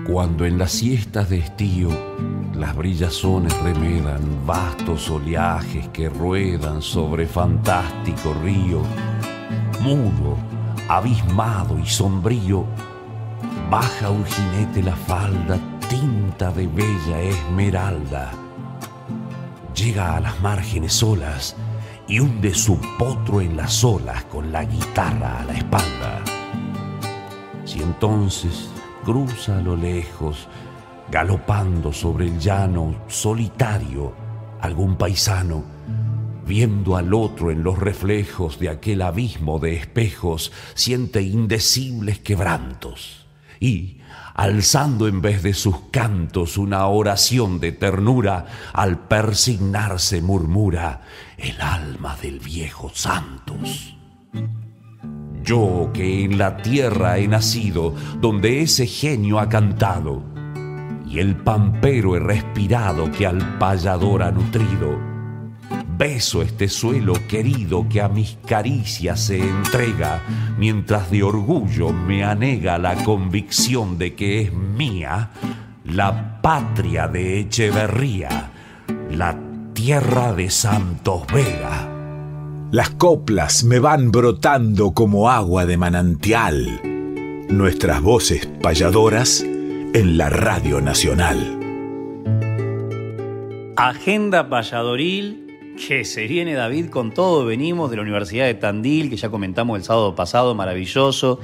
Cuando 0.06 0.44
en 0.44 0.58
las 0.58 0.72
siestas 0.72 1.30
de 1.30 1.38
estío 1.38 1.88
las 2.54 2.76
brillazones 2.76 3.56
remedan 3.62 4.46
vastos 4.46 5.10
oleajes 5.10 5.88
que 5.88 6.08
ruedan 6.08 6.82
sobre 6.82 7.26
fantástico 7.26 8.34
río, 8.42 8.82
mudo 9.80 10.53
abismado 10.88 11.78
y 11.78 11.86
sombrío, 11.86 12.64
baja 13.70 14.10
un 14.10 14.24
jinete 14.24 14.82
la 14.82 14.96
falda 14.96 15.58
tinta 15.88 16.50
de 16.52 16.66
bella 16.66 17.20
esmeralda. 17.20 18.32
Llega 19.74 20.16
a 20.16 20.20
las 20.20 20.40
márgenes 20.40 20.92
solas 20.92 21.56
y 22.06 22.20
hunde 22.20 22.54
su 22.54 22.78
potro 22.98 23.40
en 23.40 23.56
las 23.56 23.82
olas 23.82 24.24
con 24.24 24.52
la 24.52 24.64
guitarra 24.64 25.40
a 25.40 25.44
la 25.44 25.54
espalda. 25.54 26.22
Si 27.64 27.82
entonces 27.82 28.70
cruza 29.04 29.58
a 29.58 29.60
lo 29.60 29.76
lejos, 29.76 30.48
galopando 31.10 31.92
sobre 31.92 32.26
el 32.26 32.38
llano 32.38 32.94
solitario, 33.08 34.12
algún 34.60 34.96
paisano, 34.96 35.73
viendo 36.46 36.96
al 36.96 37.14
otro 37.14 37.50
en 37.50 37.62
los 37.62 37.78
reflejos 37.78 38.58
de 38.58 38.68
aquel 38.68 39.02
abismo 39.02 39.58
de 39.58 39.76
espejos, 39.76 40.52
siente 40.74 41.22
indecibles 41.22 42.18
quebrantos 42.18 43.24
y, 43.60 44.00
alzando 44.34 45.08
en 45.08 45.20
vez 45.22 45.42
de 45.42 45.54
sus 45.54 45.76
cantos 45.90 46.58
una 46.58 46.86
oración 46.86 47.60
de 47.60 47.72
ternura, 47.72 48.46
al 48.72 48.98
persignarse 49.06 50.20
murmura 50.20 51.02
el 51.38 51.60
alma 51.60 52.16
del 52.20 52.40
viejo 52.40 52.90
Santos. 52.92 53.96
Yo 55.42 55.90
que 55.92 56.24
en 56.24 56.38
la 56.38 56.56
tierra 56.58 57.18
he 57.18 57.28
nacido, 57.28 57.94
donde 58.20 58.62
ese 58.62 58.86
genio 58.86 59.38
ha 59.38 59.48
cantado, 59.48 60.22
y 61.06 61.18
el 61.18 61.36
pampero 61.36 62.16
he 62.16 62.20
respirado 62.20 63.10
que 63.12 63.26
al 63.26 63.58
payador 63.58 64.22
ha 64.22 64.30
nutrido, 64.30 65.13
Beso 65.96 66.42
este 66.42 66.68
suelo 66.68 67.14
querido 67.28 67.88
que 67.88 68.00
a 68.00 68.08
mis 68.08 68.36
caricias 68.46 69.20
se 69.20 69.38
entrega, 69.38 70.22
mientras 70.58 71.10
de 71.10 71.22
orgullo 71.22 71.92
me 71.92 72.24
anega 72.24 72.78
la 72.78 72.96
convicción 73.04 73.96
de 73.96 74.14
que 74.14 74.40
es 74.42 74.52
mía 74.52 75.30
la 75.84 76.40
patria 76.42 77.06
de 77.06 77.40
Echeverría, 77.40 78.50
la 79.10 79.38
tierra 79.72 80.32
de 80.32 80.50
Santos 80.50 81.22
Vega. 81.32 81.88
Las 82.72 82.90
coplas 82.90 83.62
me 83.62 83.78
van 83.78 84.10
brotando 84.10 84.94
como 84.94 85.30
agua 85.30 85.64
de 85.64 85.76
manantial, 85.76 86.80
nuestras 87.48 88.02
voces 88.02 88.46
payadoras 88.60 89.42
en 89.42 90.18
la 90.18 90.28
Radio 90.28 90.80
Nacional. 90.80 91.60
Agenda 93.76 94.48
payadoril 94.48 95.43
que 95.76 96.04
se 96.04 96.26
viene 96.26 96.54
David 96.54 96.88
con 96.90 97.12
todo. 97.12 97.44
Venimos 97.44 97.90
de 97.90 97.96
la 97.96 98.02
Universidad 98.02 98.46
de 98.46 98.54
Tandil, 98.54 99.10
que 99.10 99.16
ya 99.16 99.28
comentamos 99.28 99.78
el 99.78 99.84
sábado 99.84 100.14
pasado, 100.14 100.54
maravilloso. 100.54 101.40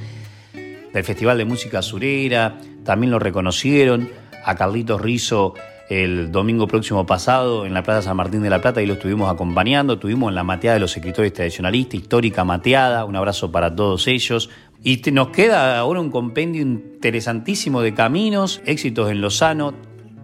Del 0.53 1.03
Festival 1.03 1.37
de 1.37 1.45
Música 1.45 1.81
Surera, 1.81 2.57
también 2.83 3.11
lo 3.11 3.19
reconocieron. 3.19 4.09
A 4.43 4.55
Carlitos 4.55 4.99
Rizo 4.99 5.53
el 5.89 6.31
domingo 6.31 6.67
próximo 6.67 7.05
pasado 7.05 7.65
en 7.65 7.73
la 7.73 7.83
Plaza 7.83 8.01
San 8.01 8.17
Martín 8.17 8.41
de 8.41 8.49
la 8.49 8.61
Plata 8.61 8.81
y 8.81 8.85
lo 8.85 8.93
estuvimos 8.93 9.29
acompañando. 9.29 9.99
Tuvimos 9.99 10.29
en 10.29 10.35
la 10.35 10.43
mateada 10.43 10.75
de 10.75 10.79
los 10.79 10.95
escritores 10.95 11.33
tradicionalistas, 11.33 11.95
histórica 11.95 12.43
mateada. 12.43 13.05
Un 13.05 13.15
abrazo 13.17 13.51
para 13.51 13.75
todos 13.75 14.07
ellos. 14.07 14.49
Y 14.83 15.01
nos 15.11 15.27
queda 15.29 15.77
ahora 15.77 15.99
un 15.99 16.09
compendio 16.09 16.61
interesantísimo 16.61 17.81
de 17.81 17.93
caminos, 17.93 18.61
éxitos 18.65 19.11
en 19.11 19.21
Lozano, 19.21 19.73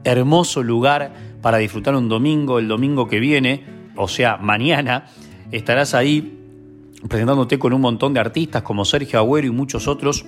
hermoso 0.04 0.64
lugar 0.64 1.14
para 1.42 1.58
disfrutar 1.58 1.96
un 1.96 2.10
domingo, 2.10 2.60
el 2.60 2.68
domingo 2.68 3.08
que 3.08 3.20
viene 3.20 3.77
o 3.98 4.08
sea, 4.08 4.38
mañana, 4.38 5.06
estarás 5.52 5.94
ahí 5.94 6.34
presentándote 7.08 7.60
con 7.60 7.74
un 7.74 7.82
montón 7.82 8.14
de 8.14 8.20
artistas 8.20 8.64
como 8.64 8.86
Sergio 8.86 9.20
Agüero 9.20 9.48
y 9.48 9.52
muchos 9.52 9.88
otros. 9.88 10.26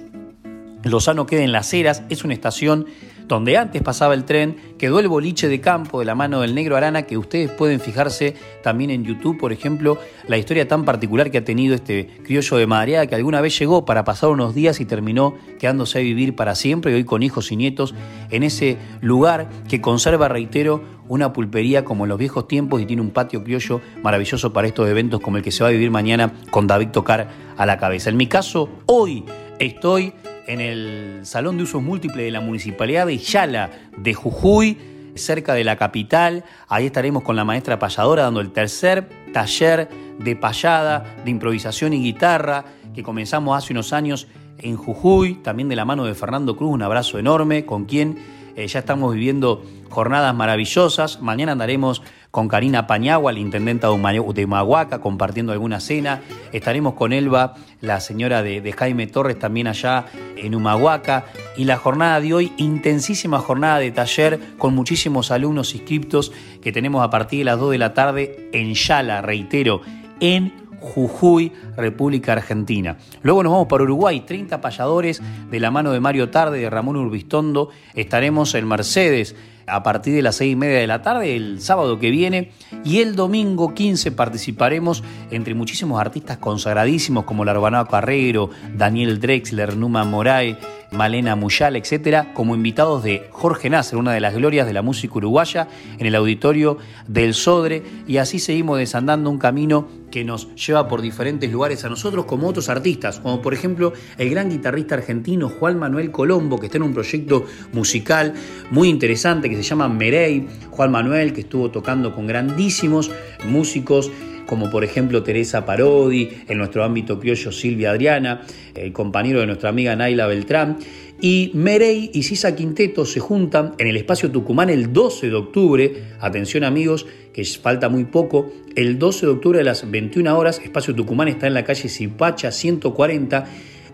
Lozano 0.84 1.26
queda 1.26 1.44
en 1.44 1.52
Las 1.52 1.74
Heras, 1.74 2.04
es 2.10 2.24
una 2.24 2.34
estación 2.34 2.86
donde 3.30 3.58
antes 3.58 3.82
pasaba 3.84 4.16
el 4.16 4.26
tren, 4.26 4.58
quedó 4.78 5.00
el 5.00 5.08
boliche 5.08 5.48
de 5.48 5.62
campo 5.62 6.00
de 6.00 6.06
la 6.06 6.16
mano 6.16 6.42
del 6.42 6.56
negro 6.56 6.76
Arana, 6.76 7.04
que 7.04 7.16
ustedes 7.16 7.52
pueden 7.52 7.80
fijarse 7.80 8.34
también 8.64 8.90
en 8.90 9.06
YouTube, 9.06 9.38
por 9.38 9.54
ejemplo, 9.54 10.00
la 10.28 10.38
historia 10.38 10.68
tan 10.68 10.84
particular 10.84 11.30
que 11.30 11.38
ha 11.38 11.46
tenido 11.46 11.76
este 11.76 12.08
criollo 12.24 12.58
de 12.58 12.66
Madariaga, 12.66 13.06
que 13.06 13.16
alguna 13.16 13.40
vez 13.40 13.58
llegó 13.58 13.86
para 13.86 14.04
pasar 14.04 14.32
unos 14.32 14.56
días 14.56 14.82
y 14.82 14.86
terminó 14.86 15.36
quedándose 15.60 16.00
a 16.00 16.02
vivir 16.02 16.36
para 16.36 16.56
siempre, 16.56 16.92
y 16.92 16.96
hoy 16.96 17.04
con 17.04 17.22
hijos 17.22 17.52
y 17.52 17.56
nietos, 17.56 17.94
en 18.32 18.42
ese 18.42 18.78
lugar 19.00 19.48
que 19.70 19.80
conserva, 19.80 20.28
reitero, 20.28 20.84
una 21.08 21.32
pulpería 21.32 21.86
como 21.86 22.06
en 22.06 22.10
los 22.10 22.18
viejos 22.18 22.48
tiempos 22.48 22.82
y 22.82 22.86
tiene 22.86 23.02
un 23.04 23.12
patio 23.12 23.44
criollo 23.44 23.80
maravilloso 24.02 24.54
para 24.54 24.68
estos 24.68 24.90
eventos 24.90 25.20
como 25.20 25.38
el 25.38 25.44
que 25.44 25.52
se 25.52 25.64
va 25.64 25.70
a 25.70 25.72
vivir 25.72 25.92
mañana 25.92 26.34
con 26.50 26.66
David 26.68 26.90
Tocar 26.90 27.30
a 27.58 27.66
la 27.66 27.78
cabeza. 27.78 28.10
En 28.10 28.18
mi 28.18 28.28
caso, 28.28 28.70
hoy 28.86 29.24
estoy 29.60 30.14
en 30.50 30.62
el 30.62 31.20
Salón 31.28 31.58
de 31.58 31.64
Usos 31.64 31.84
Múltiples 31.84 32.26
de 32.26 32.32
la 32.32 32.42
Municipalidad 32.42 33.06
de 33.06 33.20
Yala 33.20 33.70
de 33.96 34.16
Jujuy, 34.16 34.78
cerca 35.14 35.54
de 35.54 35.64
la 35.64 35.76
capital. 35.76 36.44
Ahí 36.68 36.88
estaremos 36.88 37.22
con 37.22 37.36
la 37.36 37.46
maestra 37.46 37.78
payadora 37.78 38.24
dando 38.24 38.42
el 38.42 38.52
tercer 38.52 39.08
taller 39.32 39.88
de 40.18 40.36
payada, 40.36 41.06
de 41.24 41.30
improvisación 41.30 41.94
y 41.94 42.02
guitarra, 42.02 42.66
que 42.96 43.04
comenzamos 43.04 43.56
hace 43.56 43.74
unos 43.74 43.94
años 43.94 44.28
en 44.58 44.76
Jujuy, 44.76 45.36
también 45.36 45.70
de 45.70 45.76
la 45.76 45.86
mano 45.86 46.04
de 46.04 46.16
Fernando 46.16 46.58
Cruz, 46.58 46.74
un 46.74 46.82
abrazo 46.82 47.20
enorme, 47.20 47.68
con 47.68 47.86
quien 47.86 48.18
eh, 48.60 48.68
ya 48.68 48.80
estamos 48.80 49.14
viviendo 49.14 49.64
jornadas 49.90 50.36
maravillosas. 50.36 51.22
Mañana 51.22 51.54
andaremos 51.54 52.02
con 52.30 52.50
Karina 52.50 52.88
Pañagua, 52.88 53.32
la 53.32 53.40
intendenta 53.40 53.88
de 53.88 54.44
Humahuaca, 54.44 55.00
compartiendo 55.00 55.54
alguna 55.54 55.80
cena. 55.80 56.20
Estaremos 56.52 56.96
con 56.96 57.14
Elba, 57.14 57.56
la 57.80 58.02
señora 58.02 58.44
de, 58.44 58.74
Jaime 58.78 59.08
Torres, 59.08 59.40
también 59.40 59.68
allá 59.68 60.08
en 60.36 60.56
Humahuaca. 60.56 61.24
Y 61.56 61.64
la 61.64 61.78
jornada 61.78 62.20
de 62.20 62.34
hoy, 62.34 62.52
intensísima 62.58 63.40
jornada 63.40 63.80
de 63.80 63.92
taller 63.92 64.40
con 64.58 64.76
muchísimos 64.76 65.32
alumnos 65.32 65.74
inscriptos 65.74 66.34
que 66.62 66.74
tenemos 66.74 67.02
a 67.02 67.10
partir 67.10 67.40
de 67.40 67.46
las 67.46 67.60
2 67.60 67.72
de 67.72 67.78
la 67.78 67.94
tarde 67.94 68.50
en 68.52 68.74
Yala, 68.74 69.22
reitero, 69.22 69.82
en 70.20 70.52
Jujuy, 70.80 71.52
República 71.78 72.34
Argentina. 72.34 72.98
Luego 73.22 73.44
nos 73.44 73.52
vamos 73.52 73.68
para 73.68 73.84
Uruguay, 73.84 74.22
30 74.22 74.62
payadores 74.62 75.22
de 75.50 75.60
la 75.60 75.72
mano 75.72 75.92
de 75.92 76.00
Mario 76.00 76.30
Tarde, 76.30 76.60
de 76.60 76.70
Ramón 76.70 76.98
Urbistondo. 76.98 77.70
Estaremos 77.94 78.56
en 78.56 78.68
Mercedes 78.68 79.36
a 79.70 79.84
partir 79.84 80.16
de 80.16 80.22
las 80.22 80.36
seis 80.36 80.54
y 80.54 80.56
media 80.56 80.80
de 80.80 80.88
la 80.88 81.02
tarde, 81.02 81.36
el 81.36 81.62
sábado 81.62 82.00
que 82.00 82.10
viene, 82.10 82.52
y 82.84 83.00
el 83.00 83.16
domingo 83.16 83.74
15 83.74 84.12
participaremos 84.12 85.04
entre 85.32 85.54
muchísimos 85.54 86.02
artistas 86.02 86.38
consagradísimos 86.38 87.26
como 87.26 87.46
Larbanao 87.46 87.88
Carrero, 87.88 88.50
Daniel 88.76 89.20
Drexler, 89.20 89.78
Numa 89.78 90.04
Moray, 90.04 90.58
Malena 90.92 91.36
Muyal, 91.36 91.76
etcétera, 91.76 92.34
como 92.34 92.56
invitados 92.56 93.04
de 93.04 93.28
Jorge 93.32 93.70
Nasser, 93.70 93.98
una 93.98 94.14
de 94.14 94.20
las 94.20 94.36
glorias 94.36 94.66
de 94.66 94.74
la 94.74 94.82
música 94.82 95.16
uruguaya, 95.16 95.68
en 95.98 96.06
el 96.06 96.16
auditorio 96.16 96.78
del 97.08 97.34
Sodre, 97.34 97.84
y 98.08 98.18
así 98.18 98.40
seguimos 98.40 98.78
desandando 98.80 99.30
un 99.30 99.38
camino 99.38 99.88
que 100.10 100.24
nos 100.24 100.54
lleva 100.56 100.88
por 100.88 101.02
diferentes 101.02 101.52
lugares 101.52 101.86
a 101.86 101.90
nosotros 101.90 102.26
como 102.26 102.48
otros 102.48 102.70
artistas, 102.70 103.20
como 103.20 103.42
por 103.42 103.54
ejemplo 103.54 103.94
el 104.18 104.30
gran 104.30 104.50
guitarrista 104.50 104.96
argentino 104.96 105.50
Juan 105.50 105.78
Manuel 105.78 106.12
Colombo, 106.12 106.60
que 106.60 106.66
está 106.66 106.78
en 106.78 106.84
un 106.84 106.94
proyecto 106.94 107.46
musical 107.74 108.34
muy 108.72 108.90
interesante 108.90 109.50
que 109.50 109.56
se 109.56 109.64
llama 109.64 109.88
Merey. 109.88 110.48
Juan 110.72 110.92
Manuel, 110.92 111.34
que 111.34 111.42
estuvo 111.42 111.70
tocando 111.70 112.16
con 112.16 112.26
grandísimos 112.26 113.12
músicos 113.46 114.12
como 114.50 114.72
por 114.72 114.84
ejemplo 114.84 115.22
Teresa 115.22 115.64
Parodi, 115.64 116.28
en 116.48 116.58
nuestro 116.58 116.84
ámbito 116.84 117.20
criollo 117.20 117.52
Silvia 117.52 117.92
Adriana, 117.92 118.42
el 118.74 118.92
compañero 118.92 119.42
de 119.42 119.46
nuestra 119.46 119.70
amiga 119.70 119.96
Naila 119.96 120.26
Beltrán. 120.26 120.80
Y 121.22 121.52
Merey 121.54 122.10
y 122.16 122.24
Sisa 122.24 122.56
Quinteto 122.56 123.06
se 123.06 123.20
juntan 123.20 123.76
en 123.78 123.86
el 123.86 123.96
espacio 123.96 124.32
Tucumán 124.32 124.72
el 124.72 124.92
12 124.92 125.30
de 125.30 125.36
octubre. 125.36 126.04
Atención 126.20 126.64
amigos, 126.64 127.06
que 127.32 127.46
falta 127.46 127.90
muy 127.90 128.06
poco. 128.06 128.52
El 128.76 128.98
12 128.98 129.28
de 129.28 129.32
octubre 129.34 129.60
a 129.60 129.64
las 129.64 129.90
21 129.90 130.36
horas, 130.36 130.60
espacio 130.64 130.96
Tucumán 130.96 131.28
está 131.28 131.46
en 131.46 131.54
la 131.54 131.64
calle 131.64 131.88
Zipacha 131.88 132.52
140. 132.52 133.46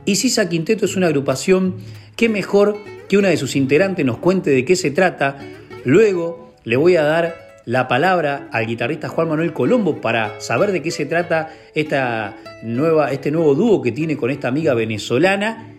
Y 0.05 0.15
Sisa 0.15 0.47
Quinteto 0.47 0.85
es 0.85 0.95
una 0.95 1.07
agrupación 1.07 1.75
que 2.15 2.29
mejor 2.29 2.77
que 3.09 3.17
una 3.17 3.27
de 3.27 3.35
sus 3.35 3.57
integrantes 3.57 4.05
nos 4.05 4.19
cuente 4.19 4.51
de 4.51 4.63
qué 4.63 4.77
se 4.77 4.91
trata. 4.91 5.37
Luego 5.83 6.53
le 6.63 6.77
voy 6.77 6.95
a 6.95 7.03
dar 7.03 7.44
la 7.65 7.87
palabra 7.87 8.47
al 8.51 8.67
guitarrista 8.67 9.09
Juan 9.09 9.29
Manuel 9.29 9.53
Colombo 9.53 9.99
para 9.99 10.39
saber 10.39 10.71
de 10.71 10.81
qué 10.81 10.91
se 10.91 11.05
trata 11.05 11.49
esta 11.73 12.37
nueva, 12.63 13.11
este 13.11 13.31
nuevo 13.31 13.55
dúo 13.55 13.81
que 13.81 13.91
tiene 13.91 14.15
con 14.17 14.29
esta 14.29 14.47
amiga 14.47 14.73
venezolana. 14.73 15.71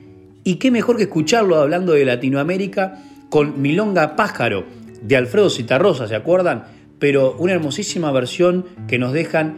Y 0.43 0.57
qué 0.57 0.71
mejor 0.71 0.97
que 0.97 1.05
escucharlo 1.05 1.57
hablando 1.57 1.93
de 1.93 2.05
Latinoamérica 2.05 3.03
con 3.31 3.61
Milonga 3.61 4.17
Pájaro 4.17 4.65
de 5.03 5.17
Alfredo 5.17 5.51
Citarrosa, 5.51 6.09
¿se 6.09 6.15
acuerdan? 6.15 6.65
Pero 6.99 7.37
una 7.39 7.53
hermosísima 7.53 8.11
versión 8.13 8.65
que 8.89 8.99
nos 8.99 9.13
dejan 9.13 9.57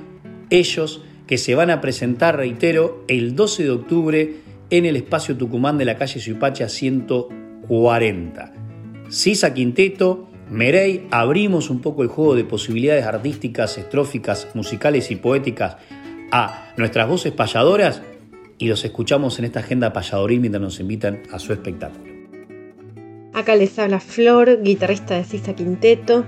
ellos 0.51 1.03
que 1.27 1.39
se 1.39 1.55
van 1.55 1.71
a 1.71 1.81
presentar, 1.81 2.37
reitero, 2.37 3.05
el 3.07 3.37
12 3.37 3.63
de 3.65 3.71
octubre 3.71 4.37
en 4.71 4.87
el 4.87 4.97
espacio 4.97 5.37
Tucumán 5.37 5.79
de 5.79 5.85
la 5.85 5.97
calle 5.97 6.21
Suipacha 6.21 6.69
140. 6.69 8.53
Sisa 9.09 9.55
Quinteto, 9.55 10.29
Merey 10.51 11.07
abrimos 11.11 11.71
un 11.71 11.81
poco 11.81 12.03
el 12.03 12.09
juego 12.09 12.35
de 12.35 12.45
posibilidades 12.45 13.05
artísticas, 13.05 13.77
estróficas, 13.79 14.49
musicales 14.55 15.11
y 15.11 15.17
poéticas 15.17 15.77
a 16.31 16.73
nuestras 16.77 17.09
voces 17.09 17.33
payadoras 17.33 18.03
y 18.59 18.69
los 18.69 18.85
escuchamos 18.85 19.39
en 19.39 19.45
esta 19.45 19.61
agenda 19.61 19.93
payadoril 19.93 20.41
mientras 20.41 20.63
nos 20.63 20.81
invitan 20.81 21.23
a 21.33 21.39
su 21.39 21.53
espectáculo. 21.53 22.13
Acá 23.35 23.55
les 23.57 23.79
habla 23.79 24.01
Flor, 24.01 24.63
guitarrista 24.63 25.17
de 25.17 25.25
Sisa 25.25 25.55
Quinteto 25.55 26.25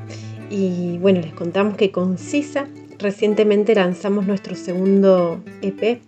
y 0.50 0.98
bueno, 0.98 1.20
les 1.20 1.32
contamos 1.32 1.76
que 1.76 1.90
con 1.90 2.18
Sisa 2.18 2.68
recientemente 2.98 3.74
lanzamos 3.74 4.26
nuestro 4.26 4.54
segundo 4.54 5.42
EP 5.62 6.00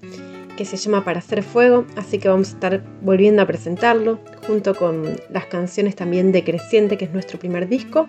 que 0.57 0.65
se 0.65 0.77
llama 0.77 1.05
Para 1.05 1.21
hacer 1.21 1.43
fuego, 1.43 1.87
así 1.97 2.19
que 2.19 2.29
vamos 2.29 2.51
a 2.51 2.55
estar 2.55 2.85
volviendo 3.01 3.43
a 3.43 3.47
presentarlo 3.47 4.19
junto 4.47 4.75
con 4.75 5.17
las 5.31 5.47
canciones 5.47 5.97
también 5.97 6.33
de 6.33 6.45
Creciente, 6.45 6.99
que 6.99 7.07
es 7.07 7.13
nuestro 7.13 7.39
primer 7.39 7.69
disco, 7.69 8.09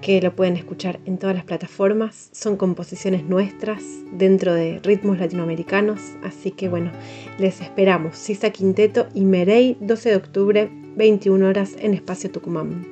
que 0.00 0.20
lo 0.20 0.34
pueden 0.34 0.56
escuchar 0.56 1.00
en 1.04 1.18
todas 1.18 1.36
las 1.36 1.44
plataformas. 1.44 2.30
Son 2.32 2.56
composiciones 2.56 3.24
nuestras 3.24 3.82
dentro 4.12 4.54
de 4.54 4.80
ritmos 4.82 5.18
latinoamericanos, 5.18 6.00
así 6.22 6.50
que 6.50 6.68
bueno, 6.68 6.90
les 7.38 7.60
esperamos. 7.60 8.16
Sisa 8.16 8.50
Quinteto 8.50 9.08
y 9.14 9.24
Merey, 9.24 9.76
12 9.80 10.10
de 10.10 10.16
octubre, 10.16 10.70
21 10.96 11.46
horas 11.46 11.76
en 11.78 11.94
Espacio 11.94 12.30
Tucumán. 12.30 12.86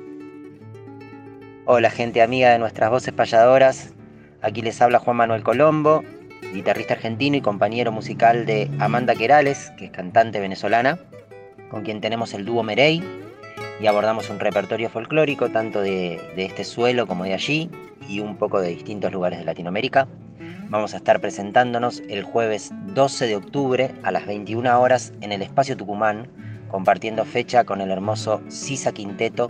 Hola 1.65 1.89
gente 1.89 2.21
amiga 2.21 2.51
de 2.51 2.59
nuestras 2.59 2.89
voces 2.89 3.13
payadoras, 3.13 3.93
aquí 4.41 4.61
les 4.61 4.81
habla 4.81 4.99
Juan 4.99 5.17
Manuel 5.17 5.43
Colombo, 5.43 6.03
guitarrista 6.53 6.93
argentino 6.93 7.37
y 7.37 7.41
compañero 7.41 7.91
musical 7.91 8.45
de 8.45 8.69
Amanda 8.79 9.15
Querales, 9.15 9.71
que 9.77 9.85
es 9.85 9.91
cantante 9.91 10.39
venezolana, 10.39 10.99
con 11.69 11.83
quien 11.83 12.01
tenemos 12.01 12.33
el 12.33 12.45
dúo 12.45 12.63
Merey 12.63 13.03
y 13.79 13.87
abordamos 13.87 14.29
un 14.29 14.39
repertorio 14.39 14.89
folclórico 14.89 15.49
tanto 15.49 15.81
de, 15.81 16.19
de 16.35 16.45
este 16.45 16.63
suelo 16.63 17.07
como 17.07 17.23
de 17.23 17.33
allí 17.33 17.69
y 18.07 18.19
un 18.19 18.37
poco 18.37 18.61
de 18.61 18.69
distintos 18.69 19.11
lugares 19.11 19.39
de 19.39 19.45
Latinoamérica. 19.45 20.07
Vamos 20.69 20.93
a 20.93 20.97
estar 20.97 21.21
presentándonos 21.21 22.01
el 22.09 22.23
jueves 22.23 22.71
12 22.93 23.27
de 23.27 23.35
octubre 23.35 23.91
a 24.03 24.11
las 24.11 24.25
21 24.25 24.81
horas 24.81 25.13
en 25.21 25.31
el 25.31 25.41
Espacio 25.41 25.77
Tucumán, 25.77 26.27
compartiendo 26.69 27.23
fecha 27.25 27.63
con 27.63 27.81
el 27.81 27.91
hermoso 27.91 28.41
Sisa 28.49 28.91
Quinteto. 28.91 29.49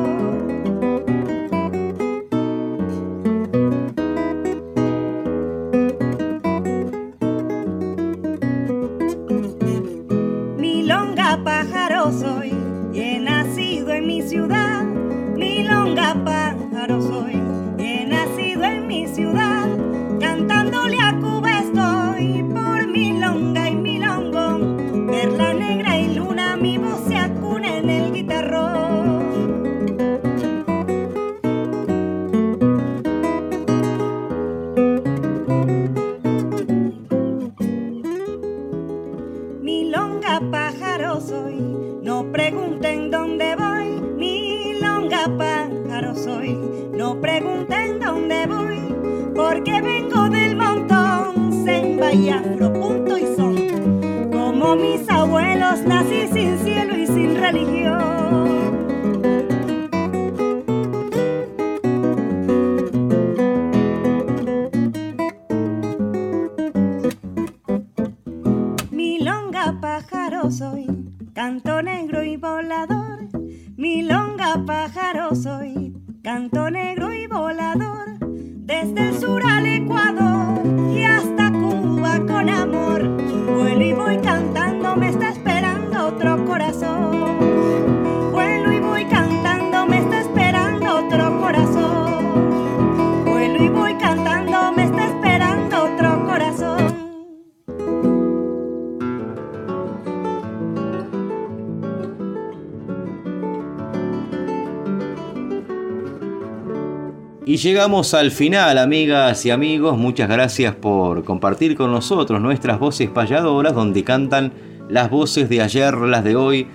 llegamos 107.61 108.15
al 108.15 108.31
final, 108.31 108.79
amigas 108.79 109.45
y 109.45 109.51
amigos. 109.51 109.95
Muchas 109.95 110.27
gracias 110.27 110.73
por 110.73 111.23
compartir 111.23 111.75
con 111.75 111.91
nosotros 111.91 112.41
nuestras 112.41 112.79
voces 112.79 113.09
payadoras, 113.09 113.75
donde 113.75 114.03
cantan 114.03 114.51
las 114.89 115.11
voces 115.11 115.47
de 115.47 115.61
ayer, 115.61 115.95
las 115.95 116.23
de 116.23 116.35
hoy 116.35 116.65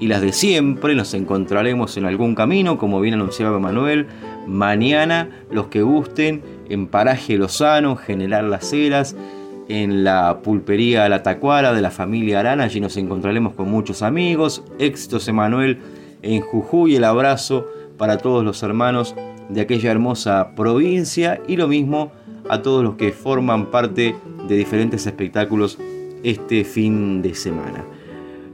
y 0.00 0.08
las 0.08 0.20
de 0.20 0.32
siempre. 0.32 0.96
Nos 0.96 1.14
encontraremos 1.14 1.96
en 1.96 2.06
algún 2.06 2.34
camino, 2.34 2.76
como 2.76 3.00
bien 3.00 3.14
anunciaba 3.14 3.60
Manuel. 3.60 4.08
Mañana, 4.48 5.28
los 5.50 5.68
que 5.68 5.82
gusten, 5.82 6.42
en 6.68 6.88
Paraje 6.88 7.36
Lozano, 7.36 7.94
General 7.94 8.50
Las 8.50 8.72
Heras, 8.72 9.14
en 9.68 10.02
la 10.02 10.40
pulpería 10.42 11.08
La 11.08 11.22
Tacuara 11.22 11.72
de 11.72 11.82
la 11.82 11.92
familia 11.92 12.40
Arana. 12.40 12.64
Allí 12.64 12.80
nos 12.80 12.96
encontraremos 12.96 13.54
con 13.54 13.70
muchos 13.70 14.02
amigos. 14.02 14.64
Éxitos, 14.80 15.28
Emanuel, 15.28 15.78
en 16.22 16.40
Jujuy. 16.40 16.96
El 16.96 17.04
abrazo 17.04 17.68
para 17.96 18.18
todos 18.18 18.44
los 18.44 18.62
hermanos 18.64 19.14
de 19.48 19.60
aquella 19.60 19.90
hermosa 19.90 20.54
provincia 20.54 21.40
y 21.46 21.56
lo 21.56 21.68
mismo 21.68 22.12
a 22.48 22.62
todos 22.62 22.82
los 22.82 22.96
que 22.96 23.12
forman 23.12 23.70
parte 23.70 24.14
de 24.48 24.56
diferentes 24.56 25.06
espectáculos 25.06 25.78
este 26.22 26.64
fin 26.64 27.22
de 27.22 27.34
semana. 27.34 27.84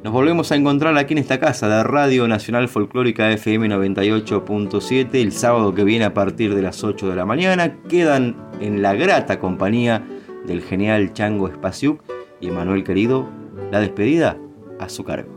Nos 0.03 0.13
volvemos 0.13 0.53
a 0.53 0.57
encontrar 0.57 0.97
aquí 0.97 1.15
en 1.15 1.19
esta 1.19 1.41
casa 1.41 1.69
de 1.69 1.83
Radio 1.83 2.29
Nacional 2.29 2.69
Folclórica 2.69 3.33
FM 3.33 3.69
98.7 3.69 5.09
el 5.15 5.33
sábado 5.33 5.75
que 5.75 5.83
viene 5.83 6.05
a 6.05 6.15
partir 6.15 6.55
de 6.55 6.63
las 6.63 6.85
8 6.85 7.11
de 7.11 7.17
la 7.17 7.27
mañana. 7.27 7.77
Quedan 7.89 8.37
en 8.61 8.81
la 8.81 8.95
grata 8.95 9.41
compañía 9.41 10.05
del 10.47 10.63
genial 10.63 11.13
Chango 11.15 11.49
Espaciuc 11.49 12.01
y 12.41 12.49
Emanuel 12.49 12.85
querido, 12.85 13.29
la 13.73 13.81
despedida 13.81 14.39
a 14.79 14.89
su 14.89 15.03
cargo. 15.03 15.37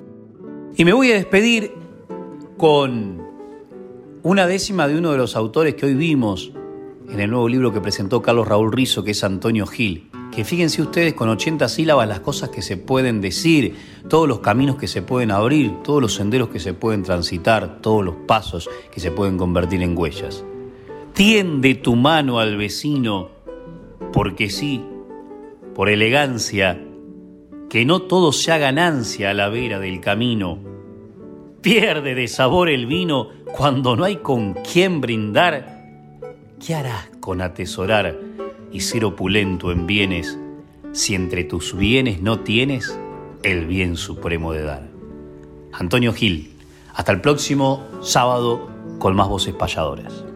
Y 0.78 0.86
me 0.86 0.94
voy 0.94 1.12
a 1.12 1.16
despedir 1.16 1.72
con 2.58 3.21
una 4.24 4.46
décima 4.46 4.88
de 4.88 4.98
uno 4.98 5.12
de 5.12 5.18
los 5.18 5.36
autores 5.36 5.76
que 5.76 5.88
hoy 5.88 5.96
vimos 5.96 6.52
en 7.10 7.20
el 7.20 7.32
nuevo 7.32 7.50
libro 7.50 7.74
que 7.74 7.82
presentó 7.82 8.22
Carlos 8.22 8.48
Raúl 8.48 8.72
Rizo, 8.72 9.04
que 9.04 9.12
es 9.12 9.24
Antonio 9.24 9.66
Gil. 9.66 10.10
Que 10.32 10.46
fíjense 10.46 10.82
ustedes 10.82 11.14
con 11.14 11.28
80 11.28 11.68
sílabas 11.68 12.08
las 12.08 12.20
cosas 12.20 12.50
que 12.50 12.62
se 12.62 12.78
pueden 12.78 13.20
decir, 13.20 13.76
todos 14.08 14.28
los 14.28 14.40
caminos 14.40 14.78
que 14.78 14.88
se 14.88 15.02
pueden 15.02 15.32
abrir, 15.32 15.82
todos 15.84 16.02
los 16.02 16.14
senderos 16.14 16.50
que 16.50 16.60
se 16.60 16.74
pueden 16.74 17.04
transitar, 17.04 17.82
todos 17.82 18.06
los 18.06 18.16
pasos 18.28 18.70
que 18.92 19.00
se 19.00 19.12
pueden 19.12 19.38
convertir 19.38 19.82
en 19.82 19.98
huellas. 19.98 20.46
Tiende 21.14 21.76
tu 21.76 21.96
mano 21.96 22.40
al 22.40 22.56
vecino, 22.56 23.30
porque 24.14 24.50
sí, 24.50 24.86
por 25.74 25.90
elegancia, 25.90 26.80
que 27.70 27.86
no 27.86 28.04
todo 28.04 28.32
sea 28.32 28.58
ganancia 28.58 29.32
a 29.32 29.34
la 29.34 29.50
vera 29.50 29.80
del 29.80 30.00
camino. 30.00 30.60
Pierde 31.62 32.16
de 32.16 32.28
sabor 32.28 32.70
el 32.70 32.86
vino 32.86 33.41
cuando 33.52 33.96
no 33.96 34.04
hay 34.04 34.18
con 34.18 34.54
quién 34.54 35.02
brindar, 35.02 35.84
¿qué 36.66 36.76
harás 36.76 37.10
con 37.20 37.42
atesorar 37.42 38.18
y 38.72 38.80
ser 38.80 39.06
opulento 39.06 39.72
en 39.72 39.88
bienes 39.88 40.38
si 40.94 41.16
entre 41.16 41.44
tus 41.44 41.76
bienes 41.76 42.22
no 42.22 42.40
tienes 42.40 42.98
el 43.44 43.66
bien 43.68 43.98
supremo 43.98 44.54
de 44.54 44.64
dar? 44.64 44.88
Antonio 45.74 46.14
Gil, 46.14 46.54
hasta 46.94 47.12
el 47.12 47.22
próximo 47.22 47.86
sábado 48.02 48.70
con 49.00 49.16
más 49.16 49.28
voces 49.28 49.54
payadoras. 49.54 50.31